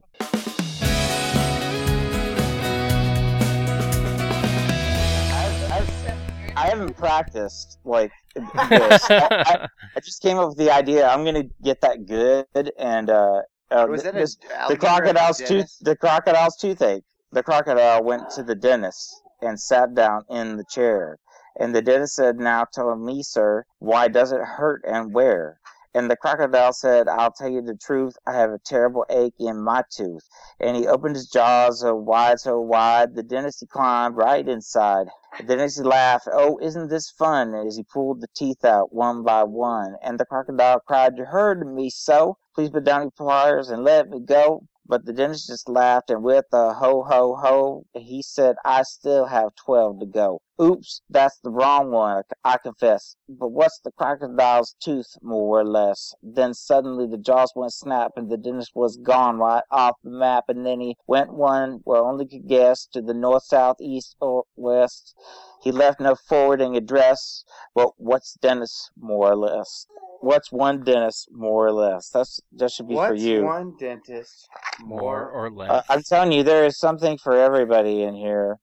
I 6.58 6.68
haven't 6.68 6.96
practiced 6.96 7.78
like 7.84 8.10
this. 8.34 8.44
I, 8.54 9.68
I 9.96 10.00
just 10.00 10.22
came 10.22 10.38
up 10.38 10.48
with 10.48 10.58
the 10.58 10.70
idea. 10.70 11.06
I'm 11.06 11.24
gonna 11.24 11.44
get 11.62 11.82
that 11.82 12.06
good, 12.06 12.72
and 12.78 13.10
uh, 13.10 13.42
uh 13.70 13.86
Was 13.88 14.02
that 14.04 14.16
a 14.16 14.20
this- 14.20 14.38
the 14.68 14.76
crocodile's 14.76 15.38
tooth. 15.38 15.70
The 15.82 15.94
crocodile's 15.96 16.56
toothache. 16.56 17.04
The 17.32 17.42
crocodile 17.42 18.02
went 18.02 18.30
to 18.30 18.42
the 18.42 18.54
dentist 18.54 19.22
and 19.40 19.60
sat 19.60 19.94
down 19.94 20.24
in 20.28 20.56
the 20.56 20.64
chair, 20.64 21.18
and 21.56 21.74
the 21.74 21.82
dentist 21.82 22.14
said, 22.14 22.38
"Now 22.38 22.64
tell 22.64 22.94
me, 22.96 23.22
sir, 23.22 23.64
why 23.78 24.08
does 24.08 24.32
it 24.32 24.40
hurt 24.40 24.84
and 24.86 25.12
where?" 25.12 25.58
And 25.96 26.10
the 26.10 26.16
crocodile 26.16 26.74
said, 26.74 27.08
I'll 27.08 27.32
tell 27.32 27.48
you 27.48 27.62
the 27.62 27.74
truth, 27.74 28.18
I 28.26 28.34
have 28.34 28.50
a 28.50 28.58
terrible 28.58 29.06
ache 29.08 29.32
in 29.38 29.62
my 29.62 29.82
tooth. 29.90 30.28
And 30.60 30.76
he 30.76 30.86
opened 30.86 31.16
his 31.16 31.26
jaws 31.26 31.80
so 31.80 31.94
wide, 31.94 32.38
so 32.38 32.60
wide, 32.60 33.14
the 33.14 33.22
dentist 33.22 33.64
climbed 33.70 34.14
right 34.14 34.46
inside. 34.46 35.06
The 35.38 35.44
dentist 35.44 35.78
he 35.78 35.84
laughed, 35.84 36.28
Oh, 36.30 36.58
isn't 36.60 36.88
this 36.88 37.08
fun? 37.08 37.54
As 37.54 37.78
he 37.78 37.82
pulled 37.82 38.20
the 38.20 38.28
teeth 38.36 38.62
out 38.62 38.92
one 38.92 39.22
by 39.22 39.44
one. 39.44 39.96
And 40.02 40.20
the 40.20 40.26
crocodile 40.26 40.80
cried, 40.80 41.16
You 41.16 41.24
heard 41.24 41.66
me 41.66 41.88
so. 41.88 42.36
Please 42.54 42.68
put 42.68 42.84
down 42.84 43.00
your 43.00 43.10
pliers 43.12 43.70
and 43.70 43.82
let 43.82 44.10
me 44.10 44.20
go. 44.20 44.64
But 44.88 45.04
the 45.04 45.12
dentist 45.12 45.48
just 45.48 45.68
laughed 45.68 46.10
and 46.10 46.22
with 46.22 46.46
a 46.52 46.74
ho 46.74 47.04
ho 47.04 47.36
ho, 47.36 47.86
he 47.94 48.22
said, 48.22 48.56
I 48.64 48.82
still 48.84 49.26
have 49.26 49.54
12 49.56 50.00
to 50.00 50.06
go. 50.06 50.40
Oops, 50.60 51.02
that's 51.10 51.38
the 51.40 51.50
wrong 51.50 51.90
one, 51.90 52.22
I 52.42 52.56
confess. 52.56 53.16
But 53.28 53.48
what's 53.48 53.78
the 53.80 53.92
crocodile's 53.92 54.74
tooth, 54.80 55.18
more 55.20 55.60
or 55.60 55.64
less? 55.66 56.14
Then 56.22 56.54
suddenly 56.54 57.06
the 57.06 57.18
jaws 57.18 57.52
went 57.54 57.74
snap 57.74 58.12
and 58.16 58.30
the 58.30 58.38
dentist 58.38 58.72
was 58.74 58.96
gone 58.96 59.36
right 59.36 59.64
off 59.70 59.96
the 60.02 60.10
map. 60.10 60.44
And 60.48 60.64
then 60.64 60.80
he 60.80 60.96
went 61.06 61.34
one 61.34 61.80
where 61.84 62.02
only 62.02 62.26
could 62.26 62.48
guess 62.48 62.86
to 62.94 63.02
the 63.02 63.12
north, 63.12 63.44
south, 63.44 63.76
east, 63.80 64.16
or 64.18 64.44
west. 64.56 65.14
He 65.62 65.72
left 65.72 66.00
no 66.00 66.14
forwarding 66.14 66.74
address. 66.74 67.44
But 67.74 67.90
what's 67.98 68.34
dentist, 68.40 68.92
more 68.98 69.32
or 69.32 69.36
less? 69.36 69.86
What's 70.22 70.50
one 70.50 70.82
dentist, 70.82 71.28
more 71.30 71.66
or 71.66 71.72
less? 71.72 72.08
That's 72.08 72.40
that 72.52 72.72
should 72.72 72.88
be 72.88 72.94
What's 72.94 73.08
for 73.08 73.14
you. 73.14 73.44
What's 73.44 73.56
one 73.56 73.74
dentist 73.78 74.48
More 74.80 75.00
more? 75.00 75.30
or 75.30 75.50
less. 75.50 75.70
Uh, 75.70 75.82
I'm 75.90 76.02
telling 76.02 76.32
you, 76.32 76.42
there 76.42 76.64
is 76.64 76.78
something 76.78 77.18
for 77.18 77.36
everybody 77.36 78.02
in 78.02 78.14
here. 78.14 78.56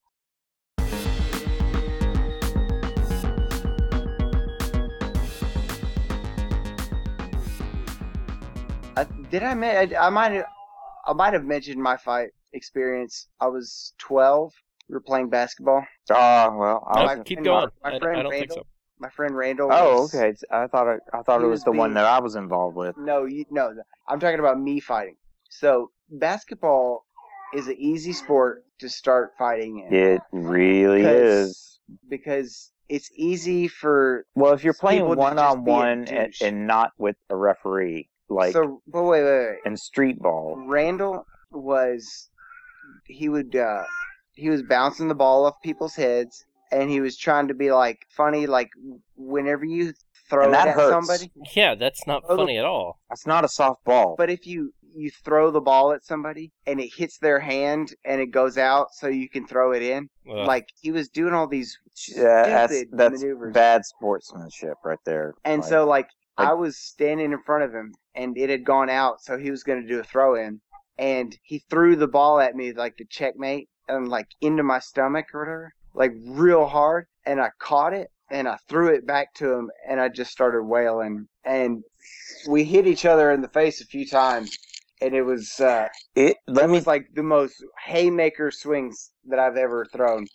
Did 9.34 9.44
I, 9.44 9.54
men- 9.56 9.94
I? 9.96 10.06
I 10.08 10.10
might 10.10 10.32
have. 10.32 10.46
I 11.06 11.14
might 11.14 11.34
have 11.34 11.44
mentioned 11.44 11.82
my 11.82 11.98
fight 11.98 12.30
experience. 12.54 13.28
I 13.42 13.48
was 13.48 13.94
12. 13.98 14.54
We 14.88 14.94
were 14.94 15.02
playing 15.02 15.30
basketball. 15.30 15.84
Oh 16.12 16.56
well. 16.58 16.88
I 16.94 17.04
my- 17.06 17.16
was, 17.16 17.24
keep 17.26 17.44
going. 17.44 17.70
my- 17.84 17.90
my 17.90 17.96
I, 17.96 18.00
friend 18.00 18.20
I 18.20 18.24
don't 18.24 18.32
think 18.32 18.42
Randall- 18.50 18.56
so. 18.64 18.68
My 19.00 19.10
friend 19.10 19.36
Randall. 19.36 19.70
oh, 19.74 20.02
was- 20.04 20.16
okay. 20.16 20.34
I 20.52 20.68
thought 20.68 20.88
it, 20.88 21.02
I 21.14 21.24
thought 21.24 21.42
it 21.42 21.46
was 21.48 21.60
was 21.60 21.64
the 21.64 21.72
one 21.72 21.94
that 21.96 22.06
I 22.06 22.20
was 22.20 22.36
involved 22.36 22.78
with. 22.78 22.96
No, 22.98 23.26
you, 23.26 23.44
no. 23.50 23.74
I'm 24.08 24.20
talking 24.20 24.40
about 24.40 24.60
me 24.62 24.80
fighting. 24.80 25.16
So 25.50 25.90
basketball 26.10 27.06
is 27.56 27.68
an 27.68 27.76
easy 27.78 28.14
sport 28.14 28.64
to 28.80 28.88
start 28.90 29.32
fighting 29.38 29.80
in 29.88 29.94
It 29.94 30.22
really 30.32 31.02
'Cause- 31.04 31.12
is. 31.50 31.80
because 32.08 32.72
it's 32.88 33.10
easy 33.16 33.68
for 33.68 34.26
Well, 34.36 34.54
if 34.54 34.64
you're 34.64 34.74
playing 34.74 35.06
one 35.06 35.38
on 35.40 35.56
just 35.56 35.66
be 35.66 35.72
a 35.72 35.74
one 35.74 36.08
and, 36.08 36.34
and 36.42 36.68
not 36.68 36.92
with 36.98 37.16
a 37.30 37.36
referee, 37.36 38.10
like 38.34 38.54
so. 38.54 38.82
But 38.88 39.04
wait, 39.04 39.24
wait, 39.24 39.48
wait. 39.48 39.58
in 39.66 39.78
street 39.78 40.20
ball, 40.20 40.56
Randall 40.68 41.26
was 41.52 42.30
he 43.06 43.30
would 43.30 43.56
uh 43.56 43.84
he 44.34 44.50
was 44.50 44.64
bouncing 44.64 45.08
the 45.08 45.16
ball 45.16 45.46
off 45.46 45.56
people's 45.64 45.96
heads 45.96 46.46
and 46.72 46.90
he 46.90 47.00
was 47.02 47.18
trying 47.18 47.48
to 47.48 47.54
be 47.54 47.72
like 47.72 48.00
funny 48.10 48.48
like 48.48 48.70
whenever 49.16 49.64
you 49.66 49.94
throw 50.30 50.46
And 50.46 50.54
it 50.54 50.58
that 50.58 50.68
at 50.70 50.76
hurts. 50.76 50.90
somebody 50.92 51.32
Yeah, 51.56 51.76
that's 51.76 52.08
not 52.08 52.24
Oh, 52.28 52.38
funny 52.38 52.58
at 52.58 52.66
all. 52.66 53.00
that's 53.10 53.28
not 53.28 53.46
a 53.46 53.50
soft 53.50 53.84
ball. 53.86 54.16
but 54.18 54.30
if 54.30 54.48
you 54.48 54.74
you 54.96 55.10
throw 55.26 55.50
the 55.50 55.60
ball 55.62 55.92
at 55.92 56.06
somebody 56.06 56.52
and 56.68 56.80
it 56.80 56.90
hits 56.96 57.18
their 57.18 57.40
hand 57.40 57.94
and 58.06 58.22
it 58.22 58.28
goes 58.28 58.58
out 58.60 58.88
so 58.94 59.08
you 59.08 59.28
can 59.28 59.46
throw 59.48 59.72
it 59.72 59.82
in 59.82 60.08
Ugh. 60.30 60.48
like 60.48 60.68
he 60.82 60.92
was 60.92 61.10
doing 61.10 61.34
all 61.34 61.48
these 61.48 61.78
yeah, 62.16 62.44
that's 62.46 62.76
stupid 62.76 62.98
that's 62.98 63.22
maneuvers 63.22 63.54
bad 63.54 63.84
sportsmanship 63.86 64.76
right 64.86 65.00
there. 65.06 65.34
and 65.46 65.62
Like, 65.62 65.70
so 65.70 65.86
like, 65.86 66.08
like- 66.38 66.48
I 66.50 66.54
was 66.54 66.78
standing 66.78 67.32
in 67.32 67.42
front 67.44 67.64
of 67.64 67.74
him 67.74 67.94
and 68.16 68.38
it 68.38 68.50
had 68.50 68.66
gone 68.66 68.90
out 68.90 69.22
so 69.22 69.38
he 69.38 69.52
was 69.52 69.64
going 69.64 69.82
to 69.82 69.88
do 69.88 70.00
a 70.00 70.04
throw 70.04 70.36
in 70.36 70.60
and 70.98 71.38
he 71.44 71.60
threw 71.70 71.96
the 71.96 72.08
ball 72.08 72.40
at 72.40 72.56
me 72.56 72.72
like 72.74 72.98
the 72.98 73.06
checkmate 73.06 73.70
and 73.88 74.08
like 74.08 74.28
into 74.42 74.64
my 74.64 74.80
stomach 74.80 75.26
or 75.34 75.40
whatever 75.40 75.74
like 75.94 76.14
real 76.26 76.66
hard. 76.66 77.08
And 77.26 77.40
I 77.40 77.50
caught 77.60 77.94
it 77.94 78.10
and 78.30 78.48
I 78.48 78.58
threw 78.68 78.94
it 78.94 79.06
back 79.06 79.34
to 79.36 79.52
him 79.54 79.72
and 79.88 80.00
I 80.00 80.10
just 80.10 80.32
started 80.32 80.64
wailing. 80.64 81.28
And 81.46 81.84
we 82.48 82.64
hit 82.64 82.88
each 82.88 83.06
other 83.06 83.32
in 83.32 83.42
the 83.42 83.50
face 83.50 83.82
a 83.82 83.86
few 83.86 84.08
times 84.08 84.58
and 85.02 85.14
it 85.14 85.24
was 85.24 85.60
uh 85.60 85.88
it. 86.16 86.38
Let 86.48 86.66
it 86.66 86.68
me 86.70 86.74
was 86.76 86.88
like 86.88 87.08
the 87.14 87.24
most 87.24 87.64
haymaker 87.86 88.52
swings 88.52 89.12
that 89.26 89.40
I've 89.40 89.58
ever 89.58 89.86
thrown. 89.86 90.28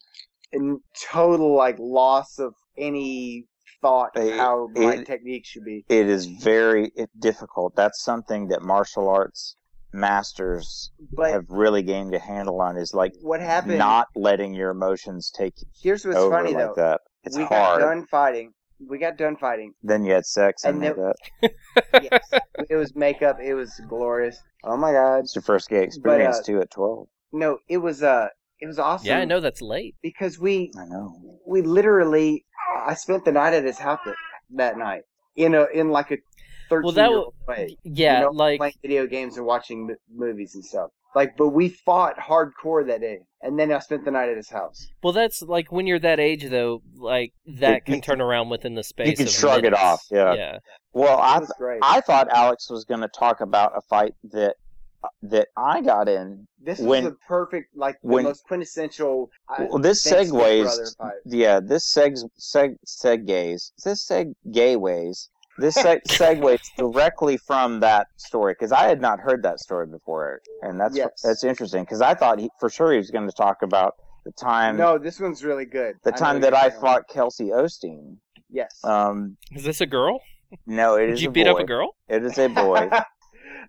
And 0.53 0.81
total 1.11 1.55
like 1.55 1.77
loss 1.79 2.39
of 2.39 2.55
any 2.77 3.47
thought 3.81 4.11
It- 4.17 4.37
how 4.37 4.69
my 4.75 4.95
it- 4.97 5.07
technique 5.07 5.45
should 5.47 5.65
be 5.65 5.85
it 5.89 6.09
is 6.09 6.27
very 6.27 6.93
difficult. 7.19 7.75
That's 7.77 8.03
something 8.03 8.49
that 8.49 8.63
martial 8.63 9.09
arts 9.09 9.57
masters 9.93 10.91
but 11.13 11.31
have 11.33 11.45
really 11.49 11.83
gained 11.83 12.15
a 12.15 12.19
handle 12.19 12.61
on. 12.61 12.77
Is 12.77 12.95
like 12.95 13.13
what 13.23 13.41
happened 13.41 13.79
not 13.79 14.09
letting 14.15 14.55
your 14.55 14.71
emotions 14.71 15.31
take 15.31 15.55
here's 15.83 16.05
what's 16.05 16.17
over 16.19 16.35
funny 16.37 16.53
like 16.55 16.59
though 16.67 16.75
that. 16.77 17.01
It's 17.25 17.37
we 17.37 17.45
hard. 17.45 17.81
got 17.81 17.87
done 17.89 18.07
fighting 18.07 18.53
we 18.89 18.99
got 18.99 19.17
done 19.17 19.37
fighting 19.37 19.73
Then 19.83 20.05
you 20.05 20.13
had 20.13 20.25
sex 20.25 20.65
and, 20.65 20.83
And 20.85 20.97
made 20.97 21.05
then- 21.43 21.51
that. 21.93 22.03
yes 22.33 22.41
it 22.71 22.77
was 22.77 22.95
makeup 22.95 23.39
it 23.43 23.55
was 23.55 23.73
glorious 23.89 24.39
oh 24.65 24.77
my 24.77 24.93
god 24.93 25.21
It's 25.21 25.35
your 25.35 25.43
first 25.43 25.69
gay 25.69 25.83
experience 25.83 26.39
uh, 26.39 26.43
too 26.43 26.61
at 26.61 26.71
twelve. 26.71 27.09
no 27.33 27.59
it 27.69 27.79
was 27.79 28.03
uh 28.03 28.29
it 28.61 28.67
was 28.67 28.79
awesome 28.79 29.07
yeah, 29.07 29.19
I 29.19 29.25
know 29.25 29.41
that's 29.41 29.63
late. 29.63 29.95
because 30.03 30.39
we 30.39 30.71
I 30.79 30.85
know. 30.87 31.39
we 31.47 31.63
literally 31.63 32.45
I 32.87 32.95
spent 32.95 33.25
the 33.25 33.33
night 33.33 33.55
at 33.55 33.65
his 33.65 33.79
house 33.79 34.01
that, 34.05 34.15
that 34.51 34.79
night 34.79 35.03
in 35.37 35.55
a 35.55 35.67
in 35.75 35.91
like 35.91 36.11
a 36.11 36.19
13 36.71 36.83
Well, 36.85 36.93
that 36.93 37.09
year 37.09 37.19
old 37.19 37.35
way 37.47 37.77
Yeah, 37.85 38.19
you 38.19 38.25
know, 38.27 38.31
like 38.33 38.59
playing 38.59 38.75
video 38.83 39.07
games 39.07 39.37
and 39.37 39.47
watching 39.47 39.89
m- 39.91 39.97
movies 40.15 40.55
and 40.55 40.65
stuff 40.65 40.91
like 41.15 41.37
but 41.37 41.49
we 41.49 41.69
fought 41.71 42.17
hardcore 42.19 42.87
that 42.87 43.01
day 43.01 43.21
and 43.43 43.59
then 43.59 43.73
I 43.73 43.79
spent 43.79 44.05
the 44.05 44.11
night 44.11 44.29
at 44.29 44.37
his 44.37 44.51
house 44.51 44.87
well, 45.03 45.13
that's 45.13 45.41
like 45.43 45.73
when 45.73 45.87
you're 45.87 46.01
that 46.01 46.21
age 46.21 46.45
though. 46.49 46.83
Like 46.97 47.33
that 47.47 47.79
It- 47.79 47.85
can 47.87 48.01
turn 48.01 48.21
around 48.21 48.51
within 48.51 48.75
the 48.75 48.83
space. 48.83 49.09
You 49.09 49.17
can 49.17 49.27
of 49.27 49.33
shrug 49.33 49.65
it 49.65 49.75
off, 49.75 50.03
yeah. 50.11 50.35
Yeah. 50.35 50.59
Well, 50.93 51.19
I 51.19 51.37
it 51.37 51.41
was 51.41 51.53
great 51.59 51.79
I 51.83 52.01
thought 52.01 52.29
Alex 52.31 52.69
was 52.69 52.85
going 52.85 53.01
to 53.01 53.09
talk 53.09 53.41
about 53.41 53.77
a 53.77 53.81
fight 53.83 54.13
that 54.33 54.57
that 55.23 55.49
I 55.57 55.81
got 55.81 56.09
in. 56.09 56.47
this 56.61 56.79
was 56.79 56.87
when- 56.87 57.05
the 57.05 57.17
perfect 57.27 57.77
like 57.77 57.97
the 58.03 58.23
most 58.23 58.45
quintessential 58.47 59.31
Well, 59.59 59.79
this 59.79 60.03
Thanks, 60.05 60.31
Big 60.31 60.41
segues. 60.41 60.95
Yeah, 61.25 61.61
this 61.61 61.85
segs 61.93 62.25
seg 62.39 62.77
segues. 62.87 63.73
This 63.85 64.07
seg 64.09 64.35
gay 64.51 64.77
ways. 64.77 65.31
This 65.59 65.77
seg 65.77 66.03
segues 66.09 66.61
directly 66.77 67.37
from 67.37 67.81
that 67.81 68.07
story 68.17 68.53
because 68.55 68.73
I 68.73 68.89
had 68.89 69.01
not 69.01 69.19
heard 69.21 69.43
that 69.45 69.61
story 69.61 69.87
before, 69.87 70.41
and 70.63 70.79
that's 70.81 70.97
Yes. 70.97 71.21
that's 71.23 71.45
interesting 71.45 71.83
because 71.85 72.01
I 72.01 72.15
thought 72.15 72.39
he, 72.39 72.51
for 72.61 72.69
sure 72.71 72.93
he 72.93 72.99
was 72.99 73.11
going 73.11 73.27
to 73.29 73.35
talk 73.35 73.63
about 73.63 73.95
the 74.25 74.33
time 74.33 74.77
no 74.77 74.99
this 74.99 75.19
one's 75.21 75.43
really 75.45 75.65
good 75.65 75.95
the 76.03 76.13
I 76.13 76.17
time 76.17 76.35
what 76.37 76.43
that 76.43 76.55
I 76.55 76.69
saying. 76.71 76.81
fought 76.81 77.09
Kelsey 77.09 77.47
Osteen. 77.51 78.17
yes 78.51 78.79
Um, 78.85 79.37
Is 79.53 79.65
this 79.65 79.81
a 79.81 79.87
girl? 79.87 80.21
no, 80.67 80.97
it 80.97 81.07
Did 81.07 81.15
is 81.15 81.23
you 81.23 81.29
a 81.29 81.33
beat 81.33 81.45
boy. 81.45 81.51
up 81.53 81.61
a 81.61 81.65
girl? 81.65 81.95
It 82.09 82.25
is 82.25 82.37
a 82.39 82.49
boy. 82.49 82.89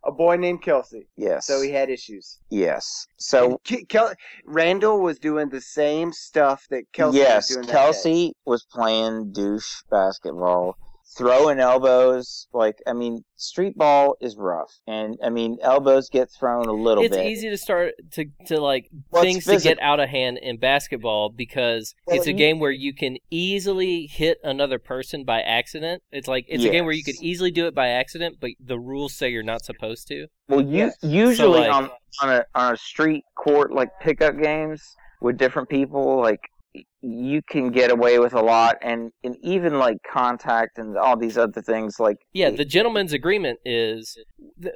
a 0.06 0.12
boy 0.12 0.36
named 0.38 0.62
Kelsey 0.62 1.08
yes. 1.18 1.46
so 1.46 1.62
he 1.62 1.72
had 1.72 1.90
issues 1.90 2.40
yes. 2.50 3.06
So 3.18 3.60
And 3.68 3.90
Kel- 3.90 4.14
Randall 4.46 5.02
was 5.02 5.20
doing 5.20 5.50
the 5.50 5.62
same 5.62 6.12
stuff 6.14 6.66
that 6.70 6.84
Kelsey 6.94 7.20
yes, 7.20 7.50
was 7.50 7.56
doing 7.56 7.68
that 7.68 7.72
day. 7.74 7.74
Kelsey 7.74 8.34
was 8.46 8.66
playing 8.72 9.32
douche 9.34 9.82
basketball, 9.92 10.76
throwing 11.18 11.60
elbows. 11.60 12.48
Like 12.54 12.78
I 12.88 12.94
mean, 12.94 13.24
street 13.36 13.78
ball 13.78 14.16
is 14.22 14.36
rough, 14.38 14.72
and 14.88 15.18
I 15.24 15.30
mean 15.30 15.58
elbows 15.62 16.10
get 16.10 16.30
thrown 16.32 16.68
a 16.68 16.72
little 16.74 17.04
It's 17.04 17.16
bit. 17.16 17.26
easy 17.26 17.50
to 17.50 17.58
start 17.58 17.94
to 18.14 18.26
to 18.48 18.60
like 18.62 18.90
Well, 19.12 19.24
things 19.24 19.46
to 19.46 19.60
get 19.60 19.82
out 19.82 20.00
of 20.00 20.10
hand 20.10 20.38
in 20.42 20.58
basketball 20.58 21.30
because 21.30 21.94
Well, 22.06 22.18
it's 22.18 22.28
a 22.28 22.32
you- 22.32 22.38
game 22.38 22.60
where 22.60 22.72
you 22.72 22.94
can 22.94 23.18
easily 23.30 24.06
hit 24.08 24.38
another 24.44 24.80
person 24.80 25.24
by 25.24 25.42
accident. 25.42 26.04
It's 26.12 26.28
like 26.28 26.46
it's 26.48 26.64
a 26.64 26.70
game 26.70 26.86
where 26.86 26.94
you 26.94 27.04
could 27.04 27.22
easily 27.22 27.52
do 27.52 27.68
it 27.68 27.76
by 27.76 27.90
accident, 27.90 28.38
but 28.40 28.52
the 28.60 28.80
rules 28.80 29.14
say 29.16 29.30
you're 29.30 29.44
not 29.44 29.64
supposed 29.66 30.08
to. 30.10 30.28
Well, 30.48 30.62
you 30.62 30.78
Yes. 30.78 30.98
usually 31.02 31.62
like- 31.62 31.72
on 31.74 31.92
on 32.22 32.30
a 32.30 32.46
on 32.56 32.74
a 32.74 32.78
street 32.78 33.24
court 33.36 33.72
like 33.72 33.90
pickup 34.02 34.38
games 34.40 34.96
with 35.22 35.38
different 35.38 35.70
people, 35.70 36.18
like 36.18 36.40
y- 36.42 36.59
you 37.02 37.42
can 37.50 37.72
get 37.72 37.92
away 37.92 38.20
with 38.20 38.34
a 38.34 38.42
lot, 38.42 38.78
and 38.82 39.12
and 39.24 39.38
even 39.42 39.80
like 39.80 39.98
contact 40.12 40.78
and 40.78 40.98
all 40.98 41.16
these 41.18 41.38
other 41.38 41.62
things. 41.62 42.00
Like 42.00 42.18
Yeah, 42.34 42.50
the 42.50 42.66
gentleman's 42.66 43.14
agreement 43.14 43.60
is 43.66 44.18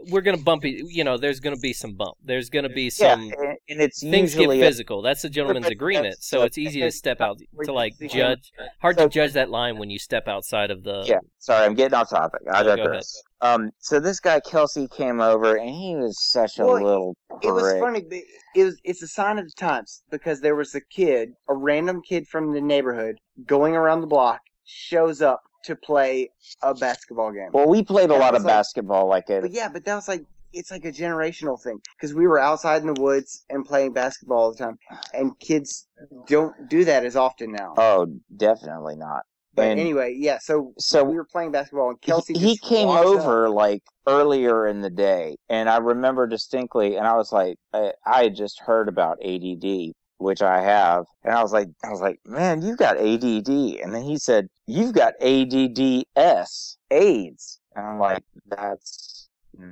we're 0.09 0.21
gonna 0.21 0.37
bump 0.37 0.63
you. 0.63 1.03
Know, 1.03 1.17
there's 1.17 1.39
gonna 1.39 1.57
be 1.57 1.73
some 1.73 1.95
bump. 1.95 2.17
There's 2.23 2.49
gonna 2.49 2.69
be 2.69 2.83
yeah, 2.83 3.13
some 3.13 3.21
and, 3.21 3.57
and 3.69 3.81
it's 3.81 4.01
things 4.01 4.33
get 4.33 4.41
usually 4.41 4.61
a- 4.61 4.65
physical. 4.65 5.01
That's 5.01 5.21
the 5.21 5.29
gentleman's 5.29 5.67
agreement. 5.67 6.15
So 6.19 6.43
it's 6.43 6.57
easy 6.57 6.81
to 6.81 6.91
step 6.91 7.19
out 7.21 7.39
to 7.65 7.73
like 7.73 7.93
judge. 8.09 8.51
Hard 8.81 8.97
to 8.97 9.09
judge 9.09 9.33
that 9.33 9.49
line 9.49 9.77
when 9.77 9.89
you 9.89 9.99
step 9.99 10.27
outside 10.27 10.71
of 10.71 10.83
the. 10.83 11.03
Yeah, 11.05 11.19
sorry, 11.39 11.65
I'm 11.65 11.75
getting 11.75 11.95
off 11.95 12.09
topic. 12.09 12.41
I 12.51 12.63
digress. 12.63 13.21
Um, 13.43 13.71
so 13.79 13.99
this 13.99 14.19
guy 14.21 14.39
Kelsey 14.39 14.87
came 14.87 15.19
over, 15.19 15.55
and 15.57 15.69
he 15.69 15.95
was 15.97 16.17
such 16.31 16.59
a 16.59 16.65
Well, 16.65 16.81
little 16.81 17.17
It 17.41 17.51
was 17.51 17.63
prick. 17.63 17.81
funny. 17.81 18.23
It 18.55 18.63
was. 18.63 18.79
It's 18.85 19.03
a 19.03 19.07
sign 19.07 19.37
of 19.37 19.45
the 19.45 19.51
times 19.57 20.01
because 20.09 20.39
there 20.39 20.55
was 20.55 20.73
a 20.75 20.81
kid, 20.81 21.33
a 21.49 21.53
random 21.53 22.01
kid 22.01 22.25
from 22.27 22.53
the 22.53 22.61
neighborhood, 22.61 23.19
going 23.45 23.75
around 23.75 23.99
the 24.01 24.07
block, 24.07 24.39
shows 24.63 25.21
up 25.21 25.41
to 25.65 25.75
play 25.75 26.29
a 26.61 26.73
basketball 26.73 27.31
game. 27.33 27.49
Well, 27.53 27.67
we 27.67 27.83
played 27.83 28.05
a 28.11 28.13
That 28.13 28.19
lot 28.19 28.35
of 28.35 28.43
like- 28.43 28.53
basketball, 28.53 29.07
like 29.07 29.29
it. 29.29 29.41
but 29.41 29.51
it. 29.51 29.53
yeah, 29.55 29.67
but 29.67 29.83
that 29.85 29.95
was 29.95 30.07
like 30.07 30.23
it's 30.53 30.71
like 30.71 30.85
a 30.85 30.91
generational 30.91 31.59
thing 31.61 31.81
because 31.97 32.13
we 32.13 32.27
were 32.27 32.39
outside 32.39 32.81
in 32.81 32.93
the 32.93 33.01
woods 33.01 33.43
and 33.49 33.65
playing 33.65 33.91
basketball 33.91 34.37
all 34.37 34.51
the 34.51 34.57
time, 34.57 34.77
and 35.13 35.37
kids 35.39 35.87
don't 36.27 36.69
do 36.69 36.85
that 36.85 37.03
as 37.03 37.15
often 37.17 37.51
now. 37.51 37.73
Oh, 37.75 38.07
definitely 38.37 38.95
not. 38.95 39.23
But 39.55 39.67
And- 39.67 39.79
anyway, 39.79 40.15
yeah. 40.17 40.39
So 40.39 40.73
So 40.79 41.03
we 41.03 41.15
were 41.15 41.25
playing 41.25 41.51
basketball, 41.51 41.89
and 41.89 42.01
Kelsey 42.01 42.33
he, 42.33 42.51
just 42.55 42.63
came 42.63 42.89
over 42.89 43.47
up. 43.47 43.53
like 43.53 43.83
earlier 44.07 44.67
in 44.67 44.81
the 44.81 44.89
day 44.89 45.37
and 45.47 45.69
i 45.69 45.77
remember 45.77 46.27
distinctly 46.27 46.97
and 46.97 47.07
i 47.07 47.15
was 47.15 47.31
like 47.31 47.55
I, 47.73 47.93
I 48.05 48.23
had 48.23 48.35
just 48.35 48.59
heard 48.59 48.89
about 48.89 49.17
add 49.23 49.93
which 50.17 50.41
i 50.41 50.61
have 50.61 51.05
and 51.23 51.33
i 51.33 51.41
was 51.41 51.53
like 51.53 51.69
i 51.85 51.89
was 51.89 52.01
like 52.01 52.19
man 52.25 52.61
you've 52.61 52.77
got 52.77 52.97
add 52.97 53.23
and 53.23 53.93
then 53.95 54.03
he 54.03 54.17
said 54.17 54.49
you've 54.67 54.93
got 54.93 55.13
adds 55.21 56.77
aids 56.91 57.59
and 57.75 57.85
i'm 57.87 57.97
like 57.97 58.23
that's 58.47 59.29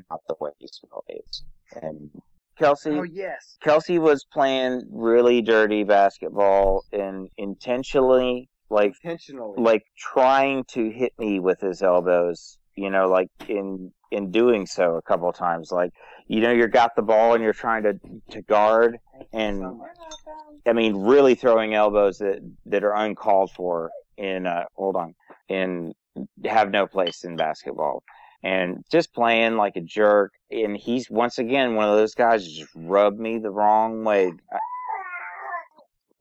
not 0.09 0.21
the 0.29 0.36
way 0.39 0.51
you 0.59 0.67
spell 0.71 1.03
aids 1.09 1.43
and 1.82 2.09
kelsey 2.57 2.91
Oh 2.91 3.03
yes. 3.03 3.57
Kelsey 3.61 3.99
was 3.99 4.23
playing 4.32 4.84
really 4.91 5.41
dirty 5.41 5.84
basketball 5.84 6.84
and 6.93 7.27
intentionally 7.38 8.47
like 8.72 8.93
Intentionally. 9.03 9.61
like 9.61 9.84
trying 9.97 10.63
to 10.69 10.89
hit 10.89 11.13
me 11.19 11.39
with 11.39 11.59
his 11.59 11.82
elbows 11.82 12.57
you 12.76 12.89
know 12.89 13.07
like 13.07 13.30
in 13.47 13.91
in 14.11 14.30
doing 14.32 14.65
so 14.65 14.95
a 14.95 15.01
couple 15.01 15.32
times. 15.32 15.72
Like 15.72 15.91
you 16.28 16.41
know 16.41 16.51
you 16.51 16.67
got 16.67 16.95
the 16.95 17.01
ball 17.01 17.34
and 17.34 17.43
you're 17.43 17.53
trying 17.53 17.84
to 17.84 17.93
to 18.32 18.41
guard 18.41 18.97
and 19.34 19.63
i 20.65 20.74
mean 20.74 20.95
really 20.95 21.36
throwing 21.36 21.74
elbows 21.74 22.17
that 22.17 22.39
that 22.65 22.84
are 22.84 22.95
uncalled 22.95 23.51
for 23.51 23.91
in 24.17 24.47
uh 24.47 24.63
hold 24.76 24.95
on 24.95 25.13
in 25.47 25.93
have 26.45 26.72
no 26.72 26.88
place 26.88 27.24
in 27.24 27.36
basketball. 27.36 28.03
And 28.43 28.84
just 28.91 29.13
playing 29.13 29.55
like 29.55 29.76
a 29.76 29.82
jerk 29.82 30.32
and 30.49 30.76
he's 30.76 31.09
once 31.09 31.38
again 31.38 31.76
one 31.76 31.88
of 31.89 31.95
those 31.95 32.15
guys 32.15 32.43
who 32.45 32.51
just 32.51 32.72
rubbed 32.76 33.19
me 33.19 33.38
the 33.38 33.51
wrong 33.51 34.03
way. 34.03 34.32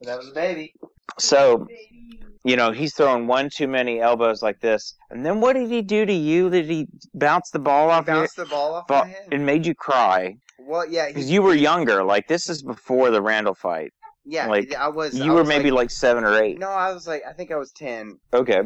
That 0.03 0.17
was 0.17 0.29
a 0.29 0.33
baby. 0.33 0.73
so 1.19 1.67
you 2.43 2.55
know, 2.55 2.71
he's 2.71 2.93
throwing 2.93 3.27
one 3.27 3.49
too 3.49 3.67
many 3.67 3.99
elbows 3.99 4.41
like 4.41 4.59
this. 4.61 4.95
And 5.09 5.25
then 5.25 5.41
what 5.41 5.53
did 5.53 5.69
he 5.69 5.81
do 5.81 6.05
to 6.05 6.13
you? 6.13 6.49
Did 6.49 6.65
he 6.65 6.87
bounce 7.13 7.49
the 7.51 7.59
ball 7.59 7.89
off 7.89 8.05
He 8.05 8.11
your 8.11 8.21
bounced 8.21 8.35
the 8.35 8.45
ball 8.45 8.73
off 8.75 8.87
ball 8.87 9.05
and 9.31 9.45
made 9.45 9.65
you 9.65 9.75
cry? 9.75 10.35
Well, 10.59 10.87
yeah, 10.87 11.07
Because 11.07 11.29
you 11.29 11.41
were 11.41 11.53
younger. 11.55 12.03
Like 12.03 12.27
this 12.27 12.49
is 12.49 12.61
before 12.63 13.11
the 13.11 13.21
Randall 13.21 13.55
fight. 13.55 13.91
yeah. 14.25 14.47
like, 14.47 14.73
I 14.75 14.87
was. 14.87 15.19
I 15.19 15.23
You 15.25 15.31
were 15.31 15.39
was 15.39 15.47
maybe 15.49 15.71
like, 15.71 15.89
seven 15.91 16.23
or 16.23 16.41
eight. 16.41 16.59
No, 16.59 16.69
I 16.69 16.93
was 16.93 17.07
like, 17.07 17.23
I 17.27 17.33
think 17.33 17.51
I 17.51 17.57
was 17.57 17.71
ten 17.71 18.17
Okay. 18.33 18.61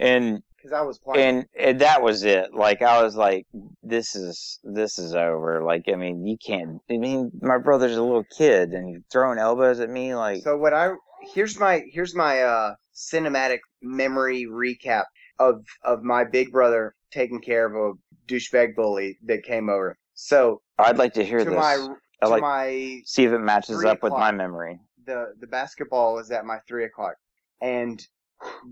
And 0.00 0.42
because 0.56 0.72
I 0.72 0.80
was 0.80 0.98
playing. 0.98 1.28
and, 1.28 1.44
and 1.58 1.80
that 1.80 2.02
was 2.02 2.24
it. 2.24 2.54
Like 2.54 2.82
I 2.82 3.02
was 3.02 3.14
like, 3.16 3.46
this 3.82 4.14
is 4.16 4.60
this 4.64 4.98
is 4.98 5.14
over. 5.14 5.62
Like 5.62 5.84
I 5.92 5.96
mean, 5.96 6.26
you 6.26 6.36
can't. 6.38 6.80
I 6.90 6.96
mean, 6.96 7.30
my 7.42 7.58
brother's 7.58 7.96
a 7.96 8.02
little 8.02 8.24
kid, 8.36 8.70
and 8.70 9.04
throwing 9.12 9.38
elbows 9.38 9.80
at 9.80 9.90
me. 9.90 10.14
Like 10.14 10.42
So 10.42 10.56
what 10.56 10.72
I 10.74 10.92
here's 11.32 11.58
my 11.58 11.82
here's 11.92 12.14
my 12.14 12.42
uh 12.42 12.74
cinematic 12.94 13.58
memory 13.82 14.46
recap 14.46 15.04
of 15.38 15.64
of 15.84 16.02
my 16.02 16.24
big 16.24 16.52
brother 16.52 16.94
taking 17.10 17.40
care 17.40 17.66
of 17.66 17.74
a 17.74 18.32
douchebag 18.32 18.74
bully 18.74 19.18
that 19.24 19.42
came 19.42 19.68
over. 19.68 19.96
So 20.14 20.62
I'd 20.78 20.98
like 20.98 21.14
to 21.14 21.24
hear 21.24 21.38
to 21.38 21.44
this. 21.44 21.54
my 21.54 21.88
I 22.22 22.26
like 22.26 22.42
my 22.42 23.00
see 23.04 23.24
if 23.24 23.32
it 23.32 23.38
matches 23.38 23.84
up 23.84 24.02
with 24.02 24.12
my 24.12 24.30
memory. 24.30 24.80
the 25.06 25.34
the 25.40 25.46
basketball 25.46 26.14
was 26.14 26.30
at 26.30 26.44
my 26.44 26.58
three 26.66 26.84
o'clock, 26.84 27.14
and 27.60 28.06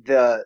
the 0.04 0.44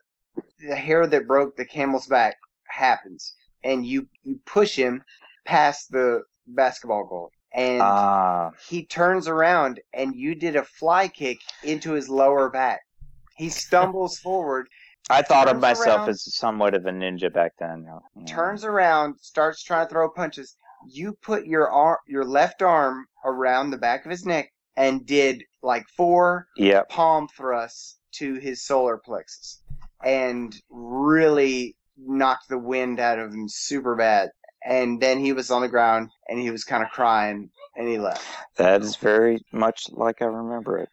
the 0.67 0.77
hair 0.77 1.07
that 1.07 1.27
broke 1.27 1.57
the 1.57 1.65
camel's 1.65 2.07
back 2.07 2.37
happens, 2.69 3.35
and 3.65 3.87
you 3.87 4.09
you 4.23 4.41
push 4.47 4.75
him 4.77 5.03
past 5.45 5.91
the 5.91 6.23
basketball 6.49 7.07
goal, 7.07 7.31
and 7.57 7.81
Ah. 7.83 8.51
he 8.69 8.87
turns 8.87 9.27
around, 9.27 9.81
and 9.93 10.15
you 10.15 10.35
did 10.37 10.55
a 10.55 10.63
fly 10.65 11.09
kick 11.09 11.39
into 11.65 11.93
his 11.93 12.09
lower 12.09 12.49
back. 12.51 12.83
He 13.37 13.49
stumbles 13.49 14.19
forward, 14.27 14.69
I 15.11 15.23
thought 15.23 15.49
of 15.49 15.61
myself 15.61 16.01
around- 16.01 16.09
as 16.11 16.35
somewhat 16.35 16.75
of 16.75 16.85
a 16.87 16.91
ninja 16.91 17.33
back 17.33 17.53
then. 17.59 17.87
Yeah. 18.17 18.25
turns 18.27 18.65
around, 18.65 19.19
starts 19.21 19.63
trying 19.63 19.87
to 19.87 19.91
throw 19.91 20.09
punches. 20.11 20.57
You 20.89 21.15
put 21.23 21.47
your 21.47 21.71
arm, 21.71 21.99
your 22.07 22.25
left 22.25 22.61
arm 22.63 23.07
around 23.25 23.71
the 23.71 23.79
back 23.79 24.05
of 24.05 24.11
his 24.11 24.25
neck, 24.27 24.53
and 24.77 25.07
did 25.07 25.43
like 25.63 25.85
four 25.97 26.47
Yep. 26.57 26.89
palm 26.91 27.29
thrusts 27.37 27.99
to 28.17 28.35
his 28.35 28.65
solar 28.65 28.99
plexus 28.99 29.63
and 30.05 30.55
really 30.71 31.77
knocked 31.97 32.49
the 32.49 32.59
wind 32.59 33.01
out 33.01 33.19
of 33.19 33.33
him 33.33 33.49
super 33.49 33.95
bad. 33.97 34.31
And 34.67 35.01
then 35.01 35.19
he 35.19 35.33
was 35.33 35.51
on 35.51 35.63
the 35.63 35.69
ground 35.69 36.11
and 36.29 36.39
he 36.41 36.51
was 36.51 36.65
kind 36.65 36.83
of 36.83 36.91
crying 36.91 37.51
and 37.77 37.89
he 37.89 37.99
left. 37.99 38.25
That 38.57 38.83
is 38.83 38.97
very 38.97 39.45
much 39.53 39.85
like 39.93 40.23
I 40.23 40.27
remember 40.27 40.79
it. 40.79 40.89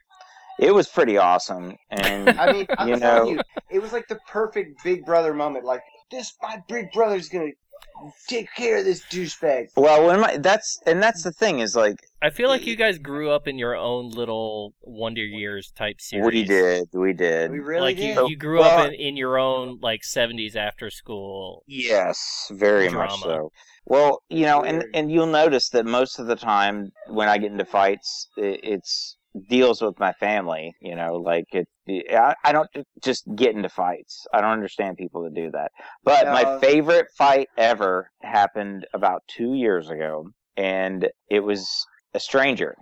It 0.60 0.74
was 0.74 0.88
pretty 0.88 1.18
awesome, 1.18 1.76
and 1.90 2.30
I 2.40 2.52
mean, 2.54 2.68
I'm 2.78 2.88
You 2.88 2.96
know- 2.98 3.26
you, 3.28 3.42
it 3.72 3.82
was 3.82 3.92
like 3.92 4.08
the 4.08 4.20
perfect 4.28 4.84
big 4.84 5.04
brother 5.04 5.34
moment. 5.34 5.66
Like, 5.66 5.82
this, 6.12 6.34
my 6.44 6.62
big 6.68 6.92
brother's 6.92 7.28
gonna 7.28 7.50
take 8.28 8.48
care 8.56 8.78
of 8.80 8.86
this 8.86 9.02
douchebag. 9.12 9.68
well, 9.76 10.08
when 10.08 10.20
my 10.20 10.38
that's 10.38 10.80
and 10.86 11.02
that's 11.02 11.24
the 11.24 11.32
thing 11.32 11.60
is 11.60 11.76
like 11.76 11.96
I 12.22 12.30
feel 12.30 12.48
like 12.50 12.66
you 12.66 12.76
guys 12.76 12.98
grew 12.98 13.30
up 13.32 13.48
in 13.48 13.58
your 13.58 13.76
own 13.76 14.10
little 14.10 14.74
Wonder 14.82 15.24
Years 15.26 15.72
type 15.76 16.00
series. 16.00 16.26
we 16.26 16.44
did, 16.44 16.88
we 16.94 17.12
did. 17.14 17.52
We 17.52 17.60
really 17.60 17.82
like 17.82 17.98
did. 17.98 18.16
you, 18.16 18.30
you 18.30 18.38
grew 18.38 18.60
Well- 18.60 18.80
up 18.80 18.88
in, 18.88 18.94
in 18.94 19.18
your 19.18 19.38
own 19.38 19.80
like 19.82 20.02
'70s 20.02 20.56
after 20.56 20.90
school. 20.90 21.64
Yes, 21.68 22.48
very 22.52 22.90
much 22.90 23.20
so. 23.22 23.52
Well, 23.86 24.24
you 24.30 24.46
know, 24.46 24.64
and 24.64 24.86
and 24.94 25.12
you'll 25.12 25.28
notice 25.28 25.70
that 25.70 25.86
most 25.86 26.20
of 26.20 26.28
the 26.28 26.36
time 26.38 26.92
when 27.08 27.28
I 27.28 27.38
get 27.38 27.52
into 27.52 27.66
fights, 27.66 28.28
i 28.38 28.58
it's 28.64 29.18
deals 29.50 29.82
with 29.82 30.00
my 30.00 30.14
family. 30.14 30.74
You 30.82 30.96
know, 30.96 31.16
like 31.16 31.46
it. 31.54 31.68
I, 32.12 32.34
I 32.46 32.52
don't 32.52 32.70
just 33.04 33.24
get 33.36 33.56
into 33.56 33.70
fights. 33.70 34.26
I 34.34 34.42
don't 34.42 34.52
understand 34.52 34.98
people 34.98 35.24
that 35.24 35.34
do 35.34 35.52
that. 35.52 35.72
But 36.04 36.28
my 36.28 36.60
favorite 36.60 37.08
fight 37.18 37.50
ever 37.58 38.10
happened 38.22 38.86
about 38.94 39.24
two 39.28 39.54
years 39.54 39.90
ago, 39.90 40.30
and 40.56 41.10
it 41.30 41.42
was 41.42 41.86
a 42.14 42.20
stranger. 42.20 42.76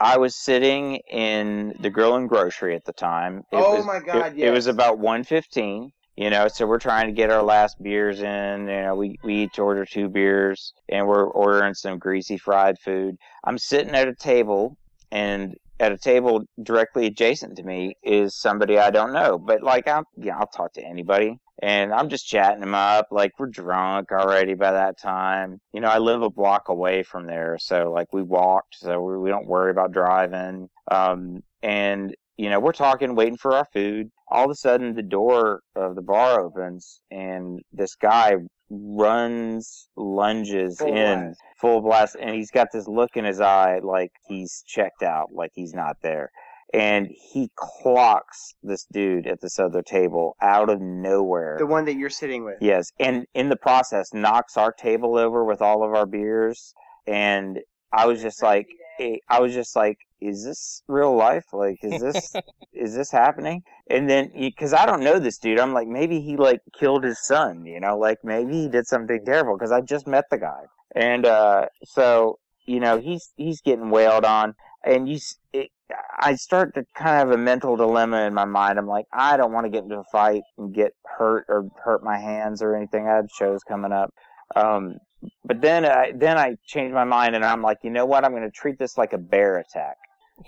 I 0.00 0.18
was 0.18 0.34
sitting 0.34 0.96
in 1.10 1.74
the 1.80 1.88
Grill 1.90 2.16
and 2.16 2.28
Grocery 2.28 2.74
at 2.74 2.84
the 2.84 2.92
time. 2.92 3.38
It 3.52 3.56
Oh 3.56 3.76
was- 3.76 3.86
my 3.86 4.00
God, 4.00 4.36
It, 4.36 4.48
it 4.48 4.50
was 4.50 4.66
about 4.66 4.98
one 4.98 5.24
fifteen. 5.24 5.92
You 6.14 6.28
know, 6.28 6.46
so 6.48 6.66
we're 6.66 6.78
trying 6.78 7.06
to 7.06 7.12
get 7.14 7.30
our 7.30 7.42
last 7.42 7.82
beers 7.82 8.20
in. 8.20 8.68
You 8.68 8.82
know, 8.82 8.94
we, 8.94 9.16
we 9.24 9.44
each 9.44 9.58
order 9.58 9.86
two 9.86 10.10
beers 10.10 10.74
and 10.90 11.08
we're 11.08 11.24
ordering 11.24 11.72
some 11.72 11.98
greasy 11.98 12.36
fried 12.36 12.78
food. 12.78 13.16
I'm 13.44 13.56
sitting 13.56 13.94
at 13.94 14.08
a 14.08 14.14
table 14.14 14.76
and 15.12 15.54
at 15.78 15.92
a 15.92 15.98
table 15.98 16.44
directly 16.62 17.06
adjacent 17.06 17.56
to 17.56 17.62
me 17.62 17.94
is 18.02 18.34
somebody 18.34 18.78
I 18.78 18.90
don't 18.90 19.12
know. 19.12 19.38
But 19.38 19.62
like 19.62 19.86
I'm 19.86 20.04
yeah, 20.16 20.38
I'll 20.38 20.46
talk 20.46 20.72
to 20.74 20.84
anybody. 20.84 21.38
And 21.60 21.92
I'm 21.92 22.08
just 22.08 22.26
chatting 22.26 22.60
them 22.60 22.74
up, 22.74 23.06
like 23.12 23.30
we're 23.38 23.46
drunk 23.46 24.10
already 24.10 24.54
by 24.54 24.72
that 24.72 24.98
time. 24.98 25.60
You 25.72 25.80
know, 25.80 25.88
I 25.88 25.98
live 25.98 26.22
a 26.22 26.30
block 26.30 26.68
away 26.68 27.04
from 27.04 27.26
there, 27.26 27.56
so 27.60 27.92
like 27.92 28.12
we 28.12 28.22
walked, 28.22 28.78
so 28.78 29.00
we, 29.00 29.16
we 29.16 29.30
don't 29.30 29.46
worry 29.46 29.70
about 29.70 29.92
driving. 29.92 30.68
Um, 30.90 31.44
and 31.62 32.16
you 32.36 32.50
know, 32.50 32.58
we're 32.58 32.72
talking, 32.72 33.14
waiting 33.14 33.36
for 33.36 33.54
our 33.54 33.68
food. 33.72 34.10
All 34.26 34.46
of 34.46 34.50
a 34.50 34.56
sudden, 34.56 34.94
the 34.94 35.02
door 35.02 35.60
of 35.76 35.94
the 35.94 36.02
bar 36.02 36.40
opens, 36.40 37.00
and 37.12 37.60
this 37.72 37.94
guy 37.94 38.34
runs, 38.70 39.88
lunges 39.96 40.78
Full 40.78 40.88
in 40.88 41.20
blast. 41.20 41.40
Full 41.62 41.80
blast, 41.80 42.16
and 42.20 42.34
he's 42.34 42.50
got 42.50 42.68
this 42.72 42.86
look 42.86 43.16
in 43.16 43.24
his 43.24 43.40
eye 43.40 43.78
like 43.82 44.12
he's 44.28 44.62
checked 44.66 45.02
out, 45.02 45.28
like 45.32 45.52
he's 45.54 45.72
not 45.72 45.96
there. 46.02 46.30
And 46.74 47.08
he 47.32 47.50
clocks 47.54 48.54
this 48.62 48.86
dude 48.90 49.26
at 49.26 49.40
this 49.40 49.58
other 49.58 49.82
table 49.82 50.36
out 50.40 50.70
of 50.70 50.80
nowhere. 50.80 51.56
The 51.58 51.66
one 51.66 51.84
that 51.84 51.96
you're 51.96 52.10
sitting 52.10 52.44
with. 52.44 52.56
Yes, 52.60 52.90
and 52.98 53.26
in 53.34 53.48
the 53.48 53.56
process, 53.56 54.12
knocks 54.12 54.56
our 54.56 54.72
table 54.72 55.16
over 55.16 55.44
with 55.44 55.62
all 55.62 55.84
of 55.84 55.94
our 55.94 56.06
beers. 56.06 56.74
And 57.06 57.60
I 57.92 58.06
was 58.06 58.22
just 58.22 58.42
like, 58.42 58.66
eh, 58.98 59.16
I 59.28 59.40
was 59.40 59.52
just 59.52 59.76
like, 59.76 59.98
is 60.20 60.44
this 60.44 60.82
real 60.88 61.14
life? 61.14 61.44
Like, 61.52 61.78
is 61.82 62.00
this 62.00 62.32
is 62.72 62.94
this 62.94 63.10
happening? 63.10 63.62
And 63.88 64.08
then, 64.08 64.32
because 64.34 64.72
I 64.72 64.86
don't 64.86 65.04
know 65.04 65.18
this 65.18 65.38
dude, 65.38 65.60
I'm 65.60 65.74
like, 65.74 65.88
maybe 65.88 66.20
he 66.20 66.36
like 66.36 66.60
killed 66.78 67.04
his 67.04 67.22
son, 67.22 67.66
you 67.66 67.80
know, 67.80 67.98
like 67.98 68.18
maybe 68.24 68.52
he 68.52 68.68
did 68.68 68.86
something 68.86 69.20
terrible 69.26 69.56
because 69.58 69.72
I 69.72 69.82
just 69.82 70.06
met 70.06 70.24
the 70.30 70.38
guy. 70.38 70.62
And 70.94 71.26
uh, 71.26 71.66
so, 71.84 72.38
you 72.66 72.80
know, 72.80 73.00
he's 73.00 73.32
he's 73.36 73.60
getting 73.60 73.90
wailed 73.90 74.24
on, 74.24 74.54
and 74.84 75.08
you, 75.08 75.18
it, 75.52 75.70
I 76.18 76.34
start 76.34 76.74
to 76.74 76.84
kind 76.94 77.20
of 77.20 77.28
have 77.28 77.30
a 77.30 77.42
mental 77.42 77.76
dilemma 77.76 78.22
in 78.22 78.34
my 78.34 78.44
mind. 78.44 78.78
I'm 78.78 78.86
like, 78.86 79.06
I 79.12 79.36
don't 79.36 79.52
want 79.52 79.66
to 79.66 79.70
get 79.70 79.84
into 79.84 79.98
a 79.98 80.04
fight 80.04 80.42
and 80.58 80.74
get 80.74 80.92
hurt 81.04 81.46
or 81.48 81.68
hurt 81.82 82.02
my 82.02 82.18
hands 82.18 82.62
or 82.62 82.76
anything. 82.76 83.06
I 83.06 83.16
have 83.16 83.28
shows 83.30 83.62
coming 83.62 83.92
up. 83.92 84.12
Um, 84.54 84.96
but 85.44 85.60
then 85.60 85.84
I 85.84 86.12
then 86.14 86.38
I 86.38 86.56
changed 86.66 86.94
my 86.94 87.04
mind 87.04 87.34
and 87.34 87.44
I'm 87.44 87.62
like, 87.62 87.78
you 87.82 87.90
know 87.90 88.06
what? 88.06 88.24
I'm 88.24 88.32
going 88.32 88.42
to 88.42 88.50
treat 88.50 88.78
this 88.78 88.98
like 88.98 89.12
a 89.12 89.18
bear 89.18 89.58
attack. 89.58 89.96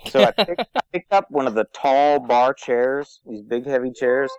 So 0.07 0.23
I 0.23 0.31
picked, 0.31 0.65
picked 0.93 1.13
up 1.13 1.29
one 1.29 1.47
of 1.47 1.53
the 1.53 1.65
tall 1.73 2.19
bar 2.19 2.53
chairs, 2.53 3.19
these 3.25 3.41
big 3.41 3.65
heavy 3.65 3.91
chairs, 3.91 4.31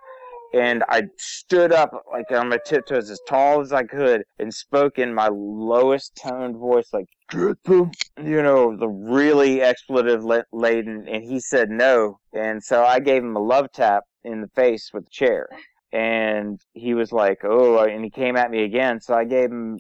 and 0.57 0.83
I 0.89 1.03
stood 1.19 1.73
up 1.73 1.91
like 2.11 2.31
on 2.31 2.49
my 2.49 2.59
tiptoes 2.65 3.11
as 3.11 3.21
tall 3.29 3.61
as 3.61 3.73
I 3.73 3.83
could 3.83 4.23
and 4.39 4.53
spoke 4.53 4.99
in 4.99 5.13
my 5.13 5.29
lowest 5.31 6.17
toned 6.17 6.57
voice, 6.57 6.89
like, 6.93 7.07
you 7.33 8.43
know, 8.43 8.75
the 8.77 8.89
really 8.89 9.61
expletive 9.61 10.25
laden. 10.53 11.07
And 11.09 11.23
he 11.23 11.41
said 11.41 11.69
no. 11.69 12.19
And 12.33 12.63
so 12.63 12.85
I 12.85 13.01
gave 13.01 13.23
him 13.23 13.37
a 13.37 13.43
love 13.43 13.71
tap 13.73 14.05
in 14.25 14.41
the 14.41 14.49
face 14.49 14.91
with 14.95 15.05
the 15.05 15.11
chair. 15.11 15.47
And 15.93 16.61
he 16.73 16.95
was 16.95 17.13
like, 17.13 17.45
"Oh," 17.45 17.79
and 17.85 18.05
he 18.05 18.11
came 18.11 18.37
at 18.37 18.51
me 18.51 18.65
again. 18.65 19.01
So 19.01 19.15
I 19.15 19.25
gave 19.25 19.51
him 19.51 19.79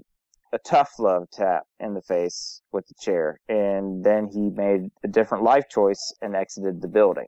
a 0.52 0.58
tough 0.58 0.92
love 0.98 1.28
tap 1.32 1.64
in 1.80 1.94
the 1.94 2.02
face 2.02 2.62
with 2.72 2.86
the 2.86 2.94
chair, 3.00 3.40
and 3.48 4.04
then 4.04 4.28
he 4.32 4.50
made 4.50 4.90
a 5.04 5.08
different 5.08 5.44
life 5.44 5.68
choice 5.68 6.14
and 6.22 6.36
exited 6.36 6.80
the 6.80 6.88
building. 6.88 7.26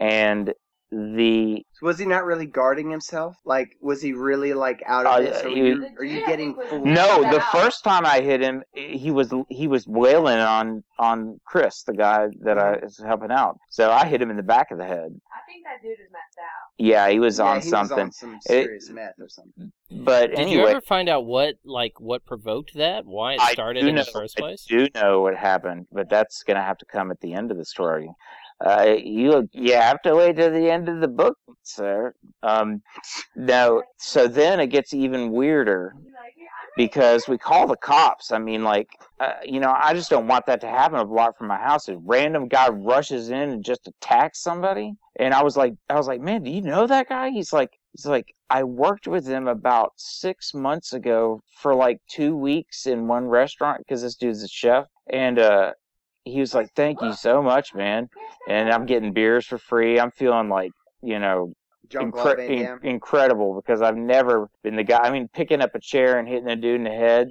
And 0.00 0.54
the 0.90 1.64
Was 1.82 1.98
he 1.98 2.06
not 2.06 2.24
really 2.24 2.46
guarding 2.46 2.90
himself? 2.90 3.36
Like, 3.44 3.70
was 3.80 4.00
he 4.00 4.12
really 4.12 4.54
like 4.54 4.82
out 4.86 5.06
Uh, 5.06 5.18
of 5.18 5.24
this? 5.24 5.44
Or 5.44 5.48
he- 5.48 5.56
you, 5.56 5.86
are 5.98 6.04
you 6.04 6.24
getting 6.26 6.54
full? 6.54 6.84
no, 6.84 7.22
the 7.22 7.40
out. 7.40 7.52
first 7.52 7.82
time 7.84 8.06
I 8.06 8.20
hit 8.20 8.40
him, 8.40 8.62
he 8.74 9.10
was 9.10 9.32
he 9.48 9.66
was 9.66 9.86
wailing 9.88 10.38
on 10.38 10.84
on 10.98 11.40
Chris, 11.46 11.82
the 11.82 11.94
guy 11.94 12.28
that 12.42 12.58
I 12.58 12.78
was 12.82 12.98
helping 13.04 13.30
out. 13.30 13.58
So 13.70 13.90
I 13.90 14.04
hit 14.06 14.22
him 14.22 14.30
in 14.30 14.36
the 14.36 14.42
back 14.42 14.70
of 14.70 14.78
the 14.78 14.84
head. 14.84 15.10
I 15.32 15.40
think 15.50 15.64
that 15.64 15.82
dude 15.82 15.92
is 15.92 16.10
messed 16.12 16.38
out. 16.38 16.70
Yeah, 16.78 17.08
he 17.08 17.18
was 17.18 17.38
Yeah, 17.38 17.44
on 17.46 17.60
he 17.60 17.68
something. 17.68 17.96
Was 17.96 18.04
on 18.06 18.12
some 18.12 18.40
serious 18.40 18.88
meth 18.90 19.14
or 19.20 19.28
something. 19.28 19.72
But 19.90 20.30
Did 20.30 20.38
anyway, 20.40 20.62
you 20.62 20.66
ever 20.68 20.80
find 20.80 21.08
out 21.08 21.24
what 21.26 21.56
like 21.64 22.00
what 22.00 22.24
provoked 22.24 22.74
that? 22.74 23.04
Why 23.04 23.34
it 23.34 23.40
started 23.52 23.84
in 23.84 23.94
know, 23.96 24.04
the 24.04 24.10
first 24.10 24.36
place? 24.36 24.66
I 24.70 24.74
place? 24.74 24.90
do 24.94 25.00
know 25.00 25.20
what 25.20 25.36
happened, 25.36 25.86
but 25.92 26.08
that's 26.08 26.42
going 26.42 26.56
to 26.56 26.62
have 26.62 26.78
to 26.78 26.86
come 26.86 27.10
at 27.10 27.20
the 27.20 27.32
end 27.34 27.50
of 27.50 27.56
the 27.58 27.64
story. 27.64 28.08
Uh, 28.64 28.96
you 28.98 29.48
you 29.52 29.74
have 29.74 30.00
to 30.02 30.14
wait 30.14 30.36
to 30.36 30.48
the 30.48 30.70
end 30.70 30.88
of 30.88 31.00
the 31.00 31.08
book, 31.08 31.36
sir. 31.62 32.14
Um, 32.42 32.82
no, 33.36 33.82
so 33.98 34.26
then 34.26 34.58
it 34.58 34.68
gets 34.68 34.94
even 34.94 35.32
weirder 35.32 35.94
because 36.76 37.28
we 37.28 37.36
call 37.36 37.66
the 37.66 37.76
cops. 37.76 38.32
I 38.32 38.38
mean, 38.38 38.64
like, 38.64 38.88
uh, 39.20 39.34
you 39.44 39.60
know, 39.60 39.74
I 39.76 39.92
just 39.92 40.08
don't 40.08 40.26
want 40.26 40.46
that 40.46 40.62
to 40.62 40.68
happen 40.68 40.98
a 40.98 41.04
block 41.04 41.36
from 41.36 41.48
my 41.48 41.58
house. 41.58 41.88
A 41.88 41.98
random 41.98 42.48
guy 42.48 42.68
rushes 42.68 43.28
in 43.28 43.50
and 43.50 43.64
just 43.64 43.86
attacks 43.86 44.40
somebody, 44.40 44.94
and 45.16 45.34
I 45.34 45.42
was 45.42 45.56
like, 45.58 45.74
I 45.90 45.94
was 45.94 46.06
like, 46.06 46.22
man, 46.22 46.42
do 46.42 46.50
you 46.50 46.62
know 46.62 46.86
that 46.86 47.08
guy? 47.08 47.30
He's 47.30 47.52
like, 47.52 47.70
he's 47.92 48.06
like, 48.06 48.34
I 48.48 48.64
worked 48.64 49.06
with 49.06 49.26
him 49.26 49.46
about 49.46 49.92
six 49.96 50.54
months 50.54 50.94
ago 50.94 51.42
for 51.60 51.74
like 51.74 51.98
two 52.08 52.34
weeks 52.34 52.86
in 52.86 53.08
one 53.08 53.26
restaurant 53.26 53.78
because 53.78 54.00
this 54.00 54.16
dude's 54.16 54.42
a 54.42 54.48
chef, 54.48 54.86
and 55.10 55.38
uh, 55.38 55.72
he 56.24 56.40
was 56.40 56.54
like, 56.54 56.72
thank 56.74 57.00
you 57.02 57.12
so 57.12 57.42
much, 57.42 57.74
man, 57.74 58.08
and 58.48 58.70
I'm 58.70 58.86
getting 58.86 59.12
beers 59.12 59.46
for 59.46 59.58
free. 59.58 60.00
I'm 60.00 60.10
feeling 60.10 60.48
like, 60.48 60.72
you 61.02 61.18
know, 61.18 61.52
incre- 61.90 62.48
in- 62.48 62.78
incredible 62.88 63.54
because 63.60 63.82
I've 63.82 63.96
never 63.96 64.48
been 64.62 64.76
the 64.76 64.84
guy. 64.84 65.00
I 65.00 65.10
mean, 65.10 65.28
picking 65.32 65.60
up 65.60 65.74
a 65.74 65.80
chair 65.80 66.18
and 66.18 66.26
hitting 66.28 66.48
a 66.48 66.56
dude 66.56 66.76
in 66.76 66.84
the 66.84 66.90
head. 66.90 67.30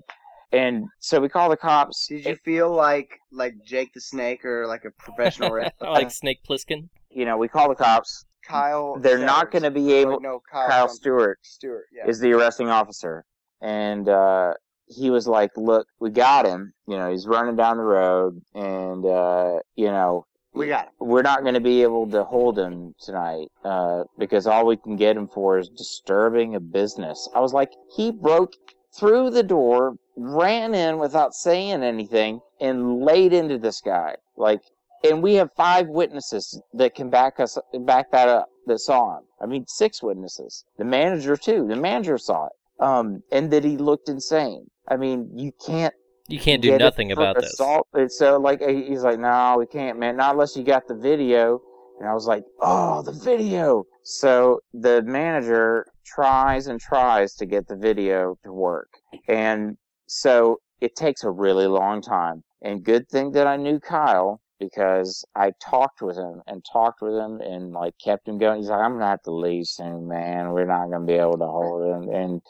And 0.51 0.85
so 0.99 1.19
we 1.19 1.29
call 1.29 1.49
the 1.49 1.57
cops. 1.57 2.05
Did 2.07 2.25
you 2.25 2.35
feel 2.35 2.71
like 2.71 3.17
like 3.31 3.55
Jake 3.65 3.91
the 3.93 4.01
Snake 4.01 4.45
or 4.45 4.67
like 4.67 4.85
a 4.85 4.91
professional 4.91 5.51
wrestler? 5.53 5.89
like 5.89 6.11
Snake 6.11 6.39
Plissken. 6.47 6.89
You 7.09 7.25
know, 7.25 7.37
we 7.37 7.47
call 7.47 7.69
the 7.69 7.75
cops. 7.75 8.25
Kyle. 8.47 8.97
They're 8.99 9.17
not 9.17 9.51
going 9.51 9.63
to 9.63 9.71
be 9.71 9.93
Or 9.93 9.97
able. 9.97 10.19
no, 10.19 10.41
Kyle, 10.51 10.67
Kyle. 10.69 10.87
Stewart 10.89 11.39
Stewart. 11.41 11.85
Yeah. 11.91 12.07
is 12.07 12.19
the 12.19 12.33
arresting 12.33 12.67
officer, 12.69 13.25
and 13.61 14.07
uh, 14.09 14.53
he 14.95 15.09
was 15.09 15.27
like, 15.27 15.51
"Look, 15.57 15.87
we 15.99 16.09
got 16.09 16.45
him. 16.45 16.73
You 16.87 16.97
know, 16.97 17.11
he's 17.11 17.27
running 17.27 17.55
down 17.55 17.77
the 17.77 17.83
road, 17.83 18.41
and 18.53 19.05
uh, 19.05 19.59
you 19.75 19.87
know, 19.87 20.25
we 20.53 20.67
got 20.67 20.85
it. 20.87 20.91
we're 20.99 21.21
not 21.21 21.41
going 21.41 21.55
to 21.55 21.59
be 21.59 21.81
able 21.81 22.09
to 22.11 22.23
hold 22.23 22.57
him 22.57 22.93
tonight 22.99 23.47
uh, 23.63 24.03
because 24.17 24.45
all 24.47 24.65
we 24.65 24.77
can 24.77 24.95
get 24.95 25.17
him 25.17 25.27
for 25.27 25.57
is 25.57 25.69
disturbing 25.69 26.55
a 26.55 26.59
business. 26.59 27.27
I 27.33 27.39
was 27.39 27.53
like, 27.53 27.71
he 27.95 28.11
broke 28.11 28.53
through 28.95 29.31
the 29.31 29.43
door, 29.43 29.95
ran 30.15 30.75
in 30.75 30.99
without 30.99 31.33
saying 31.33 31.83
anything, 31.83 32.39
and 32.59 33.03
laid 33.03 33.33
into 33.33 33.57
this 33.57 33.81
guy. 33.81 34.15
Like, 34.37 34.61
and 35.03 35.21
we 35.23 35.33
have 35.35 35.49
five 35.57 35.87
witnesses 35.87 36.61
that 36.73 36.95
can 36.95 37.09
back 37.09 37.39
us 37.39 37.57
back 37.81 38.11
that 38.11 38.29
up 38.29 38.47
that 38.67 38.79
saw 38.79 39.17
him. 39.17 39.23
I 39.41 39.45
mean, 39.45 39.65
six 39.67 40.01
witnesses. 40.01 40.63
The 40.77 40.85
manager 40.85 41.35
too. 41.35 41.67
The 41.67 41.75
manager 41.75 42.17
saw 42.17 42.45
it. 42.45 42.53
Um, 42.84 43.23
and 43.31 43.49
that 43.51 43.63
he 43.63 43.77
looked 43.77 44.09
insane. 44.09 44.63
I 44.88 44.95
mean, 44.97 45.19
you 45.43 45.51
can't 45.65 45.93
You 46.27 46.39
can't 46.39 46.61
do 46.61 46.77
nothing 46.77 47.11
about 47.11 47.36
this. 47.39 47.53
assault. 47.53 47.88
And 47.93 48.11
so 48.11 48.27
like 48.39 48.59
he's 48.61 49.03
like, 49.03 49.19
no, 49.19 49.55
we 49.57 49.65
can't, 49.65 49.97
man. 49.99 50.17
Not 50.17 50.31
unless 50.34 50.55
you 50.57 50.63
got 50.63 50.84
the 50.88 50.95
video. 50.95 51.59
And 51.99 52.09
I 52.09 52.13
was 52.13 52.27
like, 52.34 52.43
oh, 52.59 53.01
the 53.03 53.11
video. 53.29 53.84
So 54.03 54.59
the 54.73 55.01
manager 55.03 55.86
tries 56.15 56.67
and 56.67 56.79
tries 56.79 57.29
to 57.36 57.45
get 57.45 57.67
the 57.67 57.77
video 57.77 58.36
to 58.43 58.51
work, 58.51 58.89
and 59.29 59.77
so 60.07 60.57
it 60.81 60.91
takes 60.95 61.23
a 61.23 61.31
really 61.45 61.67
long 61.67 62.01
time. 62.01 62.43
And 62.61 62.84
good 62.84 63.05
thing 63.13 63.31
that 63.31 63.47
I 63.47 63.55
knew 63.65 63.79
Kyle 63.79 64.41
because 64.64 65.26
I 65.36 65.51
talked 65.61 66.01
with 66.01 66.18
him 66.18 66.41
and 66.47 66.64
talked 66.72 67.01
with 67.01 67.14
him 67.14 67.41
and 67.41 67.72
like 67.72 67.93
kept 68.03 68.28
him 68.28 68.38
going. 68.38 68.59
He's 68.59 68.70
like, 68.70 68.80
I'm 68.80 68.93
gonna 68.93 69.07
have 69.07 69.24
to 69.24 69.32
leave 69.32 69.68
soon, 69.68 70.07
man. 70.07 70.51
We're 70.51 70.66
not 70.66 70.89
gonna 70.89 71.05
be 71.05 71.14
able 71.14 71.38
to 71.38 71.45
hold 71.45 71.84
him. 71.84 72.14
And 72.14 72.41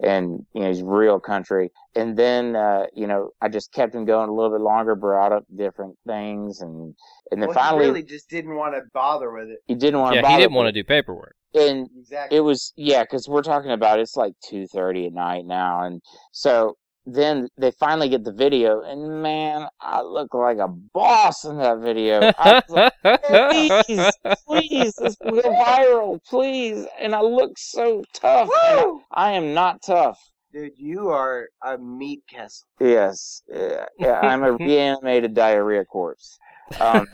and 0.00 0.44
you 0.52 0.60
know 0.62 0.68
he's 0.68 0.82
real 0.82 1.18
country. 1.18 1.70
And 1.94 2.16
then 2.16 2.56
uh, 2.56 2.86
you 2.94 3.06
know 3.06 3.30
I 3.40 3.48
just 3.48 3.72
kept 3.72 3.94
him 3.94 4.04
going 4.04 4.28
a 4.28 4.34
little 4.34 4.50
bit 4.50 4.60
longer, 4.60 4.94
brought 4.94 5.32
up 5.32 5.44
different 5.54 5.96
things, 6.06 6.60
and 6.60 6.94
and 7.30 7.42
then 7.42 7.48
well, 7.48 7.54
finally 7.54 7.84
he 7.84 7.90
really 7.90 8.02
just 8.02 8.28
didn't 8.28 8.54
want 8.54 8.74
to 8.74 8.82
bother 8.92 9.32
with 9.32 9.48
it. 9.48 9.58
he 9.66 9.74
didn't 9.74 10.00
want 10.00 10.14
to. 10.14 10.20
Yeah, 10.20 10.30
he 10.30 10.36
didn't 10.36 10.54
want 10.54 10.68
to 10.68 10.72
do 10.72 10.84
paperwork. 10.84 11.36
And 11.54 11.88
Exactly. 11.98 12.36
it 12.36 12.40
was 12.40 12.72
yeah, 12.76 13.02
because 13.02 13.28
we're 13.28 13.42
talking 13.42 13.70
about 13.70 13.98
it's 13.98 14.16
like 14.16 14.34
two 14.44 14.66
thirty 14.66 15.06
at 15.06 15.12
night 15.12 15.46
now, 15.46 15.84
and 15.84 16.02
so 16.32 16.76
then 17.06 17.48
they 17.56 17.70
finally 17.70 18.08
get 18.08 18.24
the 18.24 18.32
video, 18.32 18.82
and 18.82 19.22
man, 19.22 19.68
I 19.80 20.02
look 20.02 20.34
like 20.34 20.58
a 20.58 20.66
boss 20.66 21.44
in 21.44 21.58
that 21.58 21.78
video. 21.78 22.32
I 22.38 22.62
was 22.68 22.92
like, 23.02 23.22
please, 23.22 24.12
please, 24.46 24.94
this 24.96 25.16
will 25.22 25.40
go 25.40 25.50
viral, 25.50 26.20
please. 26.28 26.84
And 27.00 27.14
I 27.14 27.20
look 27.20 27.52
so 27.56 28.02
tough. 28.12 28.48
I! 28.52 28.98
I 29.12 29.32
am 29.32 29.54
not 29.54 29.82
tough. 29.82 30.18
Dude, 30.52 30.72
you 30.76 31.10
are 31.10 31.48
a 31.64 31.78
meat 31.78 32.22
kessel. 32.28 32.66
Yes, 32.80 33.42
yeah, 33.48 33.86
yeah, 33.98 34.20
I'm 34.20 34.42
a 34.42 34.52
reanimated 34.60 35.34
diarrhea 35.34 35.84
corpse. 35.84 36.38
Um, 36.80 37.06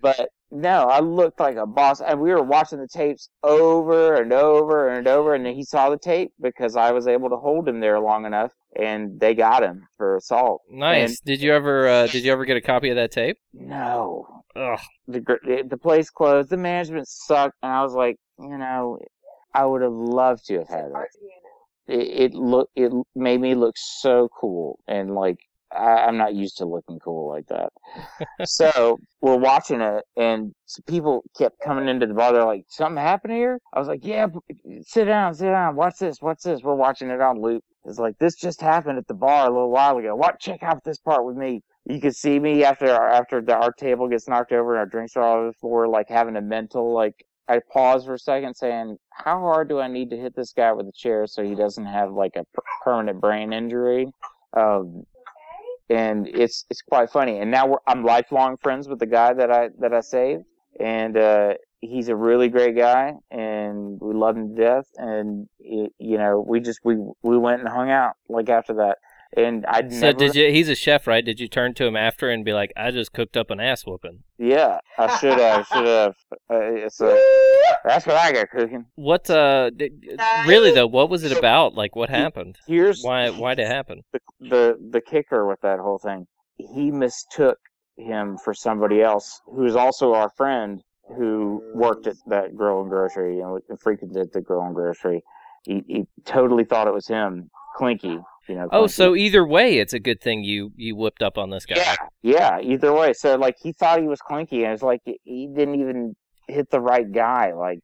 but 0.00 0.30
no, 0.50 0.86
I 0.88 1.00
looked 1.00 1.38
like 1.38 1.56
a 1.56 1.66
boss, 1.66 2.00
and 2.00 2.20
we 2.20 2.30
were 2.30 2.42
watching 2.42 2.78
the 2.80 2.88
tapes 2.88 3.28
over 3.42 4.14
and 4.20 4.32
over 4.32 4.88
and 4.88 5.06
over, 5.06 5.34
and 5.34 5.46
he 5.46 5.62
saw 5.64 5.90
the 5.90 5.98
tape 5.98 6.32
because 6.40 6.76
I 6.76 6.90
was 6.90 7.06
able 7.06 7.30
to 7.30 7.36
hold 7.36 7.68
him 7.68 7.80
there 7.80 8.00
long 8.00 8.24
enough, 8.26 8.52
and 8.76 9.20
they 9.20 9.34
got 9.34 9.62
him 9.62 9.86
for 9.96 10.16
assault. 10.16 10.62
nice. 10.70 11.20
did 11.20 11.40
you 11.40 11.52
ever 11.52 11.88
uh, 11.88 12.06
did 12.06 12.24
you 12.24 12.32
ever 12.32 12.44
get 12.44 12.56
a 12.56 12.60
copy 12.60 12.90
of 12.90 12.96
that 12.96 13.12
tape? 13.12 13.36
No, 13.52 14.26
Ugh. 14.56 14.80
the 15.06 15.20
the 15.20 15.64
the 15.68 15.78
place 15.78 16.10
closed, 16.10 16.50
the 16.50 16.56
management 16.56 17.06
sucked, 17.08 17.56
and 17.62 17.72
I 17.72 17.82
was 17.82 17.94
like, 17.94 18.16
you 18.38 18.58
know, 18.58 18.98
I 19.54 19.64
would 19.66 19.82
have 19.82 19.92
loved 19.92 20.46
to 20.46 20.58
have 20.58 20.68
had 20.68 20.86
it. 20.86 20.92
hard 20.92 21.08
to 21.12 21.18
hear 21.20 21.30
now. 21.44 22.02
It, 22.02 22.22
it 22.22 22.34
look 22.34 22.70
it 22.74 22.92
made 23.14 23.40
me 23.40 23.54
look 23.54 23.74
so 23.76 24.28
cool, 24.40 24.80
and 24.88 25.14
like 25.14 25.38
I, 25.72 26.06
I'm 26.06 26.16
not 26.16 26.34
used 26.34 26.58
to 26.58 26.66
looking 26.66 26.98
cool 26.98 27.28
like 27.28 27.46
that. 27.48 27.70
so 28.44 28.98
we're 29.20 29.36
watching 29.36 29.80
it, 29.80 30.04
and 30.16 30.52
people 30.86 31.22
kept 31.36 31.60
coming 31.60 31.88
into 31.88 32.06
the 32.06 32.14
bar. 32.14 32.32
They're 32.32 32.44
like, 32.44 32.64
"Something 32.68 33.02
happened 33.02 33.34
here?" 33.34 33.58
I 33.72 33.78
was 33.78 33.88
like, 33.88 34.04
"Yeah, 34.04 34.26
sit 34.82 35.04
down, 35.04 35.34
sit 35.34 35.50
down. 35.50 35.76
Watch 35.76 35.98
this, 35.98 36.20
watch 36.20 36.42
this." 36.42 36.62
We're 36.62 36.74
watching 36.74 37.10
it 37.10 37.20
on 37.20 37.40
loop. 37.40 37.62
It's 37.84 37.98
like 37.98 38.18
this 38.18 38.34
just 38.34 38.60
happened 38.60 38.98
at 38.98 39.06
the 39.06 39.14
bar 39.14 39.46
a 39.46 39.50
little 39.50 39.70
while 39.70 39.96
ago. 39.96 40.14
What? 40.14 40.40
Check 40.40 40.62
out 40.62 40.84
this 40.84 40.98
part 40.98 41.24
with 41.24 41.36
me. 41.36 41.62
You 41.86 42.00
can 42.00 42.12
see 42.12 42.38
me 42.38 42.62
after 42.64 42.90
our, 42.90 43.08
after 43.08 43.40
the, 43.40 43.56
our 43.56 43.72
table 43.72 44.08
gets 44.08 44.28
knocked 44.28 44.52
over 44.52 44.72
and 44.74 44.80
our 44.80 44.86
drinks 44.86 45.16
are 45.16 45.22
all 45.22 45.38
over 45.38 45.46
the 45.48 45.52
floor, 45.54 45.88
like 45.88 46.08
having 46.08 46.36
a 46.36 46.42
mental 46.42 46.92
like. 46.92 47.14
I 47.48 47.60
pause 47.72 48.04
for 48.04 48.14
a 48.14 48.18
second, 48.18 48.54
saying, 48.54 48.96
"How 49.10 49.40
hard 49.40 49.68
do 49.68 49.80
I 49.80 49.88
need 49.88 50.10
to 50.10 50.16
hit 50.16 50.36
this 50.36 50.52
guy 50.52 50.72
with 50.72 50.86
a 50.86 50.92
chair 50.92 51.26
so 51.26 51.42
he 51.42 51.56
doesn't 51.56 51.86
have 51.86 52.12
like 52.12 52.36
a 52.36 52.44
per- 52.54 52.62
permanent 52.84 53.20
brain 53.20 53.52
injury?" 53.52 54.12
Um, 54.56 55.04
and 55.90 56.28
it's 56.28 56.64
it's 56.70 56.82
quite 56.82 57.10
funny. 57.10 57.38
And 57.38 57.50
now 57.50 57.66
we're, 57.66 57.78
I'm 57.86 58.04
lifelong 58.04 58.56
friends 58.56 58.88
with 58.88 59.00
the 59.00 59.06
guy 59.06 59.34
that 59.34 59.50
I 59.50 59.70
that 59.80 59.92
I 59.92 60.00
saved, 60.00 60.44
and 60.78 61.16
uh, 61.16 61.54
he's 61.80 62.08
a 62.08 62.16
really 62.16 62.48
great 62.48 62.76
guy, 62.76 63.14
and 63.30 63.98
we 64.00 64.14
love 64.14 64.36
him 64.36 64.54
to 64.54 64.62
death. 64.62 64.86
And 64.96 65.48
it, 65.58 65.92
you 65.98 66.16
know, 66.16 66.44
we 66.46 66.60
just 66.60 66.80
we 66.84 66.96
we 67.22 67.36
went 67.36 67.60
and 67.60 67.68
hung 67.68 67.90
out 67.90 68.14
like 68.28 68.48
after 68.48 68.74
that. 68.74 68.98
And 69.36 69.64
I'd 69.66 69.92
So 69.92 70.00
never, 70.00 70.18
did 70.18 70.34
you? 70.34 70.50
He's 70.50 70.68
a 70.68 70.74
chef, 70.74 71.06
right? 71.06 71.24
Did 71.24 71.38
you 71.38 71.46
turn 71.46 71.74
to 71.74 71.86
him 71.86 71.96
after 71.96 72.28
and 72.30 72.44
be 72.44 72.52
like, 72.52 72.72
"I 72.76 72.90
just 72.90 73.12
cooked 73.12 73.36
up 73.36 73.50
an 73.50 73.60
ass 73.60 73.86
whooping"? 73.86 74.24
yeah, 74.38 74.78
I 74.98 75.16
should 75.18 75.38
have, 75.38 75.66
should 75.68 75.86
have. 75.86 76.14
Uh, 76.50 76.58
it's 76.60 77.00
a, 77.00 77.16
that's 77.84 78.06
what 78.06 78.16
I 78.16 78.32
got 78.32 78.50
cooking. 78.50 78.86
What? 78.96 79.30
Uh, 79.30 79.70
d- 79.70 79.90
really 80.46 80.72
though, 80.72 80.88
what 80.88 81.10
was 81.10 81.22
it 81.22 81.36
about? 81.36 81.74
Like, 81.74 81.94
what 81.94 82.10
happened? 82.10 82.56
Here's 82.66 83.02
Why? 83.02 83.30
Why 83.30 83.54
did 83.54 83.66
it 83.66 83.68
happen? 83.68 84.02
the 84.12 84.20
the 84.40 84.88
the 84.90 85.00
kicker 85.00 85.46
with 85.46 85.60
that 85.60 85.78
whole 85.78 85.98
thing. 85.98 86.26
He 86.56 86.90
mistook 86.90 87.58
him 87.96 88.36
for 88.42 88.52
somebody 88.52 89.00
else 89.00 89.40
who 89.46 89.64
is 89.64 89.76
also 89.76 90.14
our 90.14 90.30
friend 90.36 90.80
who 91.16 91.62
worked 91.74 92.06
at 92.06 92.16
that 92.26 92.56
Grill 92.56 92.80
and 92.80 92.90
Grocery 92.90 93.40
and 93.40 93.80
frequented 93.80 94.32
the 94.32 94.40
Grill 94.40 94.62
and 94.62 94.74
Grocery. 94.74 95.22
He, 95.64 95.82
he 95.86 96.04
totally 96.24 96.64
thought 96.64 96.88
it 96.88 96.94
was 96.94 97.06
him, 97.06 97.50
Clinky. 97.76 98.18
You 98.48 98.54
know. 98.54 98.64
Oh, 98.64 98.80
Clinky. 98.80 98.92
so 98.92 99.16
either 99.16 99.46
way, 99.46 99.78
it's 99.78 99.92
a 99.92 100.00
good 100.00 100.20
thing 100.20 100.44
you 100.44 100.72
you 100.76 100.96
whipped 100.96 101.22
up 101.22 101.38
on 101.38 101.50
this 101.50 101.66
guy. 101.66 101.76
yeah, 101.76 101.96
yeah. 102.22 102.60
Either 102.60 102.92
way, 102.92 103.12
so 103.12 103.36
like 103.36 103.56
he 103.60 103.72
thought 103.72 104.00
he 104.00 104.08
was 104.08 104.20
Clinky, 104.20 104.64
and 104.64 104.72
it's 104.72 104.82
like 104.82 105.02
he 105.04 105.46
didn't 105.46 105.80
even 105.80 106.16
hit 106.48 106.70
the 106.70 106.80
right 106.80 107.10
guy. 107.10 107.52
Like 107.52 107.80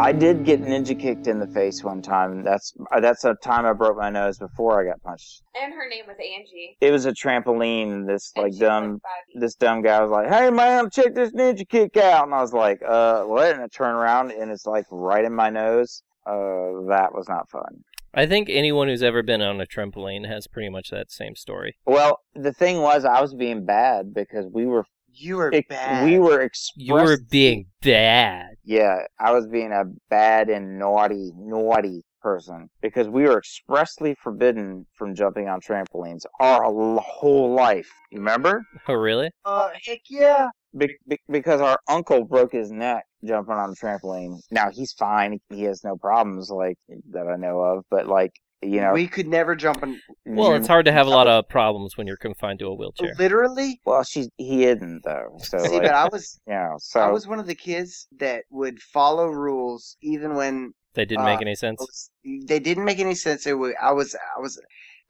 I 0.00 0.12
did 0.12 0.46
get 0.46 0.62
ninja 0.62 0.98
kicked 0.98 1.26
in 1.26 1.38
the 1.38 1.46
face 1.46 1.84
one 1.84 2.00
time. 2.00 2.42
That's 2.42 2.72
uh, 2.90 3.00
that's 3.00 3.22
a 3.24 3.34
time 3.34 3.66
I 3.66 3.74
broke 3.74 3.98
my 3.98 4.08
nose 4.08 4.38
before 4.38 4.80
I 4.80 4.90
got 4.90 5.02
punched. 5.02 5.42
And 5.54 5.74
her 5.74 5.86
name 5.90 6.04
was 6.08 6.16
Angie. 6.16 6.78
It 6.80 6.90
was 6.90 7.04
a 7.04 7.12
trampoline. 7.12 8.06
This 8.06 8.32
and 8.34 8.44
like 8.44 8.54
she 8.54 8.60
dumb 8.60 9.02
this 9.34 9.56
dumb 9.56 9.82
guy 9.82 10.00
was 10.00 10.10
like, 10.10 10.28
"Hey 10.28 10.48
man, 10.48 10.88
check 10.90 11.14
this 11.14 11.32
ninja 11.32 11.68
kick 11.68 11.98
out," 11.98 12.24
and 12.24 12.34
I 12.34 12.40
was 12.40 12.54
like, 12.54 12.80
"Uh, 12.82 13.24
what?" 13.24 13.52
And 13.52 13.62
I 13.62 13.66
turn 13.66 13.94
around 13.94 14.30
and 14.30 14.50
it's 14.50 14.64
like 14.64 14.86
right 14.90 15.22
in 15.22 15.34
my 15.34 15.50
nose. 15.50 16.02
Uh, 16.24 16.88
that 16.88 17.10
was 17.12 17.28
not 17.28 17.50
fun. 17.50 17.84
I 18.14 18.24
think 18.24 18.48
anyone 18.48 18.88
who's 18.88 19.02
ever 19.02 19.22
been 19.22 19.42
on 19.42 19.60
a 19.60 19.66
trampoline 19.66 20.26
has 20.26 20.46
pretty 20.46 20.70
much 20.70 20.88
that 20.90 21.12
same 21.12 21.36
story. 21.36 21.76
Well, 21.84 22.20
the 22.34 22.54
thing 22.54 22.80
was, 22.80 23.04
I 23.04 23.20
was 23.20 23.34
being 23.34 23.66
bad 23.66 24.14
because 24.14 24.46
we 24.50 24.64
were 24.64 24.84
You 25.14 25.36
were 25.36 25.52
ex- 25.54 25.68
bad. 25.68 26.04
we 26.06 26.18
were 26.18 26.40
express- 26.40 26.72
You 26.76 26.94
were 26.94 27.18
being 27.30 27.66
bad. 27.82 28.50
yeah, 28.64 29.04
I 29.18 29.32
was 29.32 29.46
being 29.46 29.72
a 29.72 29.84
bad 30.08 30.48
and 30.50 30.78
naughty, 30.78 31.32
naughty 31.36 32.02
person 32.22 32.68
because 32.82 33.08
we 33.08 33.22
were 33.22 33.38
expressly 33.38 34.14
forbidden 34.22 34.86
from 34.94 35.14
jumping 35.14 35.48
on 35.48 35.60
trampolines 35.60 36.22
our 36.38 36.64
whole 37.00 37.54
life. 37.54 37.88
You 38.12 38.18
remember? 38.18 38.62
Oh, 38.88 38.94
really? 38.94 39.30
Uh, 39.44 39.70
heck 39.84 40.00
yeah. 40.10 40.48
Be- 40.76 40.96
be- 41.08 41.18
because 41.30 41.60
our 41.60 41.78
uncle 41.88 42.24
broke 42.24 42.52
his 42.52 42.70
neck 42.70 43.04
jumping 43.24 43.54
on 43.54 43.70
a 43.70 43.74
trampoline. 43.74 44.38
Now 44.50 44.70
he's 44.70 44.92
fine; 44.92 45.38
he 45.48 45.62
has 45.64 45.82
no 45.82 45.96
problems 45.96 46.48
like 46.50 46.76
that 47.10 47.26
I 47.26 47.36
know 47.36 47.60
of. 47.60 47.84
But 47.90 48.06
like 48.06 48.30
you 48.62 48.80
know, 48.80 48.92
we 48.92 49.06
could 49.06 49.26
never 49.26 49.56
jump 49.56 49.82
in. 49.82 50.00
Well, 50.26 50.54
it's 50.54 50.68
hard 50.68 50.84
to 50.84 50.92
have 50.92 51.06
a 51.06 51.10
lot 51.10 51.26
of 51.26 51.48
problems 51.48 51.96
when 51.96 52.06
you're 52.06 52.16
confined 52.16 52.58
to 52.58 52.66
a 52.66 52.74
wheelchair. 52.74 53.14
Literally. 53.18 53.80
Well, 53.84 54.04
she's 54.04 54.28
he 54.36 54.64
isn't 54.64 55.02
though. 55.04 55.38
So 55.38 55.58
See, 55.58 55.68
like, 55.74 55.82
but 55.82 55.94
I 55.94 56.08
was 56.12 56.40
you 56.46 56.52
know, 56.52 56.76
so 56.78 57.00
I 57.00 57.10
was 57.10 57.26
one 57.26 57.38
of 57.38 57.46
the 57.46 57.54
kids 57.54 58.06
that 58.18 58.44
would 58.50 58.80
follow 58.80 59.26
rules 59.28 59.96
even 60.02 60.34
when 60.34 60.72
They 60.94 61.04
didn't 61.04 61.24
make 61.24 61.38
uh, 61.38 61.42
any 61.42 61.54
sense. 61.54 61.80
was, 61.80 62.10
they 62.46 62.58
didn't 62.58 62.84
make 62.84 62.98
any 62.98 63.14
sense. 63.14 63.46
It 63.46 63.54
was, 63.54 63.72
I 63.80 63.92
was 63.92 64.14
I 64.14 64.40
was 64.40 64.60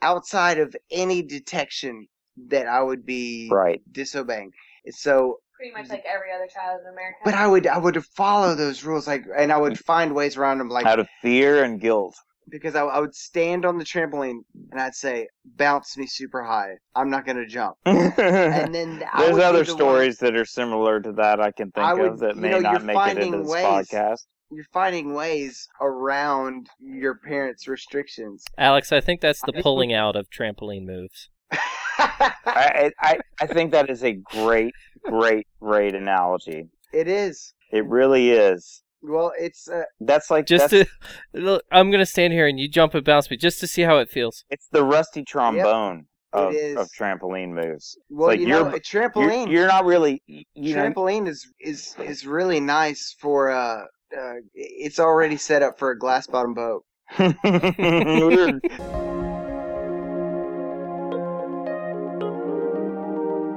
outside 0.03 0.59
of 0.59 0.74
any 0.90 1.22
detection 1.22 2.07
that 2.48 2.66
I 2.66 2.82
would 2.82 3.05
be 3.05 3.48
right. 3.51 3.80
disobeying. 3.92 4.53
So, 4.90 5.38
Pretty 5.57 5.72
much 5.72 5.90
like 5.90 6.05
every 6.07 6.32
other 6.32 6.46
child 6.46 6.80
in 6.86 6.92
America. 6.92 7.18
but 7.24 7.34
I 7.34 7.46
would 7.46 7.66
I 7.66 7.76
would 7.78 8.03
follow 8.16 8.55
those 8.55 8.82
rules 8.84 9.07
like, 9.07 9.24
and 9.36 9.53
I 9.53 9.59
would 9.59 9.78
find 9.78 10.14
ways 10.14 10.36
around 10.38 10.59
them 10.59 10.68
like 10.70 10.86
Out 10.86 11.01
of 11.01 11.09
fear 11.20 11.64
and 11.64 11.80
guilt. 11.80 12.14
Because 12.49 12.74
I, 12.74 12.82
I 12.82 12.99
would 13.01 13.14
stand 13.14 13.64
on 13.64 13.78
the 13.78 13.84
trampoline 13.84 14.41
and 14.72 14.80
I'd 14.80 14.95
say, 14.95 15.28
"Bounce 15.57 15.97
me 15.97 16.07
super 16.07 16.43
high. 16.43 16.72
I'm 16.95 17.11
not 17.11 17.26
gonna 17.26 17.47
jump." 17.47 17.76
And 17.86 18.74
then 18.74 19.05
I 19.12 19.30
would 19.32 19.41
other 19.43 19.64
the 19.64 19.72
one- 19.72 19.78
stories 19.78 20.18
that 20.18 20.36
are 20.36 20.45
similar 20.45 21.01
to 21.01 21.12
that 21.12 21.41
I 21.41 21.51
can 21.53 21.70
think 21.70 21.86
I 21.86 21.95
would- 21.95 22.12
of 22.12 22.18
that 22.20 22.36
may 22.36 22.51
know, 22.51 22.59
not 22.61 22.84
make 22.84 22.97
it 22.97 23.18
into 23.18 23.38
this 23.38 23.49
ways. 23.49 23.64
podcast. 23.64 24.26
You're 24.53 24.64
finding 24.72 25.14
ways 25.14 25.68
around 25.80 26.68
your 26.80 27.14
parents' 27.24 27.68
restrictions. 27.68 28.43
Alex, 28.59 28.91
I 28.93 29.01
think 29.01 29.20
that's 29.20 29.41
the 29.47 29.53
pulling 29.53 29.93
out 29.93 30.16
of 30.16 30.26
trampoline 30.28 30.84
moves. 30.84 31.28
I, 31.99 32.91
I 33.01 33.18
I 33.41 33.47
think 33.47 33.72
that 33.72 33.91
is 33.91 34.03
a 34.03 34.12
great, 34.12 34.74
great, 35.05 35.47
great 35.61 35.95
analogy. 35.95 36.64
it 36.93 37.07
is. 37.09 37.55
It 37.72 37.86
really 37.86 38.30
is. 38.30 38.82
Well, 39.03 39.32
it's 39.38 39.68
uh, 39.68 39.82
That's 40.01 40.30
like 40.30 40.46
Just 40.46 40.70
that's, 40.70 40.88
to, 41.34 41.40
look, 41.40 41.64
I'm 41.72 41.90
gonna 41.90 42.07
stand 42.07 42.32
here 42.32 42.46
and 42.46 42.61
you 42.61 42.68
jump 42.68 42.94
and 42.94 43.05
bounce 43.05 43.30
me 43.30 43.36
just 43.36 43.61
to 43.61 43.66
see 43.66 43.82
how 43.82 43.98
it 43.98 44.11
feels. 44.11 44.44
it's 44.51 44.68
the 44.68 44.84
rusty 44.84 45.24
trombone 45.24 46.07
of, 46.32 46.55
of 46.55 46.88
trampoline 46.92 47.51
moves. 47.51 47.96
well, 48.09 48.28
like 48.28 48.40
you 48.40 48.46
know, 48.46 48.66
you're- 48.66 48.76
a 48.76 48.80
trampoline. 48.80 49.46
You're, 49.46 49.61
you're 49.62 49.68
not 49.68 49.84
really 49.84 50.22
you 50.26 50.44
you 50.55 50.76
know 50.76 50.82
trampoline 50.82 51.26
is 51.28 51.46
is 51.61 51.96
is 51.98 52.26
really 52.26 52.61
nice 52.61 53.16
for 53.18 53.51
uh, 53.51 53.84
uh 54.16 54.34
it's 54.55 55.01
already 55.01 55.36
set 55.36 55.62
up 55.62 55.78
for 55.78 55.90
a 55.90 55.98
glass 55.98 56.26
bottom 56.26 56.55
boat. 56.55 56.84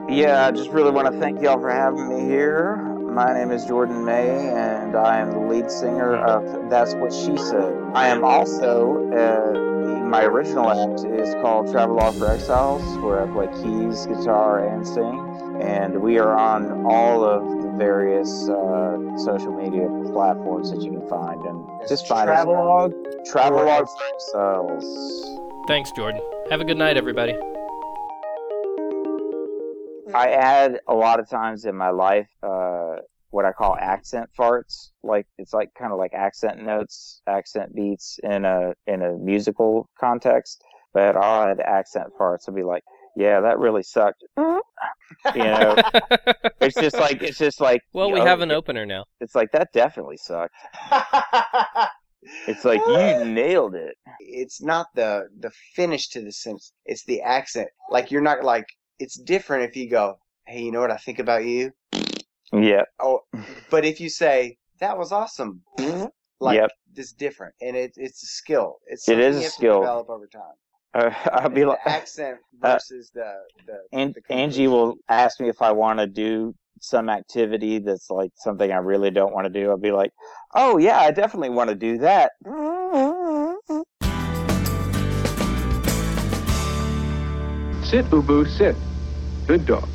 Yeah, 0.10 0.46
I 0.46 0.52
just 0.52 0.70
really 0.70 0.92
want 0.92 1.12
to 1.12 1.20
thank 1.20 1.42
y'all 1.42 1.60
for 1.60 1.72
having 1.72 2.08
me 2.08 2.22
here. 2.30 2.93
My 3.14 3.32
name 3.32 3.52
is 3.52 3.64
Jordan 3.66 4.04
May, 4.04 4.50
and 4.50 4.96
I 4.96 5.20
am 5.20 5.30
the 5.30 5.40
lead 5.40 5.70
singer 5.70 6.16
of 6.16 6.68
That's 6.72 6.96
What 6.96 7.14
She 7.14 7.38
Said. 7.38 7.72
I 7.94 8.08
am 8.08 8.24
also, 8.24 9.08
uh, 9.12 10.04
my 10.10 10.24
original 10.24 10.72
act 10.72 11.06
is 11.06 11.36
called 11.36 11.72
Travelogue 11.72 12.16
for 12.16 12.32
Exiles, 12.32 12.82
where 13.04 13.22
I 13.22 13.28
play 13.32 13.46
keys, 13.62 14.08
guitar, 14.08 14.68
and 14.68 14.88
sing. 14.88 15.60
And 15.62 16.02
we 16.02 16.18
are 16.18 16.36
on 16.36 16.88
all 16.88 17.24
of 17.24 17.62
the 17.62 17.70
various 17.78 18.50
uh, 18.50 18.98
social 19.18 19.54
media 19.54 19.88
platforms 20.12 20.72
that 20.72 20.82
you 20.82 20.94
can 20.94 21.08
find. 21.08 21.40
And 21.46 21.88
just 21.88 22.08
find 22.08 22.28
us. 22.32 22.44
Travelogue. 22.44 22.96
Travelogue 23.28 23.88
for 23.88 24.16
Exiles. 24.16 25.40
Thanks, 25.68 25.92
Jordan. 25.92 26.20
Have 26.50 26.62
a 26.62 26.66
good 26.66 26.78
night, 26.78 26.98
everybody. 26.98 27.36
I 30.14 30.32
add 30.32 30.80
a 30.88 30.94
lot 30.94 31.20
of 31.20 31.30
times 31.30 31.66
in 31.66 31.76
my 31.76 31.90
life 31.90 32.28
uh, 32.42 32.98
what 33.32 33.46
I 33.46 33.52
call 33.52 33.76
accent 33.80 34.30
farts. 34.38 34.92
Like 35.04 35.26
it's 35.38 35.54
like 35.54 35.70
kind 35.78 35.92
of 35.92 35.98
like 35.98 36.14
accent 36.14 36.64
notes, 36.64 37.22
accent 37.28 37.76
beats 37.76 38.20
in 38.24 38.46
a 38.46 38.74
in 38.88 39.02
a 39.02 39.14
musical 39.14 39.90
context. 40.00 40.64
But 40.94 41.16
I'll 41.16 41.50
add 41.50 41.60
accent 41.60 42.08
farts. 42.20 42.44
I'll 42.48 42.54
be 42.54 42.64
like, 42.64 42.84
"Yeah, 43.16 43.42
that 43.42 43.58
really 43.58 43.82
sucked." 43.84 44.24
you 44.38 44.54
know, 45.36 45.76
it's 46.62 46.80
just 46.80 46.96
like 46.96 47.24
it's 47.24 47.40
just 47.40 47.60
like. 47.60 47.82
well, 47.94 48.12
we 48.12 48.20
yo, 48.20 48.26
have 48.26 48.42
an 48.42 48.52
opener 48.52 48.86
now. 48.86 49.06
It's 49.20 49.34
like 49.34 49.52
that 49.54 49.70
definitely 49.74 50.18
sucked. 50.18 50.54
It's 52.48 52.64
like 52.64 52.80
you 52.88 53.26
nailed 53.26 53.76
it. 53.76 53.96
it's 54.20 54.62
not 54.62 54.88
the 54.96 55.28
the 55.40 55.52
finish 55.76 56.08
to 56.10 56.22
the 56.22 56.32
sentence. 56.32 56.72
It's 56.86 57.04
the 57.04 57.22
accent. 57.22 57.68
Like 57.90 58.12
you're 58.12 58.22
not 58.22 58.44
like 58.44 58.66
it's 59.04 59.20
different 59.20 59.64
if 59.70 59.76
you 59.76 59.90
go, 59.90 60.18
"Hey, 60.48 60.62
you 60.64 60.72
know 60.72 60.80
what 60.80 60.92
I 60.92 60.98
think 60.98 61.20
about 61.20 61.44
you?" 61.46 61.72
Yeah. 62.54 62.84
Oh, 63.00 63.20
but 63.70 63.86
if 63.86 64.00
you 64.00 64.10
say 64.10 64.58
that 64.80 64.98
was 64.98 65.12
awesome, 65.12 65.62
like 66.40 66.56
Yep. 66.56 66.72
it's 66.96 67.12
different, 67.12 67.54
and 67.62 67.76
it, 67.76 67.92
it's 67.98 68.24
a 68.24 68.28
skill. 68.28 68.78
It's 68.88 69.06
It 69.08 69.20
something 69.20 69.30
is 69.30 69.36
you 69.38 69.42
a 69.42 69.44
have 69.44 69.54
to 69.54 69.60
skill. 69.60 69.80
develop 69.80 70.10
over 70.10 70.28
time. 70.28 70.56
Uh, 70.94 71.10
I'll 71.34 71.50
be 71.50 71.62
The 71.62 71.68
like, 71.68 71.80
accent 71.86 72.38
uh, 72.64 72.74
versus 72.76 73.12
the 73.14 73.34
the. 73.68 73.80
An- 73.92 74.14
the 74.14 74.34
Angie 74.34 74.68
will 74.68 74.96
ask 75.10 75.40
me 75.42 75.50
if 75.50 75.62
I 75.62 75.72
want 75.72 76.00
to 76.00 76.08
do 76.08 76.56
some 76.82 77.10
activity 77.10 77.80
that's 77.80 78.10
like 78.10 78.32
something 78.36 78.72
I 78.72 78.78
really 78.78 79.12
don't 79.12 79.34
want 79.34 79.46
to 79.46 79.50
do. 79.60 79.70
I'll 79.70 79.78
be 79.78 79.92
like, 79.92 80.12
"Oh 80.56 80.78
yeah, 80.78 81.00
I 81.00 81.12
definitely 81.12 81.50
want 81.50 81.70
to 81.70 81.76
do 81.76 81.98
that." 82.00 82.32
Sit, 87.84 88.06
Ubu, 88.10 88.48
sit. 88.48 88.76
Good 89.48 89.66
dog. 89.66 89.90